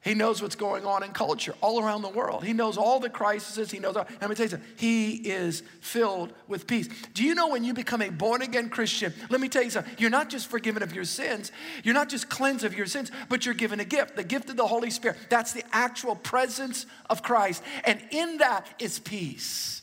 He 0.00 0.14
knows 0.14 0.40
what's 0.40 0.54
going 0.54 0.86
on 0.86 1.02
in 1.02 1.10
culture 1.10 1.54
all 1.60 1.82
around 1.82 2.02
the 2.02 2.08
world. 2.08 2.44
He 2.44 2.52
knows 2.52 2.78
all 2.78 3.00
the 3.00 3.10
crises. 3.10 3.70
He 3.70 3.80
knows. 3.80 3.96
All, 3.96 4.06
let 4.20 4.30
me 4.30 4.36
tell 4.36 4.46
you 4.46 4.50
something. 4.50 4.68
He 4.76 5.16
is 5.16 5.62
filled 5.80 6.32
with 6.46 6.68
peace. 6.68 6.88
Do 7.14 7.24
you 7.24 7.34
know 7.34 7.48
when 7.48 7.64
you 7.64 7.74
become 7.74 8.00
a 8.00 8.08
born 8.08 8.40
again 8.40 8.70
Christian? 8.70 9.12
Let 9.28 9.40
me 9.40 9.48
tell 9.48 9.64
you 9.64 9.70
something. 9.70 9.92
You're 9.98 10.08
not 10.08 10.30
just 10.30 10.48
forgiven 10.48 10.84
of 10.84 10.94
your 10.94 11.04
sins. 11.04 11.50
You're 11.82 11.94
not 11.94 12.08
just 12.08 12.28
cleansed 12.28 12.64
of 12.64 12.74
your 12.74 12.86
sins, 12.86 13.10
but 13.28 13.44
you're 13.44 13.54
given 13.54 13.80
a 13.80 13.84
gift, 13.84 14.14
the 14.14 14.22
gift 14.22 14.48
of 14.50 14.56
the 14.56 14.66
Holy 14.66 14.90
Spirit. 14.90 15.18
That's 15.30 15.52
the 15.52 15.64
actual 15.72 16.14
presence 16.14 16.86
of 17.10 17.22
Christ, 17.22 17.62
and 17.84 18.00
in 18.10 18.38
that 18.38 18.66
is 18.78 19.00
peace. 19.00 19.82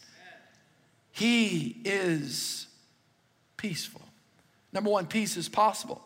He 1.11 1.81
is 1.83 2.64
peaceful. 3.57 4.01
Number 4.73 4.89
one, 4.89 5.07
peace 5.07 5.37
is 5.37 5.49
possible. 5.49 6.01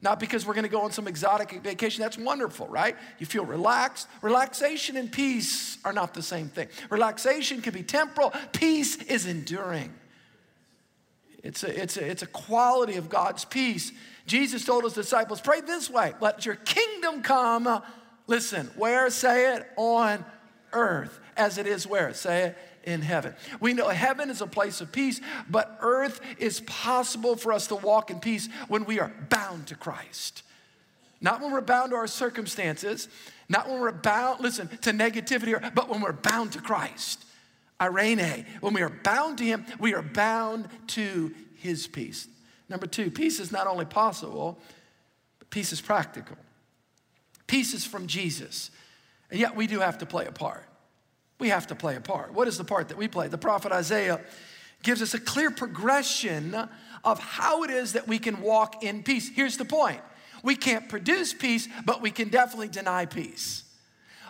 Not 0.00 0.18
because 0.18 0.44
we're 0.44 0.54
gonna 0.54 0.68
go 0.68 0.82
on 0.82 0.90
some 0.90 1.06
exotic 1.06 1.52
vacation. 1.62 2.02
That's 2.02 2.18
wonderful, 2.18 2.66
right? 2.66 2.96
You 3.20 3.26
feel 3.26 3.44
relaxed. 3.44 4.08
Relaxation 4.20 4.96
and 4.96 5.10
peace 5.10 5.78
are 5.84 5.92
not 5.92 6.12
the 6.12 6.22
same 6.22 6.48
thing. 6.48 6.68
Relaxation 6.90 7.62
can 7.62 7.72
be 7.72 7.84
temporal, 7.84 8.32
peace 8.52 8.96
is 8.96 9.26
enduring. 9.26 9.94
It's 11.44 11.64
a, 11.64 11.82
it's 11.82 11.96
a, 11.96 12.08
it's 12.08 12.22
a 12.22 12.26
quality 12.26 12.96
of 12.96 13.08
God's 13.08 13.44
peace. 13.44 13.92
Jesus 14.26 14.64
told 14.64 14.84
his 14.84 14.92
disciples, 14.92 15.40
pray 15.40 15.60
this 15.60 15.88
way 15.88 16.14
let 16.20 16.44
your 16.44 16.56
kingdom 16.56 17.22
come. 17.22 17.82
Listen, 18.26 18.70
where? 18.76 19.08
Say 19.10 19.54
it 19.54 19.68
on 19.76 20.24
earth 20.72 21.20
as 21.36 21.58
it 21.58 21.66
is 21.66 21.86
where? 21.86 22.12
Say 22.14 22.42
it 22.42 22.58
in 22.84 23.02
heaven. 23.02 23.34
We 23.60 23.74
know 23.74 23.88
heaven 23.88 24.30
is 24.30 24.40
a 24.40 24.46
place 24.46 24.80
of 24.80 24.92
peace, 24.92 25.20
but 25.48 25.78
earth 25.80 26.20
is 26.38 26.60
possible 26.60 27.36
for 27.36 27.52
us 27.52 27.66
to 27.68 27.76
walk 27.76 28.10
in 28.10 28.20
peace 28.20 28.48
when 28.68 28.84
we 28.84 29.00
are 29.00 29.12
bound 29.28 29.68
to 29.68 29.74
Christ. 29.74 30.42
Not 31.20 31.40
when 31.40 31.52
we're 31.52 31.60
bound 31.60 31.90
to 31.90 31.96
our 31.96 32.06
circumstances, 32.06 33.08
not 33.48 33.68
when 33.68 33.80
we're 33.80 33.92
bound, 33.92 34.40
listen, 34.40 34.68
to 34.82 34.90
negativity, 34.90 35.74
but 35.74 35.88
when 35.88 36.00
we're 36.00 36.12
bound 36.12 36.52
to 36.52 36.60
Christ. 36.60 37.24
Irene, 37.80 38.46
when 38.60 38.74
we 38.74 38.82
are 38.82 38.88
bound 38.88 39.38
to 39.38 39.44
Him, 39.44 39.64
we 39.78 39.94
are 39.94 40.02
bound 40.02 40.68
to 40.88 41.32
His 41.56 41.86
peace. 41.86 42.28
Number 42.68 42.86
two, 42.86 43.10
peace 43.10 43.38
is 43.38 43.52
not 43.52 43.66
only 43.66 43.84
possible, 43.84 44.58
but 45.38 45.50
peace 45.50 45.72
is 45.72 45.80
practical. 45.80 46.36
Peace 47.46 47.74
is 47.74 47.84
from 47.84 48.06
Jesus, 48.06 48.70
and 49.30 49.38
yet 49.38 49.54
we 49.54 49.66
do 49.66 49.80
have 49.80 49.98
to 49.98 50.06
play 50.06 50.26
a 50.26 50.32
part 50.32 50.66
we 51.42 51.48
have 51.48 51.66
to 51.66 51.74
play 51.74 51.96
a 51.96 52.00
part. 52.00 52.32
What 52.32 52.46
is 52.46 52.56
the 52.56 52.62
part 52.62 52.90
that 52.90 52.96
we 52.96 53.08
play? 53.08 53.26
The 53.26 53.36
prophet 53.36 53.72
Isaiah 53.72 54.20
gives 54.84 55.02
us 55.02 55.12
a 55.12 55.18
clear 55.18 55.50
progression 55.50 56.54
of 57.02 57.18
how 57.18 57.64
it 57.64 57.70
is 57.70 57.94
that 57.94 58.06
we 58.06 58.20
can 58.20 58.42
walk 58.42 58.84
in 58.84 59.02
peace. 59.02 59.28
Here's 59.28 59.56
the 59.56 59.64
point 59.64 60.00
we 60.44 60.54
can't 60.54 60.88
produce 60.88 61.34
peace, 61.34 61.66
but 61.84 62.00
we 62.00 62.12
can 62.12 62.28
definitely 62.28 62.68
deny 62.68 63.06
peace. 63.06 63.64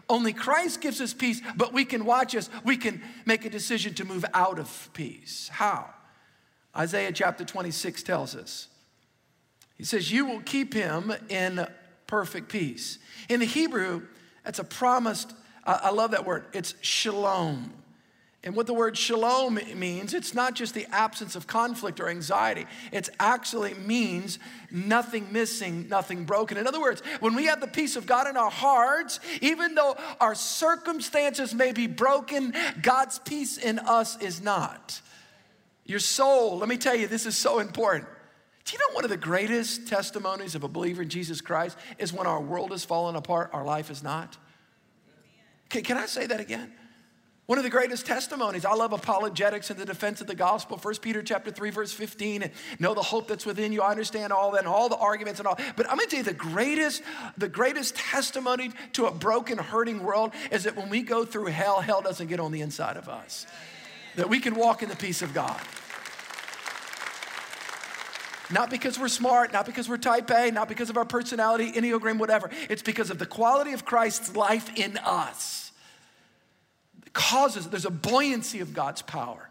Only 0.09 0.33
Christ 0.33 0.81
gives 0.81 1.03
us 1.03 1.13
peace, 1.13 1.43
but 1.55 1.75
we 1.75 1.85
can 1.85 2.07
watch 2.07 2.35
us, 2.35 2.49
we 2.65 2.79
can 2.79 3.03
make 3.27 3.45
a 3.45 3.51
decision 3.51 3.93
to 3.95 4.07
move 4.07 4.25
out 4.33 4.59
of 4.59 4.89
peace. 4.95 5.51
How? 5.53 5.91
Isaiah 6.75 7.13
chapter 7.13 7.45
26 7.45 8.03
tells 8.05 8.35
us. 8.35 8.69
He 9.77 9.85
says, 9.85 10.11
You 10.11 10.25
will 10.25 10.41
keep 10.41 10.73
him 10.73 11.13
in 11.29 11.67
perfect 12.07 12.49
peace. 12.49 12.99
In 13.29 13.41
the 13.41 13.47
Hebrew, 13.47 14.01
that's 14.45 14.61
a 14.61 14.65
promised 14.65 15.35
I 15.65 15.91
love 15.91 16.11
that 16.13 16.27
word. 16.27 16.45
It's 16.53 16.75
shalom. 16.81 17.73
And 18.45 18.57
what 18.57 18.67
the 18.67 18.75
word 18.75 18.99
shalom 18.99 19.61
means, 19.77 20.15
it's 20.15 20.35
not 20.35 20.55
just 20.55 20.75
the 20.75 20.87
absence 20.93 21.37
of 21.37 21.47
conflict 21.47 22.01
or 22.01 22.09
anxiety. 22.09 22.67
It 22.91 23.09
actually 23.21 23.75
means 23.75 24.41
nothing 24.69 25.33
missing, 25.33 25.89
nothing 25.89 26.25
broken. 26.25 26.59
In 26.59 26.67
other 26.67 26.81
words, 26.81 27.03
when 27.21 27.37
we 27.37 27.45
have 27.45 27.61
the 27.61 27.69
peace 27.69 27.95
of 27.95 28.05
God 28.05 28.27
in 28.27 28.37
our 28.37 28.51
hearts, 28.51 29.21
even 29.41 29.77
though 29.77 29.97
our 30.21 30.35
circumstances 30.35 31.55
may 31.55 31.71
be 31.71 31.87
broken, 31.87 32.53
God's 32.83 33.21
peace 33.21 33.59
in 33.59 33.79
us 33.79 34.21
is 34.21 34.43
not. 34.43 35.01
Your 35.85 36.01
soul, 36.01 36.59
let 36.59 36.69
me 36.69 36.79
tell 36.79 36.97
you, 36.97 37.07
this 37.07 37.27
is 37.27 37.37
so 37.37 37.61
important. 37.61 38.09
Do 38.65 38.73
you 38.73 38.79
know 38.79 38.95
one 38.95 39.05
of 39.05 39.11
the 39.11 39.17
greatest 39.17 39.87
testimonies 39.87 40.57
of 40.57 40.65
a 40.65 40.69
believer 40.69 41.03
in 41.03 41.09
Jesus 41.09 41.41
Christ 41.41 41.77
is 41.99 42.13
when 42.13 42.27
our 42.27 42.41
world 42.41 42.73
is 42.73 42.85
falling 42.85 43.15
apart, 43.15 43.51
our 43.53 43.65
life 43.65 43.89
is 43.89 44.03
not? 44.03 44.37
Can, 45.73 45.83
can 45.83 45.97
I 45.97 46.05
say 46.05 46.27
that 46.27 46.39
again? 46.39 46.71
One 47.47 47.59
of 47.59 47.65
the 47.65 47.71
greatest 47.71 48.07
testimonies. 48.07 48.67
I 48.67 48.75
love 48.75 48.93
apologetics 48.93 49.71
in 49.71 49.79
the 49.79 49.87
defense 49.87 50.21
of 50.21 50.27
the 50.27 50.35
gospel. 50.35 50.77
1 50.77 50.95
Peter 50.97 51.23
chapter 51.23 51.51
3, 51.51 51.71
verse 51.71 51.93
15, 51.93 52.43
and 52.43 52.53
know 52.79 52.93
the 52.95 53.03
hope 53.03 53.27
that's 53.27 53.47
within 53.47 53.73
you. 53.73 53.81
I 53.81 53.91
understand 53.91 54.35
all 54.35 54.53
that 54.53 54.61
and 54.61 54.69
all 54.69 54.91
the 54.91 54.97
arguments 54.97 55.41
and 55.41 55.49
all. 55.49 55.59
But 55.75 55.91
I'm 55.91 55.97
gonna 55.97 56.09
tell 56.09 56.19
you 56.19 56.25
the 56.25 56.35
greatest, 56.35 57.03
the 57.39 57.49
greatest 57.49 57.97
testimony 57.97 58.71
to 58.93 59.07
a 59.07 59.11
broken, 59.11 59.57
hurting 59.59 60.03
world 60.03 60.33
is 60.51 60.65
that 60.65 60.77
when 60.77 60.91
we 60.91 61.03
go 61.03 61.25
through 61.25 61.47
hell, 61.47 61.81
hell 61.81 62.03
doesn't 62.03 62.29
get 62.29 62.39
on 62.39 62.53
the 62.53 62.61
inside 62.61 62.99
of 62.99 63.09
us. 63.09 63.47
That 64.17 64.29
we 64.29 64.41
can 64.41 64.55
walk 64.55 64.83
in 64.83 64.91
the 64.91 64.97
peace 64.97 65.23
of 65.23 65.33
God. 65.33 65.61
Not 68.53 68.71
because 68.71 68.99
we're 68.99 69.09
smart, 69.09 69.53
not 69.55 69.65
because 69.65 69.89
we're 69.89 69.97
type 69.97 70.31
A, 70.31 70.51
not 70.51 70.69
because 70.69 70.91
of 70.91 70.99
our 70.99 71.07
personality, 71.07 71.73
Enneagram, 71.73 72.19
whatever. 72.19 72.51
It's 72.69 72.83
because 72.83 73.11
of 73.11 73.19
the 73.19 73.27
quality 73.27 73.73
of 73.73 73.85
Christ's 73.85 74.37
life 74.37 74.71
in 74.77 74.99
us 74.99 75.62
causes, 77.13 77.69
there's 77.69 77.87
a 77.87 77.91
buoyancy 77.91 78.61
of 78.61 78.75
God's 78.75 79.03
power, 79.03 79.49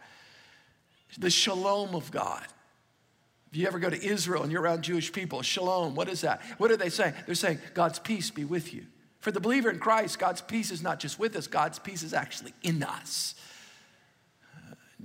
the 1.17 1.29
shalom 1.29 1.95
of 1.95 2.11
God. 2.11 2.45
If 3.51 3.57
you 3.57 3.67
ever 3.67 3.79
go 3.79 3.89
to 3.89 4.01
Israel 4.01 4.43
and 4.43 4.51
you're 4.51 4.61
around 4.61 4.83
Jewish 4.83 5.11
people, 5.11 5.41
shalom, 5.41 5.93
what 5.93 6.07
is 6.07 6.21
that? 6.21 6.41
What 6.57 6.71
are 6.71 6.77
they 6.77 6.89
saying? 6.89 7.13
They're 7.25 7.35
saying, 7.35 7.59
God's 7.73 7.99
peace 7.99 8.31
be 8.31 8.45
with 8.45 8.73
you. 8.73 8.85
For 9.19 9.31
the 9.31 9.41
believer 9.41 9.69
in 9.69 9.77
Christ, 9.77 10.19
God's 10.19 10.41
peace 10.41 10.71
is 10.71 10.81
not 10.81 10.99
just 10.99 11.19
with 11.19 11.35
us, 11.35 11.47
God's 11.47 11.77
peace 11.77 12.01
is 12.01 12.13
actually 12.13 12.53
in 12.63 12.81
us. 12.81 13.35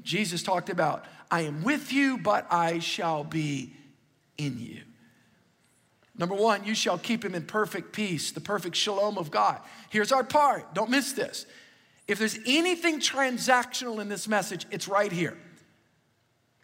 Jesus 0.02 0.42
talked 0.42 0.70
about, 0.70 1.04
I 1.30 1.42
am 1.42 1.64
with 1.64 1.92
you, 1.92 2.18
but 2.18 2.46
I 2.50 2.78
shall 2.78 3.24
be 3.24 3.74
in 4.38 4.58
you. 4.60 4.82
Number 6.16 6.34
one, 6.34 6.64
you 6.64 6.74
shall 6.74 6.98
keep 6.98 7.24
him 7.24 7.34
in 7.34 7.44
perfect 7.44 7.92
peace, 7.92 8.30
the 8.30 8.40
perfect 8.40 8.76
shalom 8.76 9.18
of 9.18 9.30
God. 9.30 9.60
Here's 9.90 10.12
our 10.12 10.24
part. 10.24 10.72
Don't 10.72 10.88
miss 10.88 11.12
this. 11.12 11.44
If 12.06 12.18
there's 12.18 12.38
anything 12.46 13.00
transactional 13.00 14.00
in 14.00 14.08
this 14.08 14.28
message, 14.28 14.66
it's 14.70 14.86
right 14.86 15.10
here. 15.10 15.36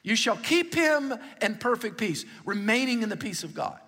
You 0.05 0.17
shall 0.17 0.37
keep 0.37 0.75
him 0.75 1.15
in 1.41 1.57
perfect 1.57 1.99
peace, 1.99 2.25
remaining 2.45 3.03
in 3.03 3.09
the 3.09 3.17
peace 3.17 3.45
of 3.45 3.55
God, 3.55 3.79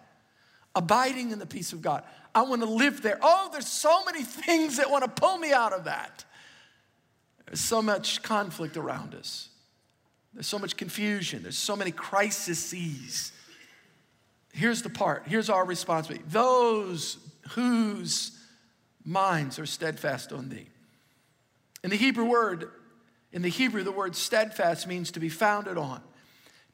abiding 0.75 1.31
in 1.31 1.39
the 1.39 1.47
peace 1.47 1.73
of 1.73 1.83
God. 1.83 2.05
I 2.35 2.43
want 2.43 2.63
to 2.63 2.69
live 2.69 3.03
there. 3.03 3.19
Oh, 3.23 3.49
there's 3.53 3.69
so 3.69 4.05
many 4.05 4.23
things 4.23 4.77
that 4.79 4.91
want 4.91 5.05
to 5.05 5.11
pull 5.11 5.39
me 5.39 5.53
out 5.53 5.73
of 5.73 5.85
that. 5.85 6.25
There's 7.47 7.61
so 7.61 7.83
much 7.83 8.23
conflict 8.23 8.77
around 8.77 9.15
us. 9.15 9.49
There's 10.33 10.49
so 10.49 10.59
much 10.59 10.77
confusion. 10.77 11.43
There's 11.43 11.59
so 11.59 11.77
many 11.77 11.93
crises. 11.93 13.33
Here's 14.53 14.83
the 14.83 14.91
part. 14.91 15.25
Here's 15.27 15.49
our 15.49 15.65
responsibility. 15.65 16.25
Those 16.29 17.19
whose 17.51 18.37
minds 19.05 19.61
are 19.61 19.67
steadfast 19.67 20.33
on 20.33 20.49
thee. 20.49 20.67
In 21.85 21.91
the 21.91 21.97
Hebrew 21.97 22.25
word, 22.25 22.71
in 23.31 23.43
the 23.43 23.51
Hebrew, 23.51 23.83
the 23.83 23.93
word 23.93 24.17
steadfast 24.17 24.89
means 24.89 25.11
to 25.13 25.21
be 25.21 25.29
founded 25.29 25.77
on, 25.77 26.01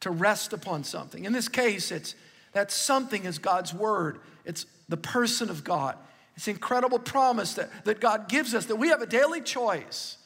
to 0.01 0.11
rest 0.11 0.53
upon 0.53 0.85
something. 0.85 1.25
In 1.25 1.33
this 1.33 1.49
case, 1.49 1.91
it's 1.91 2.15
that 2.53 2.71
something 2.71 3.25
is 3.25 3.39
God's 3.39 3.75
word. 3.75 4.21
It's 4.45 4.67
the 4.89 4.97
person 4.97 5.51
of 5.51 5.65
God. 5.65 5.97
It's 6.37 6.47
incredible 6.47 7.01
promise 7.01 7.55
that, 7.55 7.85
that 7.87 8.01
God 8.01 8.29
gives 8.29 8.55
us 8.55 8.67
that 8.67 8.77
we 8.77 8.89
have 8.89 9.03
a 9.03 9.07
daily 9.07 9.41
choice. 9.41 10.17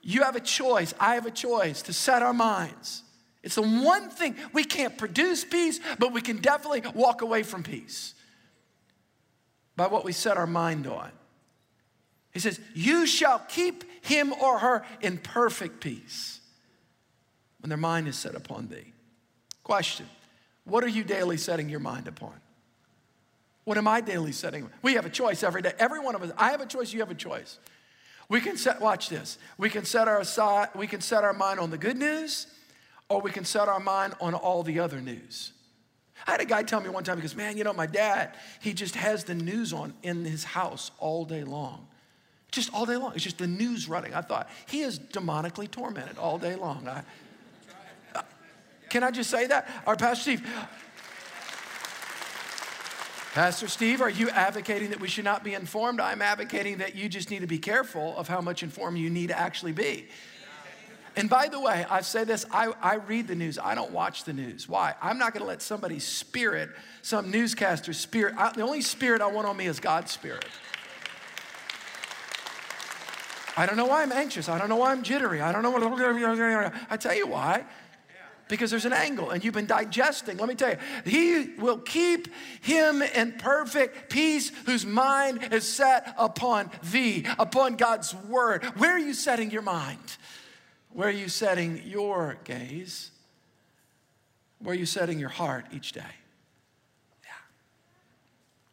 You 0.00 0.22
have 0.22 0.36
a 0.36 0.40
choice, 0.40 0.94
I 0.98 1.14
have 1.14 1.26
a 1.26 1.30
choice 1.30 1.82
to 1.82 1.92
set 1.92 2.22
our 2.22 2.34
minds. 2.34 3.02
It's 3.42 3.56
the 3.56 3.62
one 3.62 4.08
thing 4.08 4.36
we 4.54 4.64
can't 4.64 4.96
produce 4.96 5.44
peace, 5.44 5.80
but 5.98 6.14
we 6.14 6.22
can 6.22 6.38
definitely 6.38 6.82
walk 6.94 7.20
away 7.20 7.42
from 7.42 7.62
peace 7.62 8.14
by 9.76 9.86
what 9.86 10.02
we 10.02 10.12
set 10.12 10.38
our 10.38 10.46
mind 10.46 10.86
on. 10.86 11.10
He 12.34 12.40
says, 12.40 12.60
You 12.74 13.06
shall 13.06 13.38
keep 13.38 13.84
him 14.04 14.34
or 14.34 14.58
her 14.58 14.84
in 15.00 15.18
perfect 15.18 15.80
peace 15.80 16.40
when 17.60 17.70
their 17.70 17.78
mind 17.78 18.08
is 18.08 18.18
set 18.18 18.34
upon 18.34 18.68
thee. 18.68 18.92
Question 19.62 20.06
What 20.64 20.84
are 20.84 20.88
you 20.88 21.04
daily 21.04 21.38
setting 21.38 21.70
your 21.70 21.80
mind 21.80 22.08
upon? 22.08 22.34
What 23.62 23.78
am 23.78 23.88
I 23.88 24.02
daily 24.02 24.32
setting? 24.32 24.68
We 24.82 24.94
have 24.94 25.06
a 25.06 25.10
choice 25.10 25.42
every 25.42 25.62
day. 25.62 25.72
Every 25.78 26.00
one 26.00 26.14
of 26.14 26.22
us, 26.22 26.32
I 26.36 26.50
have 26.50 26.60
a 26.60 26.66
choice, 26.66 26.92
you 26.92 27.00
have 27.00 27.10
a 27.10 27.14
choice. 27.14 27.58
We 28.28 28.40
can 28.40 28.56
set, 28.58 28.80
watch 28.80 29.08
this. 29.08 29.38
We 29.56 29.70
can 29.70 29.84
set 29.84 30.08
our 30.08 30.24
side, 30.24 30.68
we 30.74 30.86
can 30.86 31.00
set 31.00 31.24
our 31.24 31.32
mind 31.32 31.60
on 31.60 31.70
the 31.70 31.78
good 31.78 31.96
news, 31.96 32.46
or 33.08 33.20
we 33.20 33.30
can 33.30 33.44
set 33.44 33.68
our 33.68 33.80
mind 33.80 34.14
on 34.20 34.34
all 34.34 34.62
the 34.62 34.80
other 34.80 35.00
news. 35.00 35.52
I 36.26 36.32
had 36.32 36.40
a 36.40 36.46
guy 36.46 36.62
tell 36.62 36.80
me 36.80 36.88
one 36.88 37.04
time, 37.04 37.16
he 37.16 37.22
goes, 37.22 37.36
Man, 37.36 37.56
you 37.56 37.64
know, 37.64 37.72
my 37.72 37.86
dad, 37.86 38.34
he 38.60 38.72
just 38.72 38.96
has 38.96 39.24
the 39.24 39.34
news 39.34 39.72
on 39.72 39.94
in 40.02 40.24
his 40.24 40.44
house 40.44 40.90
all 40.98 41.24
day 41.24 41.44
long. 41.44 41.86
Just 42.54 42.72
all 42.72 42.86
day 42.86 42.96
long. 42.96 43.12
It's 43.16 43.24
just 43.24 43.38
the 43.38 43.48
news 43.48 43.88
running. 43.88 44.14
I 44.14 44.20
thought, 44.20 44.48
he 44.66 44.82
is 44.82 45.00
demonically 45.00 45.68
tormented 45.68 46.18
all 46.18 46.38
day 46.38 46.54
long. 46.54 46.86
I, 46.86 47.02
uh, 48.14 48.22
can 48.88 49.02
I 49.02 49.10
just 49.10 49.28
say 49.28 49.48
that? 49.48 49.68
Our 49.88 49.96
Pastor 49.96 50.22
Steve, 50.22 50.48
Pastor 53.32 53.66
Steve, 53.66 54.00
are 54.00 54.08
you 54.08 54.30
advocating 54.30 54.90
that 54.90 55.00
we 55.00 55.08
should 55.08 55.24
not 55.24 55.42
be 55.42 55.54
informed? 55.54 55.98
I'm 55.98 56.22
advocating 56.22 56.78
that 56.78 56.94
you 56.94 57.08
just 57.08 57.28
need 57.28 57.40
to 57.40 57.48
be 57.48 57.58
careful 57.58 58.16
of 58.16 58.28
how 58.28 58.40
much 58.40 58.62
informed 58.62 58.98
you 58.98 59.10
need 59.10 59.30
to 59.30 59.38
actually 59.38 59.72
be. 59.72 60.06
And 61.16 61.28
by 61.28 61.48
the 61.48 61.58
way, 61.58 61.84
I 61.90 62.02
say 62.02 62.22
this 62.22 62.46
I, 62.52 62.72
I 62.80 62.94
read 62.94 63.26
the 63.26 63.34
news, 63.34 63.58
I 63.58 63.74
don't 63.74 63.90
watch 63.90 64.22
the 64.22 64.32
news. 64.32 64.68
Why? 64.68 64.94
I'm 65.02 65.18
not 65.18 65.32
gonna 65.32 65.44
let 65.44 65.60
somebody's 65.60 66.04
spirit, 66.04 66.70
some 67.02 67.32
newscaster's 67.32 67.98
spirit, 67.98 68.34
I, 68.38 68.52
the 68.52 68.62
only 68.62 68.80
spirit 68.80 69.20
I 69.20 69.26
want 69.26 69.48
on 69.48 69.56
me 69.56 69.66
is 69.66 69.80
God's 69.80 70.12
spirit. 70.12 70.44
I 73.56 73.66
don't 73.66 73.76
know 73.76 73.86
why 73.86 74.02
I'm 74.02 74.12
anxious. 74.12 74.48
I 74.48 74.58
don't 74.58 74.68
know 74.68 74.76
why 74.76 74.92
I'm 74.92 75.02
jittery. 75.02 75.40
I 75.40 75.52
don't 75.52 75.62
know 75.62 75.70
what. 75.70 75.82
I 76.90 76.96
tell 76.96 77.14
you 77.14 77.26
why 77.26 77.64
because 78.48 78.70
there's 78.70 78.84
an 78.84 78.92
angle 78.92 79.30
and 79.30 79.42
you've 79.44 79.54
been 79.54 79.66
digesting. 79.66 80.36
Let 80.36 80.48
me 80.48 80.54
tell 80.54 80.70
you, 80.70 80.76
he 81.04 81.54
will 81.58 81.78
keep 81.78 82.28
him 82.60 83.02
in 83.02 83.32
perfect 83.32 84.10
peace 84.10 84.50
whose 84.66 84.84
mind 84.84 85.52
is 85.52 85.66
set 85.70 86.14
upon 86.18 86.70
thee, 86.82 87.26
upon 87.38 87.76
God's 87.76 88.14
word. 88.14 88.64
Where 88.76 88.92
are 88.92 88.98
you 88.98 89.14
setting 89.14 89.50
your 89.50 89.62
mind? 89.62 90.16
Where 90.90 91.08
are 91.08 91.12
you 91.12 91.28
setting 91.28 91.82
your 91.84 92.38
gaze? 92.44 93.10
Where 94.58 94.74
are 94.74 94.78
you 94.78 94.86
setting 94.86 95.18
your 95.18 95.30
heart 95.30 95.66
each 95.72 95.92
day? 95.92 96.00
Yeah. 97.24 97.30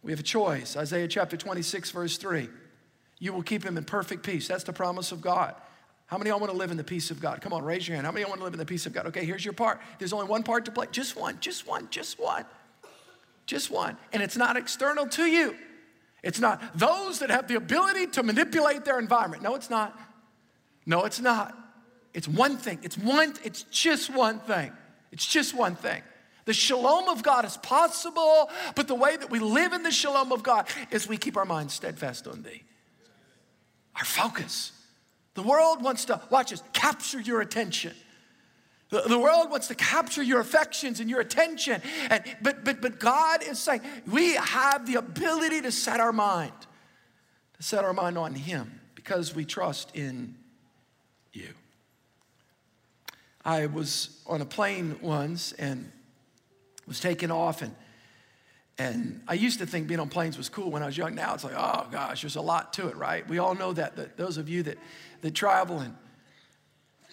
We 0.03 0.11
have 0.11 0.19
a 0.19 0.23
choice. 0.23 0.77
Isaiah 0.77 1.07
chapter 1.07 1.37
26, 1.37 1.91
verse 1.91 2.17
3. 2.17 2.49
You 3.21 3.33
will 3.33 3.43
keep 3.43 3.63
him 3.63 3.77
in 3.77 3.83
perfect 3.83 4.23
peace. 4.23 4.47
That's 4.47 4.63
the 4.63 4.73
promise 4.73 5.11
of 5.11 5.21
God. 5.21 5.53
How 6.07 6.17
many 6.17 6.31
of 6.31 6.33
y'all 6.33 6.39
want 6.39 6.51
to 6.51 6.57
live 6.57 6.71
in 6.71 6.77
the 6.77 6.83
peace 6.83 7.11
of 7.11 7.21
God? 7.21 7.39
Come 7.39 7.53
on, 7.53 7.63
raise 7.63 7.87
your 7.87 7.93
hand. 7.93 8.07
How 8.07 8.11
many 8.11 8.23
of 8.23 8.27
y'all 8.27 8.31
want 8.31 8.39
to 8.39 8.45
live 8.45 8.53
in 8.53 8.59
the 8.59 8.65
peace 8.65 8.87
of 8.87 8.93
God? 8.93 9.05
Okay, 9.05 9.23
here's 9.23 9.45
your 9.45 9.53
part. 9.53 9.79
There's 9.99 10.11
only 10.11 10.25
one 10.25 10.41
part 10.41 10.65
to 10.65 10.71
play. 10.71 10.87
Just 10.91 11.15
one, 11.15 11.37
just 11.39 11.67
one, 11.67 11.87
just 11.91 12.19
one. 12.19 12.45
Just 13.45 13.69
one. 13.69 13.95
And 14.11 14.23
it's 14.23 14.35
not 14.35 14.57
external 14.57 15.07
to 15.09 15.25
you. 15.25 15.55
It's 16.23 16.39
not 16.39 16.61
those 16.75 17.19
that 17.19 17.29
have 17.29 17.47
the 17.47 17.55
ability 17.55 18.07
to 18.07 18.23
manipulate 18.23 18.85
their 18.85 18.97
environment. 18.97 19.43
No, 19.43 19.53
it's 19.53 19.69
not. 19.69 19.97
No, 20.87 21.05
it's 21.05 21.19
not. 21.19 21.55
It's 22.15 22.27
one 22.27 22.57
thing. 22.57 22.79
It's 22.81 22.97
one, 22.97 23.35
it's 23.43 23.63
just 23.63 24.11
one 24.11 24.39
thing. 24.39 24.71
It's 25.11 25.27
just 25.27 25.53
one 25.53 25.75
thing. 25.75 26.01
The 26.45 26.53
shalom 26.53 27.07
of 27.07 27.21
God 27.21 27.45
is 27.45 27.55
possible, 27.57 28.49
but 28.73 28.87
the 28.87 28.95
way 28.95 29.15
that 29.15 29.29
we 29.29 29.37
live 29.37 29.73
in 29.73 29.83
the 29.83 29.91
shalom 29.91 30.31
of 30.31 30.41
God 30.41 30.67
is 30.89 31.07
we 31.07 31.17
keep 31.17 31.37
our 31.37 31.45
minds 31.45 31.75
steadfast 31.75 32.27
on 32.27 32.41
thee. 32.41 32.63
Our 33.95 34.05
focus. 34.05 34.71
The 35.33 35.43
world 35.43 35.81
wants 35.81 36.05
to, 36.05 36.21
watch 36.29 36.51
us 36.51 36.61
capture 36.73 37.19
your 37.19 37.41
attention. 37.41 37.93
The, 38.89 39.01
the 39.01 39.17
world 39.17 39.49
wants 39.49 39.67
to 39.69 39.75
capture 39.75 40.21
your 40.21 40.41
affections 40.41 40.99
and 40.99 41.09
your 41.09 41.21
attention. 41.21 41.81
And, 42.09 42.23
but, 42.41 42.63
but, 42.63 42.81
but 42.81 42.99
God 42.99 43.41
is 43.41 43.57
saying 43.57 43.81
we 44.05 44.35
have 44.35 44.85
the 44.85 44.95
ability 44.95 45.61
to 45.61 45.71
set 45.71 45.99
our 45.99 46.11
mind, 46.11 46.51
to 47.57 47.63
set 47.63 47.85
our 47.85 47.93
mind 47.93 48.17
on 48.17 48.35
Him 48.35 48.81
because 48.95 49.33
we 49.33 49.45
trust 49.45 49.95
in 49.95 50.35
you. 51.31 51.47
I 53.43 53.65
was 53.67 54.21
on 54.27 54.41
a 54.41 54.45
plane 54.45 54.97
once 55.01 55.53
and 55.53 55.91
was 56.85 56.99
taken 56.99 57.31
off 57.31 57.61
and 57.61 57.73
and 58.77 59.21
I 59.27 59.33
used 59.33 59.59
to 59.59 59.65
think 59.65 59.87
being 59.87 59.99
on 59.99 60.09
planes 60.09 60.37
was 60.37 60.49
cool 60.49 60.71
when 60.71 60.81
I 60.81 60.87
was 60.87 60.97
young. 60.97 61.13
Now 61.15 61.33
it's 61.33 61.43
like, 61.43 61.55
oh 61.55 61.87
gosh, 61.91 62.21
there's 62.21 62.35
a 62.35 62.41
lot 62.41 62.73
to 62.73 62.87
it, 62.87 62.95
right? 62.95 63.27
We 63.27 63.37
all 63.37 63.53
know 63.53 63.73
that, 63.73 63.95
that 63.95 64.17
those 64.17 64.37
of 64.37 64.49
you 64.49 64.63
that 64.63 64.77
that 65.21 65.35
travel. 65.35 65.79
And 65.79 65.95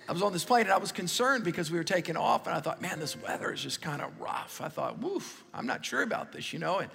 I 0.09 0.13
was 0.13 0.23
on 0.23 0.33
this 0.33 0.45
plane 0.45 0.63
and 0.63 0.73
I 0.73 0.79
was 0.79 0.93
concerned 0.93 1.45
because 1.45 1.71
we 1.71 1.77
were 1.77 1.85
taking 1.85 2.17
off 2.17 2.47
and 2.47 2.57
I 2.57 2.61
thought, 2.61 2.81
man, 2.81 2.99
this 2.99 3.17
weather 3.21 3.53
is 3.53 3.63
just 3.63 3.83
kind 3.83 4.01
of 4.01 4.19
rough. 4.21 4.61
I 4.63 4.69
thought, 4.69 5.01
woof, 5.01 5.45
I'm 5.53 5.67
not 5.67 5.85
sure 5.85 6.03
about 6.03 6.33
this, 6.33 6.53
you 6.53 6.59
know. 6.59 6.79
And, 6.79 6.91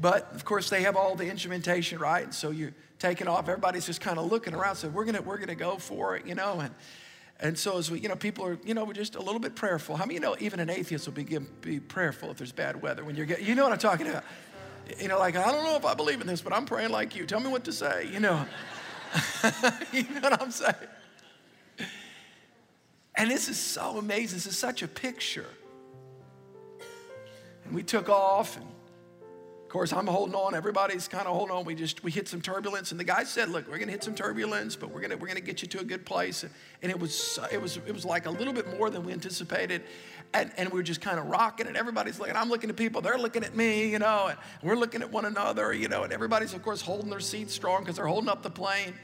but 0.00 0.32
of 0.34 0.44
course, 0.44 0.70
they 0.70 0.82
have 0.82 0.96
all 0.96 1.14
the 1.14 1.28
instrumentation, 1.28 1.98
right? 1.98 2.24
And 2.24 2.34
so 2.34 2.50
you're 2.50 2.74
taking 2.98 3.28
off. 3.28 3.48
Everybody's 3.48 3.86
just 3.86 4.00
kind 4.00 4.18
of 4.18 4.30
looking 4.30 4.54
around. 4.54 4.76
So 4.76 4.88
we're 4.88 5.04
gonna 5.04 5.22
we're 5.22 5.38
gonna 5.38 5.54
go 5.54 5.76
for 5.76 6.16
it, 6.16 6.26
you 6.26 6.34
know. 6.34 6.60
And 6.60 6.74
and 7.40 7.56
so 7.56 7.78
as 7.78 7.90
we, 7.90 8.00
you 8.00 8.08
know, 8.08 8.16
people 8.16 8.44
are, 8.44 8.58
you 8.64 8.74
know, 8.74 8.84
we're 8.84 8.94
just 8.94 9.14
a 9.14 9.22
little 9.22 9.38
bit 9.38 9.54
prayerful. 9.54 9.96
How 9.96 10.04
many 10.04 10.14
you 10.14 10.20
know 10.20 10.36
even 10.40 10.58
an 10.58 10.70
atheist 10.70 11.06
will 11.06 11.14
be 11.14 11.38
be 11.60 11.78
prayerful 11.78 12.30
if 12.30 12.38
there's 12.38 12.52
bad 12.52 12.82
weather 12.82 13.04
when 13.04 13.14
you're 13.14 13.26
getting, 13.26 13.46
you 13.46 13.54
know 13.54 13.62
what 13.62 13.72
I'm 13.72 13.78
talking 13.78 14.08
about? 14.08 14.24
You 14.98 15.08
know, 15.08 15.18
like 15.18 15.36
I 15.36 15.52
don't 15.52 15.64
know 15.64 15.76
if 15.76 15.84
I 15.84 15.94
believe 15.94 16.20
in 16.20 16.26
this, 16.26 16.40
but 16.40 16.52
I'm 16.52 16.66
praying 16.66 16.90
like 16.90 17.14
you. 17.14 17.26
Tell 17.26 17.40
me 17.40 17.48
what 17.48 17.64
to 17.64 17.72
say, 17.72 18.08
you 18.12 18.20
know. 18.20 18.44
you 19.92 20.02
know 20.02 20.20
what 20.20 20.42
I'm 20.42 20.50
saying? 20.50 20.74
And 23.14 23.30
this 23.30 23.48
is 23.48 23.58
so 23.58 23.98
amazing. 23.98 24.36
This 24.36 24.46
is 24.46 24.56
such 24.56 24.82
a 24.82 24.88
picture. 24.88 25.46
And 27.64 27.74
we 27.74 27.82
took 27.82 28.08
off, 28.08 28.56
and 28.56 28.66
of 29.68 29.72
course, 29.72 29.92
I'm 29.92 30.06
holding 30.06 30.34
on. 30.34 30.54
Everybody's 30.54 31.08
kind 31.08 31.26
of 31.26 31.36
holding 31.36 31.54
on. 31.54 31.66
We 31.66 31.74
just 31.74 32.02
we 32.02 32.10
hit 32.10 32.26
some 32.26 32.40
turbulence, 32.40 32.90
and 32.90 32.98
the 32.98 33.04
guy 33.04 33.24
said, 33.24 33.50
"Look, 33.50 33.68
we're 33.68 33.76
gonna 33.76 33.92
hit 33.92 34.02
some 34.02 34.14
turbulence, 34.14 34.76
but 34.76 34.90
we're 34.90 35.02
gonna 35.02 35.18
we're 35.18 35.26
gonna 35.26 35.42
get 35.42 35.60
you 35.60 35.68
to 35.68 35.80
a 35.80 35.84
good 35.84 36.06
place." 36.06 36.42
And 36.82 36.90
it 36.90 36.98
was 36.98 37.38
it 37.52 37.60
was 37.60 37.76
it 37.76 37.92
was 37.92 38.02
like 38.06 38.24
a 38.24 38.30
little 38.30 38.54
bit 38.54 38.78
more 38.78 38.88
than 38.88 39.04
we 39.04 39.12
anticipated, 39.12 39.82
and 40.32 40.50
and 40.56 40.70
we 40.70 40.80
are 40.80 40.82
just 40.82 41.02
kind 41.02 41.18
of 41.18 41.26
rocking, 41.26 41.66
and 41.66 41.76
everybody's 41.76 42.18
looking. 42.18 42.34
I'm 42.34 42.48
looking 42.48 42.70
at 42.70 42.76
people, 42.76 43.02
they're 43.02 43.18
looking 43.18 43.44
at 43.44 43.54
me, 43.54 43.90
you 43.90 43.98
know, 43.98 44.28
and 44.28 44.38
we're 44.62 44.74
looking 44.74 45.02
at 45.02 45.12
one 45.12 45.26
another, 45.26 45.74
you 45.74 45.88
know, 45.88 46.02
and 46.02 46.14
everybody's 46.14 46.54
of 46.54 46.62
course 46.62 46.80
holding 46.80 47.10
their 47.10 47.20
seats 47.20 47.52
strong 47.52 47.82
because 47.82 47.96
they're 47.96 48.06
holding 48.06 48.30
up 48.30 48.42
the 48.42 48.48
plane. 48.48 48.94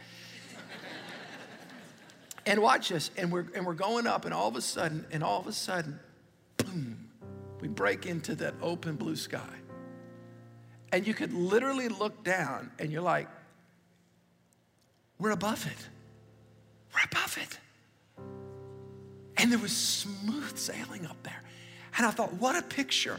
and 2.46 2.62
watch 2.62 2.88
this, 2.88 3.11
and 3.18 3.31
we're 3.31 3.44
and 3.55 3.66
we're 3.66 3.74
going 3.74 4.07
up, 4.07 4.24
and 4.24 4.33
all 4.33 4.48
of 4.48 4.57
a 4.57 4.62
sudden, 4.62 5.05
and 5.12 5.22
all 5.22 5.40
of 5.40 5.46
a 5.46 5.53
sudden, 5.53 6.00
boom, 6.57 7.11
we 7.61 7.68
break 7.68 8.07
into 8.07 8.35
that 8.37 8.55
open 8.62 8.96
blue 8.96 9.16
sky 9.16 9.42
and 10.94 11.04
you 11.04 11.12
could 11.12 11.33
literally 11.33 11.88
look 11.88 12.22
down 12.22 12.70
and 12.78 12.92
you're 12.92 13.02
like, 13.02 13.26
we're 15.18 15.33
above 15.33 15.66
it. 15.66 15.88
We're 16.94 17.00
above 17.11 17.37
it. 17.42 17.59
And 19.37 19.50
there 19.50 19.59
was 19.59 19.76
smooth 19.76 20.57
sailing 20.57 21.04
up 21.07 21.20
there. 21.24 21.42
And 21.96 22.07
I 22.07 22.12
thought, 22.12 22.33
what 22.35 22.57
a 22.57 22.62
picture. 22.62 23.18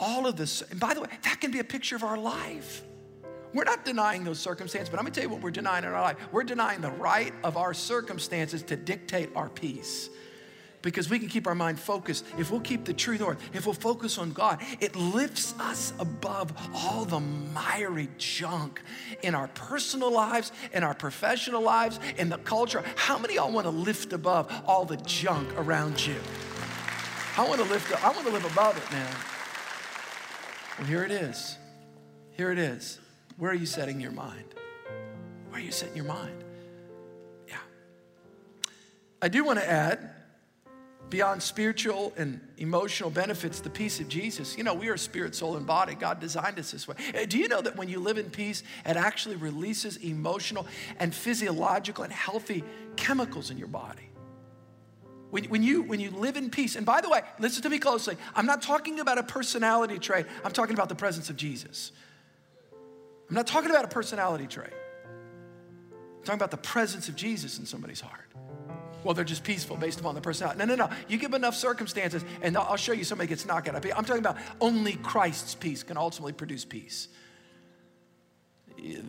All 0.00 0.26
of 0.26 0.36
this. 0.36 0.62
And 0.62 0.80
by 0.80 0.94
the 0.94 1.02
way, 1.02 1.08
that 1.24 1.38
can 1.38 1.50
be 1.50 1.58
a 1.58 1.64
picture 1.64 1.96
of 1.96 2.02
our 2.02 2.16
life. 2.16 2.82
We're 3.52 3.64
not 3.64 3.84
denying 3.84 4.24
those 4.24 4.38
circumstances, 4.38 4.88
but 4.88 4.98
I'm 4.98 5.04
gonna 5.04 5.14
tell 5.14 5.24
you 5.24 5.28
what 5.28 5.42
we're 5.42 5.50
denying 5.50 5.84
in 5.84 5.90
our 5.90 6.00
life. 6.00 6.16
We're 6.32 6.44
denying 6.44 6.80
the 6.80 6.92
right 6.92 7.34
of 7.44 7.58
our 7.58 7.74
circumstances 7.74 8.62
to 8.62 8.76
dictate 8.76 9.28
our 9.36 9.50
peace. 9.50 10.08
Because 10.82 11.08
we 11.08 11.18
can 11.18 11.28
keep 11.28 11.46
our 11.46 11.54
mind 11.54 11.78
focused. 11.78 12.24
If 12.38 12.50
we'll 12.50 12.60
keep 12.60 12.84
the 12.84 12.92
true 12.92 13.16
north, 13.16 13.40
if 13.54 13.66
we'll 13.66 13.74
focus 13.74 14.18
on 14.18 14.32
God, 14.32 14.60
it 14.80 14.94
lifts 14.96 15.54
us 15.58 15.92
above 15.98 16.52
all 16.74 17.04
the 17.04 17.20
miry 17.20 18.08
junk 18.18 18.82
in 19.22 19.34
our 19.34 19.48
personal 19.48 20.12
lives, 20.12 20.52
in 20.72 20.82
our 20.82 20.94
professional 20.94 21.62
lives, 21.62 22.00
in 22.18 22.28
the 22.28 22.38
culture. 22.38 22.82
How 22.96 23.18
many 23.18 23.34
y'all 23.34 23.52
want 23.52 23.66
to 23.66 23.70
lift 23.70 24.12
above 24.12 24.52
all 24.66 24.84
the 24.84 24.96
junk 24.98 25.48
around 25.56 26.04
you? 26.04 26.16
I 27.38 27.48
want 27.48 27.60
to 27.62 27.68
lift 27.68 27.90
up, 27.92 28.04
I 28.04 28.10
want 28.10 28.26
to 28.26 28.32
live 28.32 28.44
above 28.44 28.76
it, 28.76 28.92
man. 28.92 29.14
Well, 30.78 30.86
here 30.86 31.04
it 31.04 31.12
is. 31.12 31.56
Here 32.32 32.50
it 32.50 32.58
is. 32.58 32.98
Where 33.36 33.50
are 33.50 33.54
you 33.54 33.66
setting 33.66 34.00
your 34.00 34.10
mind? 34.10 34.54
Where 35.48 35.60
are 35.60 35.64
you 35.64 35.72
setting 35.72 35.96
your 35.96 36.04
mind? 36.06 36.44
Yeah. 37.48 37.56
I 39.20 39.28
do 39.28 39.44
want 39.44 39.58
to 39.58 39.68
add 39.68 40.10
beyond 41.12 41.42
spiritual 41.42 42.10
and 42.16 42.40
emotional 42.56 43.10
benefits, 43.10 43.60
the 43.60 43.68
peace 43.68 44.00
of 44.00 44.08
Jesus. 44.08 44.56
You 44.56 44.64
know, 44.64 44.72
we 44.72 44.88
are 44.88 44.96
spirit, 44.96 45.34
soul, 45.34 45.58
and 45.58 45.66
body. 45.66 45.94
God 45.94 46.20
designed 46.20 46.58
us 46.58 46.70
this 46.70 46.88
way. 46.88 46.94
Uh, 47.14 47.26
do 47.26 47.36
you 47.36 47.48
know 47.48 47.60
that 47.60 47.76
when 47.76 47.90
you 47.90 48.00
live 48.00 48.16
in 48.16 48.30
peace, 48.30 48.62
it 48.86 48.96
actually 48.96 49.36
releases 49.36 49.98
emotional 49.98 50.66
and 50.98 51.14
physiological 51.14 52.02
and 52.02 52.10
healthy 52.10 52.64
chemicals 52.96 53.50
in 53.50 53.58
your 53.58 53.68
body? 53.68 54.08
When, 55.28 55.44
when, 55.44 55.62
you, 55.62 55.82
when 55.82 56.00
you 56.00 56.10
live 56.12 56.38
in 56.38 56.48
peace, 56.48 56.76
and 56.76 56.86
by 56.86 57.02
the 57.02 57.10
way, 57.10 57.20
listen 57.38 57.62
to 57.62 57.68
me 57.68 57.78
closely. 57.78 58.16
I'm 58.34 58.46
not 58.46 58.62
talking 58.62 58.98
about 58.98 59.18
a 59.18 59.22
personality 59.22 59.98
trait, 59.98 60.24
I'm 60.42 60.52
talking 60.52 60.74
about 60.74 60.88
the 60.88 60.94
presence 60.94 61.28
of 61.28 61.36
Jesus. 61.36 61.92
I'm 63.28 63.34
not 63.34 63.46
talking 63.46 63.68
about 63.68 63.84
a 63.84 63.88
personality 63.88 64.46
trait. 64.46 64.72
I'm 65.10 66.24
talking 66.24 66.38
about 66.38 66.52
the 66.52 66.56
presence 66.56 67.10
of 67.10 67.16
Jesus 67.16 67.58
in 67.58 67.66
somebody's 67.66 68.00
heart. 68.00 68.32
Well, 69.04 69.14
they're 69.14 69.24
just 69.24 69.44
peaceful 69.44 69.76
based 69.76 70.00
upon 70.00 70.14
the 70.14 70.20
personality. 70.20 70.58
No, 70.58 70.64
no, 70.64 70.74
no. 70.74 70.90
You 71.08 71.18
give 71.18 71.34
enough 71.34 71.54
circumstances, 71.54 72.24
and 72.40 72.56
I'll 72.56 72.76
show 72.76 72.92
you 72.92 73.04
somebody 73.04 73.28
gets 73.28 73.46
knocked 73.46 73.68
out 73.68 73.74
of 73.74 73.82
peace. 73.82 73.92
I'm 73.96 74.04
talking 74.04 74.20
about 74.20 74.38
only 74.60 74.94
Christ's 74.94 75.54
peace 75.54 75.82
can 75.82 75.96
ultimately 75.96 76.32
produce 76.32 76.64
peace. 76.64 77.08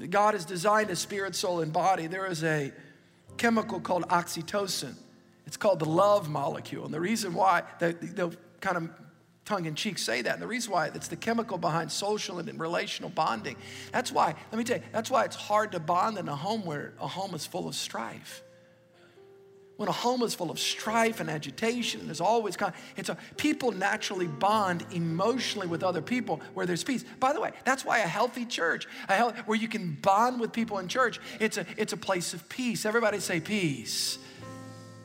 God 0.09 0.33
has 0.33 0.45
designed 0.45 0.89
a 0.89 0.95
spirit, 0.95 1.35
soul, 1.35 1.61
and 1.61 1.71
body. 1.73 2.07
There 2.07 2.25
is 2.25 2.43
a 2.43 2.71
chemical 3.37 3.79
called 3.79 4.07
oxytocin. 4.09 4.95
It's 5.45 5.57
called 5.57 5.79
the 5.79 5.85
love 5.85 6.29
molecule. 6.29 6.85
And 6.85 6.93
the 6.93 6.99
reason 6.99 7.33
why, 7.33 7.63
they'll 7.79 8.33
kind 8.61 8.77
of 8.77 8.89
tongue 9.45 9.65
in 9.65 9.75
cheek 9.75 9.97
say 9.97 10.21
that. 10.21 10.33
And 10.33 10.41
the 10.41 10.47
reason 10.47 10.71
why 10.71 10.87
it's 10.87 11.07
the 11.07 11.15
chemical 11.15 11.57
behind 11.57 11.91
social 11.91 12.39
and 12.39 12.59
relational 12.59 13.09
bonding. 13.09 13.57
That's 13.91 14.11
why, 14.11 14.35
let 14.51 14.57
me 14.57 14.63
tell 14.63 14.77
you, 14.77 14.83
that's 14.91 15.09
why 15.09 15.25
it's 15.25 15.35
hard 15.35 15.73
to 15.73 15.79
bond 15.79 16.17
in 16.17 16.27
a 16.29 16.35
home 16.35 16.65
where 16.65 16.93
a 16.99 17.07
home 17.07 17.33
is 17.33 17.45
full 17.45 17.67
of 17.67 17.75
strife. 17.75 18.43
When 19.75 19.89
a 19.89 19.91
home 19.91 20.21
is 20.21 20.35
full 20.35 20.51
of 20.51 20.59
strife 20.59 21.19
and 21.19 21.29
agitation, 21.29 22.01
and 22.01 22.09
there's 22.09 22.21
always 22.21 22.55
kind 22.55 22.73
of, 22.73 22.79
it's 22.95 23.09
a, 23.09 23.17
people 23.37 23.71
naturally 23.71 24.27
bond 24.27 24.85
emotionally 24.91 25.65
with 25.65 25.83
other 25.83 26.01
people 26.01 26.41
where 26.53 26.67
there's 26.67 26.83
peace. 26.83 27.03
By 27.19 27.33
the 27.33 27.41
way, 27.41 27.51
that's 27.65 27.83
why 27.83 27.99
a 27.99 28.07
healthy 28.07 28.45
church, 28.45 28.87
a 29.09 29.15
health, 29.15 29.35
where 29.47 29.57
you 29.57 29.67
can 29.67 29.97
bond 30.01 30.39
with 30.39 30.53
people 30.53 30.77
in 30.77 30.87
church, 30.87 31.19
it's 31.39 31.57
a, 31.57 31.65
it's 31.75 31.91
a 31.91 31.97
place 31.97 32.35
of 32.35 32.47
peace. 32.49 32.85
Everybody 32.85 33.19
say 33.19 33.39
peace. 33.39 34.19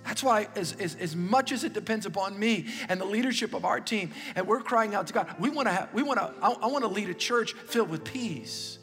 That's 0.04 0.22
why, 0.22 0.48
as, 0.54 0.74
as, 0.74 0.94
as 0.96 1.16
much 1.16 1.50
as 1.52 1.64
it 1.64 1.72
depends 1.72 2.06
upon 2.06 2.38
me 2.38 2.66
and 2.88 3.00
the 3.00 3.04
leadership 3.04 3.54
of 3.54 3.64
our 3.64 3.80
team, 3.80 4.12
and 4.36 4.46
we're 4.46 4.60
crying 4.60 4.94
out 4.94 5.06
to 5.08 5.12
God, 5.12 5.34
we 5.38 5.50
want 5.50 5.68
to 5.68 5.72
have, 5.72 5.92
we 5.94 6.02
want 6.02 6.18
to, 6.18 6.32
I, 6.42 6.50
I 6.50 6.66
want 6.66 6.84
to 6.84 6.88
lead 6.88 7.08
a 7.08 7.14
church 7.14 7.52
filled 7.52 7.90
with 7.90 8.04
peace. 8.04 8.77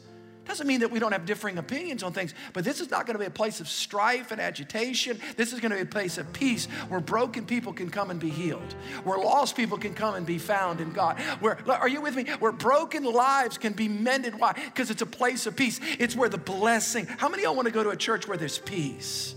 Doesn't 0.46 0.66
mean 0.66 0.80
that 0.80 0.90
we 0.90 0.98
don't 0.98 1.12
have 1.12 1.26
differing 1.26 1.58
opinions 1.58 2.02
on 2.02 2.12
things, 2.12 2.34
but 2.52 2.64
this 2.64 2.80
is 2.80 2.90
not 2.90 3.06
going 3.06 3.14
to 3.14 3.18
be 3.18 3.26
a 3.26 3.30
place 3.30 3.60
of 3.60 3.68
strife 3.68 4.30
and 4.30 4.40
agitation. 4.40 5.20
This 5.36 5.52
is 5.52 5.60
going 5.60 5.70
to 5.70 5.76
be 5.76 5.82
a 5.82 5.86
place 5.86 6.18
of 6.18 6.32
peace 6.32 6.66
where 6.88 7.00
broken 7.00 7.46
people 7.46 7.72
can 7.72 7.90
come 7.90 8.10
and 8.10 8.20
be 8.20 8.30
healed, 8.30 8.74
where 9.04 9.18
lost 9.18 9.56
people 9.56 9.78
can 9.78 9.94
come 9.94 10.14
and 10.14 10.24
be 10.24 10.38
found 10.38 10.80
in 10.80 10.92
God. 10.92 11.18
Where, 11.40 11.58
are 11.68 11.88
you 11.88 12.00
with 12.00 12.16
me? 12.16 12.24
Where 12.38 12.52
broken 12.52 13.04
lives 13.04 13.58
can 13.58 13.72
be 13.72 13.88
mended. 13.88 14.38
Why? 14.38 14.52
Because 14.52 14.90
it's 14.90 15.02
a 15.02 15.06
place 15.06 15.46
of 15.46 15.56
peace. 15.56 15.80
It's 15.98 16.14
where 16.14 16.28
the 16.28 16.38
blessing. 16.38 17.06
How 17.06 17.28
many 17.28 17.42
of 17.42 17.48
y'all 17.48 17.56
want 17.56 17.66
to 17.66 17.72
go 17.72 17.82
to 17.82 17.90
a 17.90 17.96
church 17.96 18.28
where 18.28 18.38
there's 18.38 18.58
peace? 18.58 19.34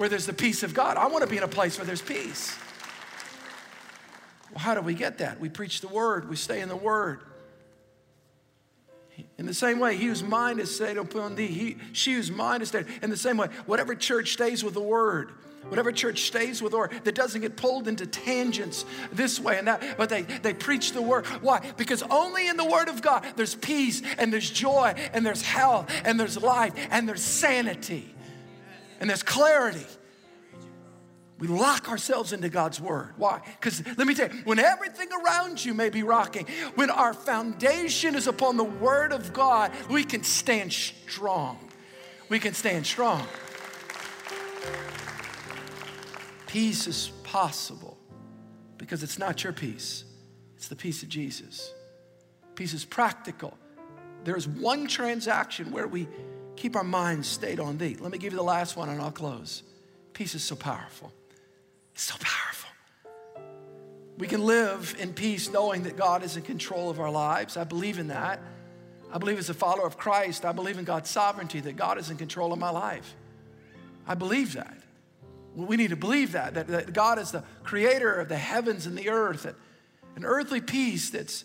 where 0.00 0.08
there's 0.08 0.24
the 0.24 0.32
peace 0.32 0.62
of 0.62 0.72
God. 0.72 0.96
I 0.96 1.08
want 1.08 1.24
to 1.24 1.30
be 1.30 1.36
in 1.36 1.42
a 1.42 1.48
place 1.48 1.76
where 1.76 1.84
there's 1.84 2.00
peace. 2.00 2.56
Well, 4.50 4.60
how 4.60 4.74
do 4.74 4.80
we 4.80 4.94
get 4.94 5.18
that? 5.18 5.38
We 5.38 5.50
preach 5.50 5.82
the 5.82 5.88
word, 5.88 6.30
we 6.30 6.36
stay 6.36 6.62
in 6.62 6.70
the 6.70 6.76
word. 6.76 7.20
In 9.40 9.46
the 9.46 9.54
same 9.54 9.78
way, 9.78 9.96
he 9.96 10.04
whose 10.04 10.22
mind 10.22 10.60
is 10.60 10.72
stayed 10.72 10.98
upon 10.98 11.34
thee, 11.34 11.46
he, 11.46 11.78
she 11.94 12.12
whose 12.12 12.30
mind 12.30 12.62
is 12.62 12.68
stayed. 12.68 12.84
In 13.00 13.08
the 13.08 13.16
same 13.16 13.38
way, 13.38 13.48
whatever 13.64 13.94
church 13.94 14.34
stays 14.34 14.62
with 14.62 14.74
the 14.74 14.82
word, 14.82 15.30
whatever 15.70 15.90
church 15.92 16.24
stays 16.24 16.60
with 16.60 16.74
word, 16.74 16.92
that 17.04 17.14
doesn't 17.14 17.40
get 17.40 17.56
pulled 17.56 17.88
into 17.88 18.06
tangents 18.06 18.84
this 19.10 19.40
way 19.40 19.56
and 19.56 19.66
that, 19.66 19.96
but 19.96 20.10
they, 20.10 20.22
they 20.22 20.52
preach 20.52 20.92
the 20.92 21.00
word. 21.00 21.24
Why? 21.40 21.72
Because 21.78 22.02
only 22.10 22.48
in 22.48 22.58
the 22.58 22.66
word 22.66 22.90
of 22.90 23.00
God 23.00 23.24
there's 23.36 23.54
peace 23.54 24.02
and 24.18 24.30
there's 24.30 24.50
joy 24.50 24.92
and 25.14 25.24
there's 25.24 25.40
health 25.40 25.90
and 26.04 26.20
there's 26.20 26.36
life 26.36 26.74
and 26.90 27.08
there's 27.08 27.22
sanity 27.22 28.14
and 29.00 29.08
there's 29.08 29.22
clarity. 29.22 29.86
We 31.40 31.46
lock 31.48 31.88
ourselves 31.88 32.34
into 32.34 32.50
God's 32.50 32.80
word. 32.80 33.14
Why? 33.16 33.40
Because 33.58 33.82
let 33.96 34.06
me 34.06 34.14
tell 34.14 34.28
you, 34.28 34.42
when 34.44 34.58
everything 34.58 35.08
around 35.10 35.64
you 35.64 35.72
may 35.72 35.88
be 35.88 36.02
rocking, 36.02 36.46
when 36.74 36.90
our 36.90 37.14
foundation 37.14 38.14
is 38.14 38.26
upon 38.26 38.58
the 38.58 38.64
word 38.64 39.12
of 39.12 39.32
God, 39.32 39.72
we 39.88 40.04
can 40.04 40.22
stand 40.22 40.70
strong. 40.70 41.58
We 42.28 42.38
can 42.38 42.52
stand 42.52 42.86
strong. 42.86 43.26
Peace 46.46 46.86
is 46.86 47.10
possible 47.24 47.96
because 48.76 49.02
it's 49.02 49.18
not 49.18 49.42
your 49.42 49.54
peace, 49.54 50.04
it's 50.56 50.68
the 50.68 50.76
peace 50.76 51.02
of 51.02 51.08
Jesus. 51.08 51.72
Peace 52.54 52.74
is 52.74 52.84
practical. 52.84 53.56
There's 54.24 54.46
one 54.46 54.86
transaction 54.86 55.72
where 55.72 55.88
we 55.88 56.06
keep 56.56 56.76
our 56.76 56.84
minds 56.84 57.26
stayed 57.26 57.58
on 57.58 57.78
thee. 57.78 57.96
Let 57.98 58.12
me 58.12 58.18
give 58.18 58.34
you 58.34 58.38
the 58.38 58.44
last 58.44 58.76
one 58.76 58.90
and 58.90 59.00
I'll 59.00 59.10
close. 59.10 59.62
Peace 60.12 60.34
is 60.34 60.42
so 60.42 60.56
powerful. 60.56 61.10
So 62.00 62.14
powerful. 62.18 62.70
We 64.16 64.26
can 64.26 64.46
live 64.46 64.96
in 64.98 65.12
peace 65.12 65.50
knowing 65.50 65.82
that 65.82 65.98
God 65.98 66.22
is 66.22 66.34
in 66.34 66.42
control 66.42 66.88
of 66.88 66.98
our 66.98 67.10
lives. 67.10 67.58
I 67.58 67.64
believe 67.64 67.98
in 67.98 68.08
that. 68.08 68.40
I 69.12 69.18
believe 69.18 69.38
as 69.38 69.50
a 69.50 69.54
follower 69.54 69.86
of 69.86 69.98
Christ, 69.98 70.46
I 70.46 70.52
believe 70.52 70.78
in 70.78 70.86
God's 70.86 71.10
sovereignty, 71.10 71.60
that 71.60 71.76
God 71.76 71.98
is 71.98 72.08
in 72.08 72.16
control 72.16 72.54
of 72.54 72.58
my 72.58 72.70
life. 72.70 73.14
I 74.06 74.14
believe 74.14 74.54
that. 74.54 74.78
We 75.54 75.76
need 75.76 75.90
to 75.90 75.96
believe 75.96 76.32
that, 76.32 76.54
that, 76.54 76.68
that 76.68 76.94
God 76.94 77.18
is 77.18 77.32
the 77.32 77.44
creator 77.64 78.14
of 78.14 78.30
the 78.30 78.38
heavens 78.38 78.86
and 78.86 78.96
the 78.96 79.10
earth, 79.10 79.42
that 79.42 79.56
an 80.16 80.24
earthly 80.24 80.62
peace 80.62 81.10
that's 81.10 81.44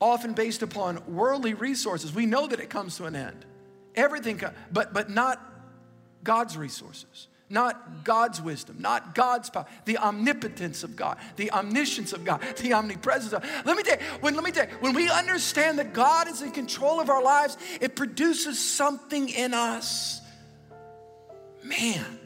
often 0.00 0.32
based 0.32 0.62
upon 0.62 1.02
worldly 1.08 1.54
resources. 1.54 2.14
We 2.14 2.24
know 2.24 2.46
that 2.46 2.60
it 2.60 2.70
comes 2.70 2.98
to 2.98 3.06
an 3.06 3.16
end. 3.16 3.44
Everything, 3.96 4.40
but, 4.70 4.94
but 4.94 5.10
not 5.10 5.42
God's 6.22 6.56
resources, 6.56 7.26
not 7.50 8.04
God's 8.04 8.40
wisdom, 8.40 8.76
not 8.78 9.14
God's 9.14 9.50
power, 9.50 9.66
the 9.84 9.98
omnipotence 9.98 10.84
of 10.84 10.96
God, 10.96 11.16
the 11.36 11.50
omniscience 11.52 12.12
of 12.12 12.24
God, 12.24 12.42
the 12.58 12.72
omnipresence 12.72 13.32
of 13.32 13.42
God. 13.42 13.50
Let 13.64 13.76
me 13.76 13.82
tell 13.82 13.98
you, 13.98 14.04
when, 14.20 14.34
let 14.34 14.44
me 14.44 14.50
tell 14.50 14.68
you, 14.68 14.74
when 14.80 14.94
we 14.94 15.08
understand 15.10 15.78
that 15.78 15.92
God 15.92 16.28
is 16.28 16.42
in 16.42 16.50
control 16.50 17.00
of 17.00 17.08
our 17.08 17.22
lives, 17.22 17.56
it 17.80 17.96
produces 17.96 18.58
something 18.58 19.28
in 19.28 19.54
us. 19.54 20.20
Man. 21.62 22.18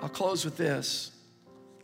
I'll 0.00 0.08
close 0.08 0.44
with 0.44 0.56
this. 0.56 1.10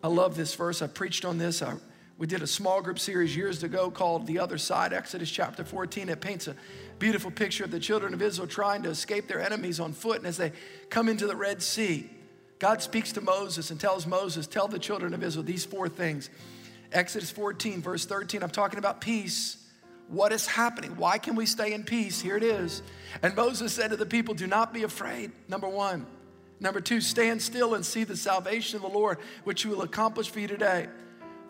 I 0.02 0.08
love 0.08 0.36
this 0.36 0.54
verse. 0.54 0.82
I 0.82 0.86
preached 0.86 1.24
on 1.24 1.38
this. 1.38 1.62
I, 1.62 1.74
we 2.16 2.28
did 2.28 2.42
a 2.42 2.46
small 2.46 2.80
group 2.80 3.00
series 3.00 3.36
years 3.36 3.64
ago 3.64 3.90
called 3.90 4.26
The 4.26 4.38
Other 4.38 4.58
Side, 4.58 4.92
Exodus 4.92 5.30
chapter 5.30 5.64
14. 5.64 6.08
It 6.08 6.20
paints 6.20 6.46
a 6.46 6.54
beautiful 7.04 7.30
picture 7.30 7.64
of 7.64 7.70
the 7.70 7.78
children 7.78 8.14
of 8.14 8.22
Israel 8.22 8.48
trying 8.48 8.82
to 8.82 8.88
escape 8.88 9.28
their 9.28 9.38
enemies 9.38 9.78
on 9.78 9.92
foot. 9.92 10.16
And 10.16 10.26
as 10.26 10.38
they 10.38 10.52
come 10.88 11.06
into 11.06 11.26
the 11.26 11.36
Red 11.36 11.62
Sea, 11.62 12.08
God 12.58 12.80
speaks 12.80 13.12
to 13.12 13.20
Moses 13.20 13.70
and 13.70 13.78
tells 13.78 14.06
Moses, 14.06 14.46
Tell 14.46 14.68
the 14.68 14.78
children 14.78 15.12
of 15.12 15.22
Israel 15.22 15.44
these 15.44 15.66
four 15.66 15.86
things. 15.86 16.30
Exodus 16.92 17.30
14, 17.30 17.82
verse 17.82 18.06
13, 18.06 18.42
I'm 18.42 18.48
talking 18.48 18.78
about 18.78 19.02
peace. 19.02 19.58
What 20.08 20.32
is 20.32 20.46
happening? 20.46 20.96
Why 20.96 21.18
can 21.18 21.36
we 21.36 21.44
stay 21.44 21.74
in 21.74 21.84
peace? 21.84 22.22
Here 22.22 22.38
it 22.38 22.42
is. 22.42 22.80
And 23.22 23.36
Moses 23.36 23.74
said 23.74 23.90
to 23.90 23.98
the 23.98 24.06
people, 24.06 24.32
Do 24.32 24.46
not 24.46 24.72
be 24.72 24.82
afraid. 24.82 25.30
Number 25.46 25.68
one. 25.68 26.06
Number 26.58 26.80
two, 26.80 27.02
stand 27.02 27.42
still 27.42 27.74
and 27.74 27.84
see 27.84 28.04
the 28.04 28.16
salvation 28.16 28.76
of 28.76 28.82
the 28.82 28.98
Lord, 28.98 29.18
which 29.42 29.60
he 29.60 29.68
will 29.68 29.82
accomplish 29.82 30.30
for 30.30 30.40
you 30.40 30.48
today. 30.48 30.88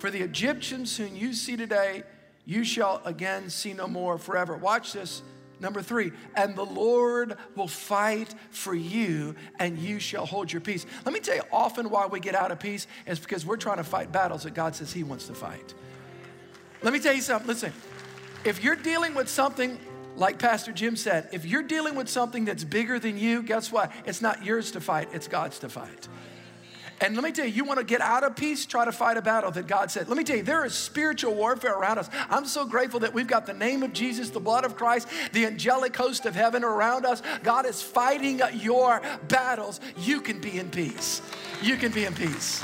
For 0.00 0.10
the 0.10 0.22
Egyptians 0.22 0.96
whom 0.96 1.14
you 1.14 1.32
see 1.32 1.56
today, 1.56 2.02
you 2.44 2.64
shall 2.64 3.00
again 3.04 3.50
see 3.50 3.72
no 3.72 3.86
more 3.86 4.18
forever. 4.18 4.56
Watch 4.56 4.94
this. 4.94 5.22
Number 5.64 5.81
three, 5.81 6.12
and 6.37 6.55
the 6.55 6.62
Lord 6.62 7.38
will 7.57 7.68
fight 7.68 8.35
for 8.50 8.74
you 8.74 9.35
and 9.59 9.79
you 9.79 9.98
shall 9.98 10.27
hold 10.27 10.53
your 10.53 10.61
peace. 10.61 10.85
Let 11.07 11.14
me 11.14 11.20
tell 11.20 11.37
you, 11.37 11.42
often 11.50 11.88
why 11.88 12.07
we 12.07 12.20
get 12.20 12.35
out 12.35 12.53
of 12.53 12.61
peace 12.61 12.87
is 13.07 13.18
because 13.18 13.46
we're 13.46 13.57
trying 13.57 13.79
to 13.79 13.85
fight 13.85 14.12
battles 14.12 14.42
that 14.42 14.53
God 14.53 14.77
says 14.77 14.92
He 14.92 15.05
wants 15.05 15.27
to 15.29 15.35
fight. 15.35 15.72
Let 16.83 16.92
me 16.92 17.00
tell 17.00 17.14
you 17.14 17.22
something. 17.22 17.48
Listen, 17.48 17.72
if 18.44 18.62
you're 18.62 18.77
dealing 18.77 19.14
with 19.14 19.27
something 19.31 19.79
like 20.16 20.38
Pastor 20.38 20.70
Jim 20.70 20.96
said, 20.96 21.31
if 21.33 21.46
you're 21.46 21.62
dealing 21.62 21.94
with 21.94 22.11
something 22.11 22.44
that's 22.44 22.62
bigger 22.62 22.98
than 22.98 23.16
you, 23.16 23.42
guess 23.42 23.72
what? 23.72 23.90
It's 24.05 24.20
not 24.20 24.44
yours 24.44 24.70
to 24.72 24.83
fight, 24.83 25.09
it's 25.14 25.29
God's 25.29 25.59
to 25.61 25.70
fight. 25.70 26.09
And 27.00 27.14
let 27.14 27.24
me 27.24 27.33
tell 27.33 27.46
you, 27.46 27.52
you 27.52 27.64
want 27.64 27.78
to 27.78 27.85
get 27.85 28.00
out 28.00 28.22
of 28.22 28.37
peace, 28.37 28.66
try 28.66 28.85
to 28.85 28.92
fight 28.92 29.16
a 29.16 29.22
battle 29.22 29.50
that 29.50 29.66
God 29.66 29.90
said. 29.90 30.09
Let 30.09 30.16
me 30.16 30.24
tell 30.24 30.37
you, 30.37 30.42
there 30.42 30.64
is 30.64 30.74
spiritual 30.74 31.35
warfare 31.35 31.74
around 31.74 31.98
us. 31.98 32.09
I'm 32.30 32.46
so 32.46 32.64
grateful 32.64 33.00
that 33.00 33.12
we've 33.12 33.26
got 33.26 33.46
the 33.46 33.54
name 33.54 33.83
of 33.83 33.92
Jesus, 33.92 34.30
the 34.30 34.40
blood 34.40 34.64
of 34.64 34.76
Christ, 34.76 35.09
the 35.33 35.46
angelic 35.46 35.96
host 35.96 36.26
of 36.26 36.35
heaven 36.35 36.62
around 36.64 37.04
us. 37.04 37.22
God 37.42 37.66
is 37.66 37.83
fighting 37.83 38.40
your 38.54 39.02
battles. 39.28 39.80
You 39.98 40.20
can 40.20 40.40
be 40.40 40.59
in 40.59 40.70
peace. 40.70 41.20
You 41.62 41.76
can 41.76 41.92
be 41.92 42.04
in 42.04 42.14
peace. 42.14 42.62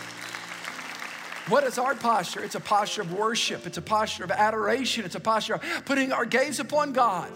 What 1.48 1.64
is 1.64 1.78
our 1.78 1.96
posture? 1.96 2.44
It's 2.44 2.54
a 2.54 2.60
posture 2.60 3.02
of 3.02 3.12
worship, 3.12 3.66
it's 3.66 3.78
a 3.78 3.82
posture 3.82 4.22
of 4.22 4.30
adoration, 4.30 5.04
it's 5.04 5.16
a 5.16 5.20
posture 5.20 5.54
of 5.54 5.84
putting 5.84 6.12
our 6.12 6.24
gaze 6.24 6.60
upon 6.60 6.92
God. 6.92 7.28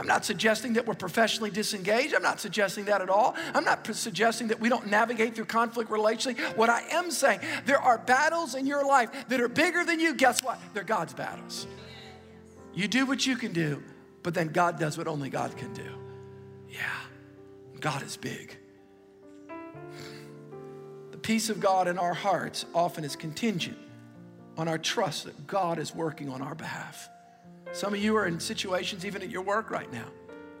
I'm 0.00 0.06
not 0.06 0.24
suggesting 0.24 0.72
that 0.72 0.86
we're 0.86 0.94
professionally 0.94 1.50
disengaged. 1.50 2.14
I'm 2.14 2.22
not 2.22 2.40
suggesting 2.40 2.86
that 2.86 3.02
at 3.02 3.10
all. 3.10 3.36
I'm 3.52 3.64
not 3.64 3.86
suggesting 3.94 4.48
that 4.48 4.58
we 4.58 4.70
don't 4.70 4.86
navigate 4.86 5.34
through 5.34 5.44
conflict 5.44 5.90
relationally. 5.90 6.38
What 6.56 6.70
I 6.70 6.80
am 6.90 7.10
saying, 7.10 7.40
there 7.66 7.78
are 7.78 7.98
battles 7.98 8.54
in 8.54 8.66
your 8.66 8.82
life 8.82 9.10
that 9.28 9.42
are 9.42 9.48
bigger 9.48 9.84
than 9.84 10.00
you. 10.00 10.14
Guess 10.14 10.42
what? 10.42 10.58
They're 10.72 10.84
God's 10.84 11.12
battles. 11.12 11.66
You 12.72 12.88
do 12.88 13.04
what 13.04 13.26
you 13.26 13.36
can 13.36 13.52
do, 13.52 13.82
but 14.22 14.32
then 14.32 14.48
God 14.48 14.78
does 14.78 14.96
what 14.96 15.06
only 15.06 15.28
God 15.28 15.54
can 15.58 15.74
do. 15.74 15.92
Yeah, 16.70 16.80
God 17.78 18.02
is 18.02 18.16
big. 18.16 18.56
The 21.10 21.18
peace 21.18 21.50
of 21.50 21.60
God 21.60 21.88
in 21.88 21.98
our 21.98 22.14
hearts 22.14 22.64
often 22.74 23.04
is 23.04 23.16
contingent 23.16 23.76
on 24.56 24.66
our 24.66 24.78
trust 24.78 25.24
that 25.24 25.46
God 25.46 25.78
is 25.78 25.94
working 25.94 26.30
on 26.30 26.40
our 26.40 26.54
behalf. 26.54 27.10
Some 27.72 27.94
of 27.94 28.00
you 28.00 28.16
are 28.16 28.26
in 28.26 28.40
situations, 28.40 29.04
even 29.04 29.22
at 29.22 29.30
your 29.30 29.42
work 29.42 29.70
right 29.70 29.90
now, 29.92 30.06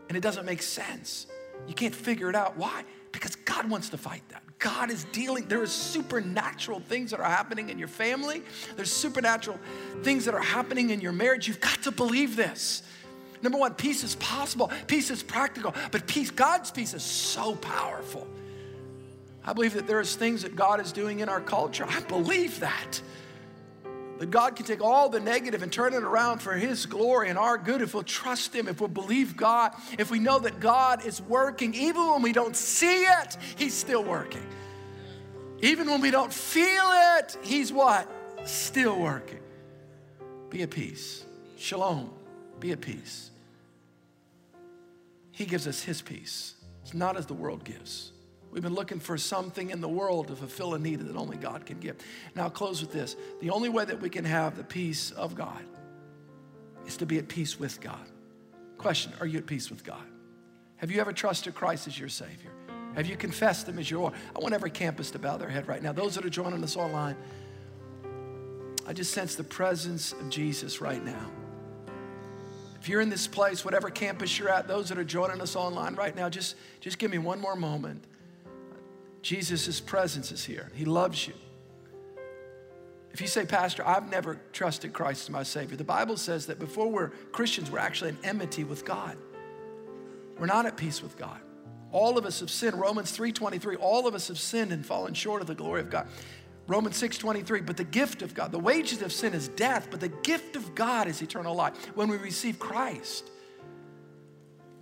and 0.08 0.16
it 0.16 0.20
doesn't 0.20 0.46
make 0.46 0.62
sense. 0.62 1.26
You 1.66 1.74
can't 1.74 1.94
figure 1.94 2.28
it 2.30 2.36
out. 2.36 2.56
Why? 2.56 2.84
Because 3.12 3.36
God 3.36 3.68
wants 3.68 3.88
to 3.90 3.98
fight 3.98 4.22
that. 4.28 4.42
God 4.58 4.90
is 4.90 5.04
dealing. 5.04 5.48
There 5.48 5.62
are 5.62 5.66
supernatural 5.66 6.80
things 6.80 7.10
that 7.10 7.20
are 7.20 7.28
happening 7.28 7.70
in 7.70 7.78
your 7.78 7.88
family. 7.88 8.42
There's 8.76 8.92
supernatural 8.92 9.58
things 10.02 10.26
that 10.26 10.34
are 10.34 10.42
happening 10.42 10.90
in 10.90 11.00
your 11.00 11.12
marriage. 11.12 11.48
You've 11.48 11.60
got 11.60 11.82
to 11.82 11.90
believe 11.90 12.36
this. 12.36 12.82
Number 13.42 13.58
one, 13.58 13.74
peace 13.74 14.04
is 14.04 14.16
possible, 14.16 14.70
peace 14.86 15.10
is 15.10 15.22
practical, 15.22 15.74
but 15.90 16.06
peace, 16.06 16.30
God's 16.30 16.70
peace 16.70 16.92
is 16.92 17.02
so 17.02 17.54
powerful. 17.56 18.26
I 19.42 19.54
believe 19.54 19.72
that 19.74 19.86
there's 19.86 20.14
things 20.14 20.42
that 20.42 20.54
God 20.54 20.80
is 20.80 20.92
doing 20.92 21.20
in 21.20 21.30
our 21.30 21.40
culture. 21.40 21.86
I 21.88 22.00
believe 22.00 22.60
that. 22.60 23.00
That 24.20 24.30
God 24.30 24.54
can 24.54 24.66
take 24.66 24.82
all 24.82 25.08
the 25.08 25.18
negative 25.18 25.62
and 25.62 25.72
turn 25.72 25.94
it 25.94 26.02
around 26.02 26.40
for 26.40 26.52
His 26.52 26.84
glory 26.84 27.30
and 27.30 27.38
our 27.38 27.56
good 27.56 27.80
if 27.80 27.94
we'll 27.94 28.02
trust 28.02 28.54
Him, 28.54 28.68
if 28.68 28.78
we'll 28.78 28.90
believe 28.90 29.34
God, 29.34 29.72
if 29.98 30.10
we 30.10 30.18
know 30.18 30.38
that 30.40 30.60
God 30.60 31.06
is 31.06 31.22
working, 31.22 31.72
even 31.72 32.06
when 32.06 32.20
we 32.20 32.34
don't 32.34 32.54
see 32.54 33.04
it, 33.04 33.38
He's 33.56 33.72
still 33.72 34.04
working. 34.04 34.46
Even 35.62 35.88
when 35.88 36.02
we 36.02 36.10
don't 36.10 36.30
feel 36.30 36.84
it, 37.16 37.38
He's 37.40 37.72
what? 37.72 38.06
Still 38.44 39.00
working. 39.00 39.40
Be 40.50 40.64
at 40.64 40.70
peace. 40.70 41.24
Shalom. 41.56 42.10
Be 42.58 42.72
at 42.72 42.82
peace. 42.82 43.30
He 45.30 45.46
gives 45.46 45.66
us 45.66 45.82
His 45.82 46.02
peace. 46.02 46.56
It's 46.82 46.92
not 46.92 47.16
as 47.16 47.24
the 47.24 47.32
world 47.32 47.64
gives. 47.64 48.12
We've 48.50 48.62
been 48.62 48.74
looking 48.74 48.98
for 48.98 49.16
something 49.16 49.70
in 49.70 49.80
the 49.80 49.88
world 49.88 50.28
to 50.28 50.36
fulfill 50.36 50.74
a 50.74 50.78
need 50.78 51.00
that 51.00 51.16
only 51.16 51.36
God 51.36 51.66
can 51.66 51.78
give. 51.78 51.96
Now, 52.34 52.44
I'll 52.44 52.50
close 52.50 52.80
with 52.80 52.92
this. 52.92 53.16
The 53.40 53.50
only 53.50 53.68
way 53.68 53.84
that 53.84 54.00
we 54.00 54.10
can 54.10 54.24
have 54.24 54.56
the 54.56 54.64
peace 54.64 55.12
of 55.12 55.34
God 55.34 55.62
is 56.86 56.96
to 56.96 57.06
be 57.06 57.18
at 57.18 57.28
peace 57.28 57.60
with 57.60 57.80
God. 57.80 58.04
Question 58.76 59.12
Are 59.20 59.26
you 59.26 59.38
at 59.38 59.46
peace 59.46 59.70
with 59.70 59.84
God? 59.84 60.02
Have 60.76 60.90
you 60.90 61.00
ever 61.00 61.12
trusted 61.12 61.54
Christ 61.54 61.86
as 61.86 61.98
your 61.98 62.08
Savior? 62.08 62.50
Have 62.96 63.06
you 63.06 63.16
confessed 63.16 63.68
Him 63.68 63.78
as 63.78 63.88
your 63.88 64.00
Lord? 64.00 64.14
I 64.34 64.40
want 64.40 64.54
every 64.54 64.70
campus 64.70 65.12
to 65.12 65.18
bow 65.18 65.36
their 65.36 65.48
head 65.48 65.68
right 65.68 65.82
now. 65.82 65.92
Those 65.92 66.16
that 66.16 66.24
are 66.24 66.30
joining 66.30 66.64
us 66.64 66.76
online, 66.76 67.16
I 68.86 68.92
just 68.92 69.12
sense 69.12 69.36
the 69.36 69.44
presence 69.44 70.12
of 70.12 70.28
Jesus 70.28 70.80
right 70.80 71.04
now. 71.04 71.30
If 72.80 72.88
you're 72.88 73.02
in 73.02 73.10
this 73.10 73.28
place, 73.28 73.64
whatever 73.64 73.90
campus 73.90 74.38
you're 74.38 74.48
at, 74.48 74.66
those 74.66 74.88
that 74.88 74.98
are 74.98 75.04
joining 75.04 75.40
us 75.40 75.54
online 75.54 75.94
right 75.94 76.16
now, 76.16 76.30
just, 76.30 76.56
just 76.80 76.98
give 76.98 77.10
me 77.10 77.18
one 77.18 77.38
more 77.38 77.54
moment. 77.54 78.02
Jesus' 79.22 79.80
presence 79.80 80.32
is 80.32 80.44
here. 80.44 80.70
He 80.74 80.84
loves 80.84 81.26
you. 81.26 81.34
If 83.12 83.20
you 83.20 83.26
say, 83.26 83.44
Pastor, 83.44 83.86
I've 83.86 84.08
never 84.08 84.40
trusted 84.52 84.92
Christ 84.92 85.24
as 85.24 85.30
my 85.30 85.42
Savior, 85.42 85.76
the 85.76 85.84
Bible 85.84 86.16
says 86.16 86.46
that 86.46 86.58
before 86.58 86.88
we're 86.88 87.08
Christians, 87.32 87.70
we're 87.70 87.78
actually 87.78 88.10
in 88.10 88.18
enmity 88.22 88.64
with 88.64 88.84
God. 88.84 89.16
We're 90.38 90.46
not 90.46 90.66
at 90.66 90.76
peace 90.76 91.02
with 91.02 91.18
God. 91.18 91.40
All 91.92 92.16
of 92.16 92.24
us 92.24 92.40
have 92.40 92.50
sinned. 92.50 92.78
Romans 92.78 93.10
3:23, 93.10 93.76
all 93.76 94.06
of 94.06 94.14
us 94.14 94.28
have 94.28 94.38
sinned 94.38 94.72
and 94.72 94.86
fallen 94.86 95.12
short 95.12 95.40
of 95.40 95.48
the 95.48 95.56
glory 95.56 95.80
of 95.80 95.90
God. 95.90 96.06
Romans 96.68 96.96
6:23, 96.96 97.60
but 97.60 97.76
the 97.76 97.84
gift 97.84 98.22
of 98.22 98.32
God, 98.32 98.52
the 98.52 98.58
wages 98.60 99.02
of 99.02 99.12
sin 99.12 99.34
is 99.34 99.48
death, 99.48 99.88
but 99.90 99.98
the 99.98 100.08
gift 100.08 100.54
of 100.54 100.76
God 100.76 101.08
is 101.08 101.20
eternal 101.20 101.54
life. 101.54 101.74
When 101.96 102.08
we 102.08 102.16
receive 102.16 102.60
Christ, 102.60 103.28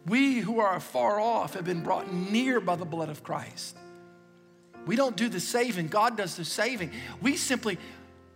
we 0.07 0.41
who 0.41 0.61
are 0.61 0.79
far 0.81 1.19
off 1.19 1.55
have 1.55 1.65
been 1.65 1.83
brought 1.83 2.13
near 2.13 2.61
by 2.61 2.77
the 2.77 2.85
blood 2.85 3.09
of 3.09 3.23
Christ. 3.23 3.77
We 4.89 4.97
don't 4.97 5.17
do 5.17 5.29
the 5.29 5.39
saving, 5.39 5.89
God 5.89 6.17
does 6.17 6.35
the 6.35 6.47
saving. 6.47 6.93
We 7.21 7.37
simply 7.37 7.77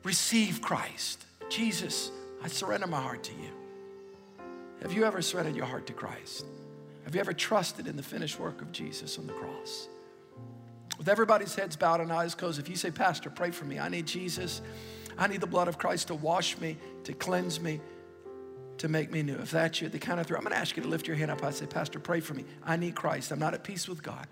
receive 0.05 0.61
Christ. 0.61 1.25
Jesus, 1.49 2.11
I 2.45 2.49
surrender 2.49 2.87
my 2.87 3.01
heart 3.01 3.23
to 3.25 3.33
you. 3.33 3.49
Have 4.83 4.93
you 4.93 5.07
ever 5.07 5.23
surrendered 5.23 5.57
your 5.57 5.65
heart 5.65 5.87
to 5.87 5.95
Christ? 5.95 6.45
Have 7.05 7.15
you 7.15 7.23
ever 7.23 7.33
trusted 7.33 7.87
in 7.87 7.97
the 7.97 8.03
finished 8.03 8.39
work 8.39 8.61
of 8.61 8.71
Jesus 8.71 9.17
on 9.17 9.27
the 9.27 9.33
cross? 9.33 9.89
With 10.99 11.09
everybody's 11.09 11.55
heads 11.55 11.75
bowed 11.75 12.03
and 12.03 12.13
eyes 12.13 12.35
closed, 12.35 12.61
if 12.61 12.69
you 12.69 12.77
say, 12.77 12.91
Pastor, 12.91 13.31
pray 13.31 13.51
for 13.51 13.65
me, 13.65 13.79
I 13.79 13.89
need 13.89 14.07
Jesus. 14.07 14.61
I 15.17 15.29
need 15.29 15.41
the 15.41 15.47
blood 15.47 15.69
of 15.69 15.79
Christ 15.79 16.09
to 16.09 16.15
wash 16.15 16.59
me, 16.59 16.77
to 17.05 17.15
cleanse 17.15 17.61
me, 17.61 17.81
to 18.77 18.89
make 18.89 19.11
me 19.11 19.23
new. 19.23 19.37
If 19.37 19.53
that's 19.53 19.81
you, 19.81 19.89
the 19.89 19.99
count 19.99 20.21
of 20.21 20.27
three, 20.27 20.37
I'm 20.37 20.43
going 20.43 20.53
to 20.53 20.59
ask 20.59 20.77
you 20.77 20.83
to 20.83 20.89
lift 20.91 21.07
your 21.07 21.17
hand 21.17 21.31
up. 21.31 21.43
I 21.43 21.51
say, 21.51 21.65
Pastor, 21.65 21.99
pray 21.99 22.21
for 22.21 22.35
me. 22.35 22.45
I 22.63 22.77
need 22.77 22.95
Christ. 22.95 23.33
I'm 23.33 23.39
not 23.39 23.55
at 23.55 23.65
peace 23.65 23.89
with 23.89 24.03
God. 24.03 24.27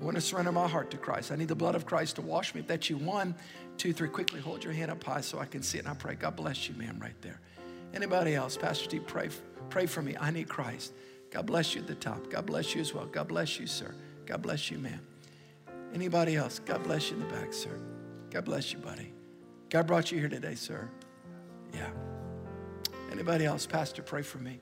I 0.00 0.04
want 0.04 0.16
to 0.16 0.20
surrender 0.20 0.52
my 0.52 0.66
heart 0.66 0.90
to 0.90 0.96
Christ. 0.96 1.30
I 1.30 1.36
need 1.36 1.48
the 1.48 1.54
blood 1.54 1.74
of 1.74 1.86
Christ 1.86 2.16
to 2.16 2.22
wash 2.22 2.54
me. 2.54 2.60
If 2.60 2.66
that's 2.66 2.90
you, 2.90 2.96
one, 2.96 3.34
two, 3.76 3.92
three, 3.92 4.08
quickly 4.08 4.40
hold 4.40 4.64
your 4.64 4.72
hand 4.72 4.90
up 4.90 5.02
high 5.02 5.20
so 5.20 5.38
I 5.38 5.44
can 5.44 5.62
see 5.62 5.78
it. 5.78 5.82
And 5.82 5.88
I 5.88 5.94
pray, 5.94 6.14
God 6.14 6.36
bless 6.36 6.68
you, 6.68 6.74
ma'am, 6.74 6.98
right 7.00 7.20
there. 7.20 7.40
Anybody 7.94 8.34
else? 8.34 8.56
Pastor 8.56 8.84
Steve, 8.84 9.06
pray, 9.06 9.28
pray 9.70 9.86
for 9.86 10.02
me. 10.02 10.16
I 10.18 10.30
need 10.30 10.48
Christ. 10.48 10.92
God 11.30 11.46
bless 11.46 11.74
you 11.74 11.82
at 11.82 11.86
the 11.86 11.94
top. 11.94 12.30
God 12.30 12.46
bless 12.46 12.74
you 12.74 12.80
as 12.80 12.92
well. 12.92 13.06
God 13.06 13.28
bless 13.28 13.58
you, 13.58 13.66
sir. 13.66 13.94
God 14.26 14.42
bless 14.42 14.70
you, 14.70 14.78
ma'am. 14.78 15.00
Anybody 15.94 16.36
else? 16.36 16.58
God 16.58 16.82
bless 16.82 17.10
you 17.10 17.16
in 17.16 17.28
the 17.28 17.34
back, 17.34 17.52
sir. 17.52 17.78
God 18.30 18.44
bless 18.44 18.72
you, 18.72 18.78
buddy. 18.78 19.12
God 19.68 19.86
brought 19.86 20.10
you 20.10 20.18
here 20.18 20.28
today, 20.28 20.54
sir. 20.54 20.88
Yeah. 21.74 21.90
Anybody 23.10 23.44
else? 23.44 23.66
Pastor, 23.66 24.02
pray 24.02 24.22
for 24.22 24.38
me. 24.38 24.60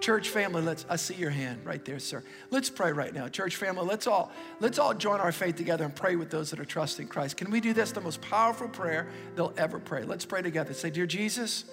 Church 0.00 0.28
family, 0.28 0.62
let's 0.62 0.84
I 0.88 0.96
see 0.96 1.14
your 1.14 1.30
hand 1.30 1.64
right 1.64 1.84
there, 1.84 1.98
sir. 1.98 2.22
Let's 2.50 2.70
pray 2.70 2.92
right 2.92 3.12
now. 3.12 3.28
Church 3.28 3.56
family, 3.56 3.84
let's 3.84 4.06
all 4.06 4.30
let's 4.60 4.78
all 4.78 4.94
join 4.94 5.20
our 5.20 5.32
faith 5.32 5.56
together 5.56 5.84
and 5.84 5.94
pray 5.94 6.16
with 6.16 6.30
those 6.30 6.50
that 6.50 6.60
are 6.60 6.64
trusting 6.64 7.08
Christ. 7.08 7.36
Can 7.36 7.50
we 7.50 7.60
do 7.60 7.72
this? 7.72 7.92
The 7.92 8.00
most 8.00 8.20
powerful 8.20 8.68
prayer 8.68 9.08
they'll 9.34 9.54
ever 9.56 9.78
pray. 9.78 10.04
Let's 10.04 10.24
pray 10.24 10.42
together. 10.42 10.74
Say, 10.74 10.90
Dear 10.90 11.06
Jesus, 11.06 11.64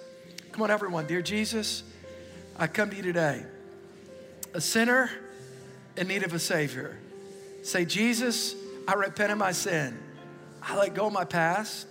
come 0.52 0.62
on, 0.62 0.70
everyone. 0.70 1.06
Dear 1.06 1.22
Jesus, 1.22 1.84
I 2.56 2.66
come 2.66 2.90
to 2.90 2.96
you 2.96 3.02
today, 3.02 3.44
a 4.54 4.60
sinner 4.60 5.10
in 5.96 6.08
need 6.08 6.22
of 6.22 6.32
a 6.32 6.38
Savior. 6.38 6.96
Say, 7.62 7.84
Jesus, 7.84 8.54
I 8.88 8.94
repent 8.94 9.32
of 9.32 9.38
my 9.38 9.52
sin. 9.52 9.98
I 10.62 10.76
let 10.76 10.94
go 10.94 11.06
of 11.06 11.12
my 11.12 11.24
past 11.24 11.86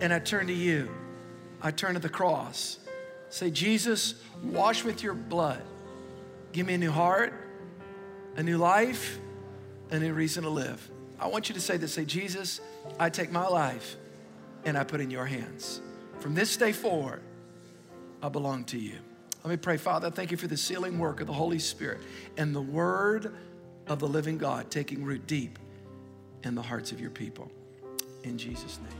and 0.00 0.12
I 0.12 0.18
turn 0.18 0.46
to 0.46 0.52
you. 0.52 0.90
I 1.62 1.70
turn 1.70 1.94
to 1.94 2.00
the 2.00 2.08
cross. 2.08 2.78
Say, 3.30 3.50
Jesus, 3.50 4.14
wash 4.42 4.84
with 4.84 5.02
your 5.02 5.14
blood. 5.14 5.62
Give 6.52 6.66
me 6.66 6.74
a 6.74 6.78
new 6.78 6.90
heart, 6.90 7.32
a 8.36 8.42
new 8.42 8.58
life, 8.58 9.18
a 9.90 9.98
new 9.98 10.12
reason 10.12 10.42
to 10.42 10.50
live. 10.50 10.90
I 11.18 11.28
want 11.28 11.48
you 11.48 11.54
to 11.54 11.60
say 11.60 11.76
this 11.76 11.92
say, 11.92 12.04
Jesus, 12.04 12.60
I 12.98 13.08
take 13.08 13.30
my 13.30 13.46
life 13.46 13.96
and 14.64 14.76
I 14.76 14.84
put 14.84 15.00
in 15.00 15.10
your 15.10 15.26
hands. 15.26 15.80
From 16.18 16.34
this 16.34 16.56
day 16.56 16.72
forward, 16.72 17.22
I 18.22 18.28
belong 18.28 18.64
to 18.64 18.78
you. 18.78 18.96
Let 19.44 19.50
me 19.50 19.56
pray, 19.56 19.76
Father, 19.76 20.10
thank 20.10 20.30
you 20.30 20.36
for 20.36 20.48
the 20.48 20.56
sealing 20.56 20.98
work 20.98 21.20
of 21.20 21.26
the 21.26 21.32
Holy 21.32 21.58
Spirit 21.58 22.00
and 22.36 22.54
the 22.54 22.60
word 22.60 23.34
of 23.86 23.98
the 23.98 24.08
living 24.08 24.38
God 24.38 24.70
taking 24.70 25.04
root 25.04 25.26
deep 25.26 25.58
in 26.42 26.54
the 26.54 26.62
hearts 26.62 26.92
of 26.92 27.00
your 27.00 27.10
people. 27.10 27.50
In 28.22 28.36
Jesus' 28.36 28.78
name. 28.78 28.99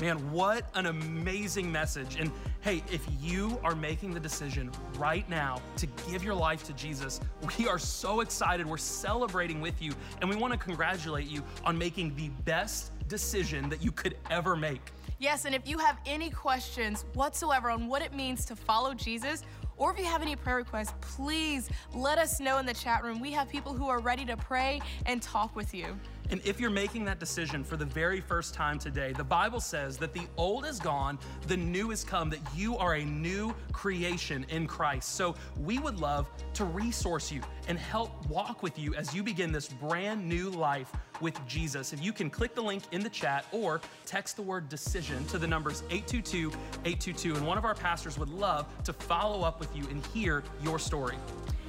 Man, 0.00 0.18
what 0.32 0.68
an 0.74 0.86
amazing 0.86 1.70
message. 1.70 2.16
And 2.18 2.32
hey, 2.62 2.82
if 2.90 3.06
you 3.20 3.60
are 3.62 3.76
making 3.76 4.12
the 4.12 4.18
decision 4.18 4.72
right 4.98 5.28
now 5.30 5.62
to 5.76 5.86
give 6.10 6.24
your 6.24 6.34
life 6.34 6.64
to 6.64 6.72
Jesus, 6.72 7.20
we 7.56 7.68
are 7.68 7.78
so 7.78 8.20
excited. 8.20 8.66
We're 8.66 8.76
celebrating 8.76 9.60
with 9.60 9.80
you, 9.80 9.92
and 10.20 10.28
we 10.28 10.34
want 10.34 10.52
to 10.52 10.58
congratulate 10.58 11.28
you 11.28 11.44
on 11.64 11.78
making 11.78 12.16
the 12.16 12.28
best 12.44 12.90
decision 13.06 13.68
that 13.68 13.84
you 13.84 13.92
could 13.92 14.16
ever 14.30 14.56
make. 14.56 14.90
Yes, 15.20 15.44
and 15.44 15.54
if 15.54 15.68
you 15.68 15.78
have 15.78 15.98
any 16.06 16.28
questions 16.28 17.04
whatsoever 17.14 17.70
on 17.70 17.86
what 17.86 18.02
it 18.02 18.12
means 18.12 18.44
to 18.46 18.56
follow 18.56 18.94
Jesus, 18.94 19.44
or 19.76 19.92
if 19.92 19.98
you 19.98 20.06
have 20.06 20.22
any 20.22 20.34
prayer 20.34 20.56
requests, 20.56 20.92
please 21.00 21.70
let 21.94 22.18
us 22.18 22.40
know 22.40 22.58
in 22.58 22.66
the 22.66 22.74
chat 22.74 23.04
room. 23.04 23.20
We 23.20 23.30
have 23.30 23.48
people 23.48 23.72
who 23.72 23.86
are 23.88 24.00
ready 24.00 24.24
to 24.24 24.36
pray 24.36 24.80
and 25.06 25.22
talk 25.22 25.54
with 25.54 25.72
you. 25.72 25.98
And 26.30 26.40
if 26.44 26.58
you're 26.58 26.70
making 26.70 27.04
that 27.04 27.20
decision 27.20 27.62
for 27.64 27.76
the 27.76 27.84
very 27.84 28.20
first 28.20 28.54
time 28.54 28.78
today, 28.78 29.12
the 29.12 29.24
Bible 29.24 29.60
says 29.60 29.96
that 29.98 30.12
the 30.12 30.26
old 30.36 30.64
is 30.64 30.78
gone, 30.78 31.18
the 31.46 31.56
new 31.56 31.90
is 31.90 32.04
come, 32.04 32.30
that 32.30 32.40
you 32.54 32.76
are 32.76 32.94
a 32.94 33.04
new 33.04 33.54
creation 33.72 34.46
in 34.48 34.66
Christ. 34.66 35.14
So 35.16 35.34
we 35.60 35.78
would 35.78 36.00
love 36.00 36.30
to 36.54 36.64
resource 36.64 37.30
you 37.30 37.42
and 37.68 37.78
help 37.78 38.26
walk 38.26 38.62
with 38.62 38.78
you 38.78 38.94
as 38.94 39.14
you 39.14 39.22
begin 39.22 39.52
this 39.52 39.68
brand 39.68 40.26
new 40.26 40.50
life 40.50 40.92
with 41.24 41.44
Jesus. 41.48 41.94
If 41.94 42.04
you 42.04 42.12
can 42.12 42.28
click 42.28 42.54
the 42.54 42.62
link 42.62 42.84
in 42.92 43.02
the 43.02 43.08
chat 43.08 43.46
or 43.50 43.80
text 44.04 44.36
the 44.36 44.42
word 44.42 44.68
decision 44.68 45.24
to 45.28 45.38
the 45.38 45.46
numbers 45.46 45.82
822 45.90 46.50
822, 46.50 47.34
and 47.34 47.46
one 47.46 47.56
of 47.56 47.64
our 47.64 47.74
pastors 47.74 48.18
would 48.18 48.28
love 48.28 48.66
to 48.84 48.92
follow 48.92 49.42
up 49.42 49.58
with 49.58 49.74
you 49.74 49.84
and 49.88 50.04
hear 50.08 50.44
your 50.62 50.78
story. 50.78 51.16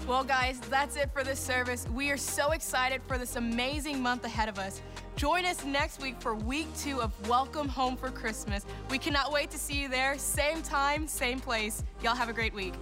Well, 0.08 0.26
guys, 0.26 0.60
that's 0.60 0.98
it 0.98 1.10
for 1.14 1.24
this 1.24 1.40
service. 1.40 1.88
We 1.88 2.12
are 2.12 2.18
so 2.18 2.52
excited 2.52 3.02
for 3.08 3.18
this 3.18 3.38
amazing 3.38 4.04
month 4.04 4.26
ahead 4.26 4.50
of 4.50 4.60
us. 4.60 4.82
Join 5.16 5.46
us 5.46 5.64
next 5.64 6.02
week 6.02 6.20
for 6.20 6.36
week 6.36 6.68
two 6.78 7.02
of 7.02 7.12
Welcome 7.30 7.70
Home 7.70 7.96
for 7.96 8.12
Christmas. 8.12 8.66
We 8.92 8.98
cannot 8.98 9.32
wait 9.32 9.50
to 9.52 9.58
see 9.58 9.82
you 9.82 9.88
there. 9.88 10.18
Same 10.18 10.62
time, 10.62 11.08
same 11.08 11.40
place. 11.40 11.84
Y'all 12.04 12.14
have 12.14 12.30
a 12.30 12.34
great 12.34 12.54
week. 12.54 12.74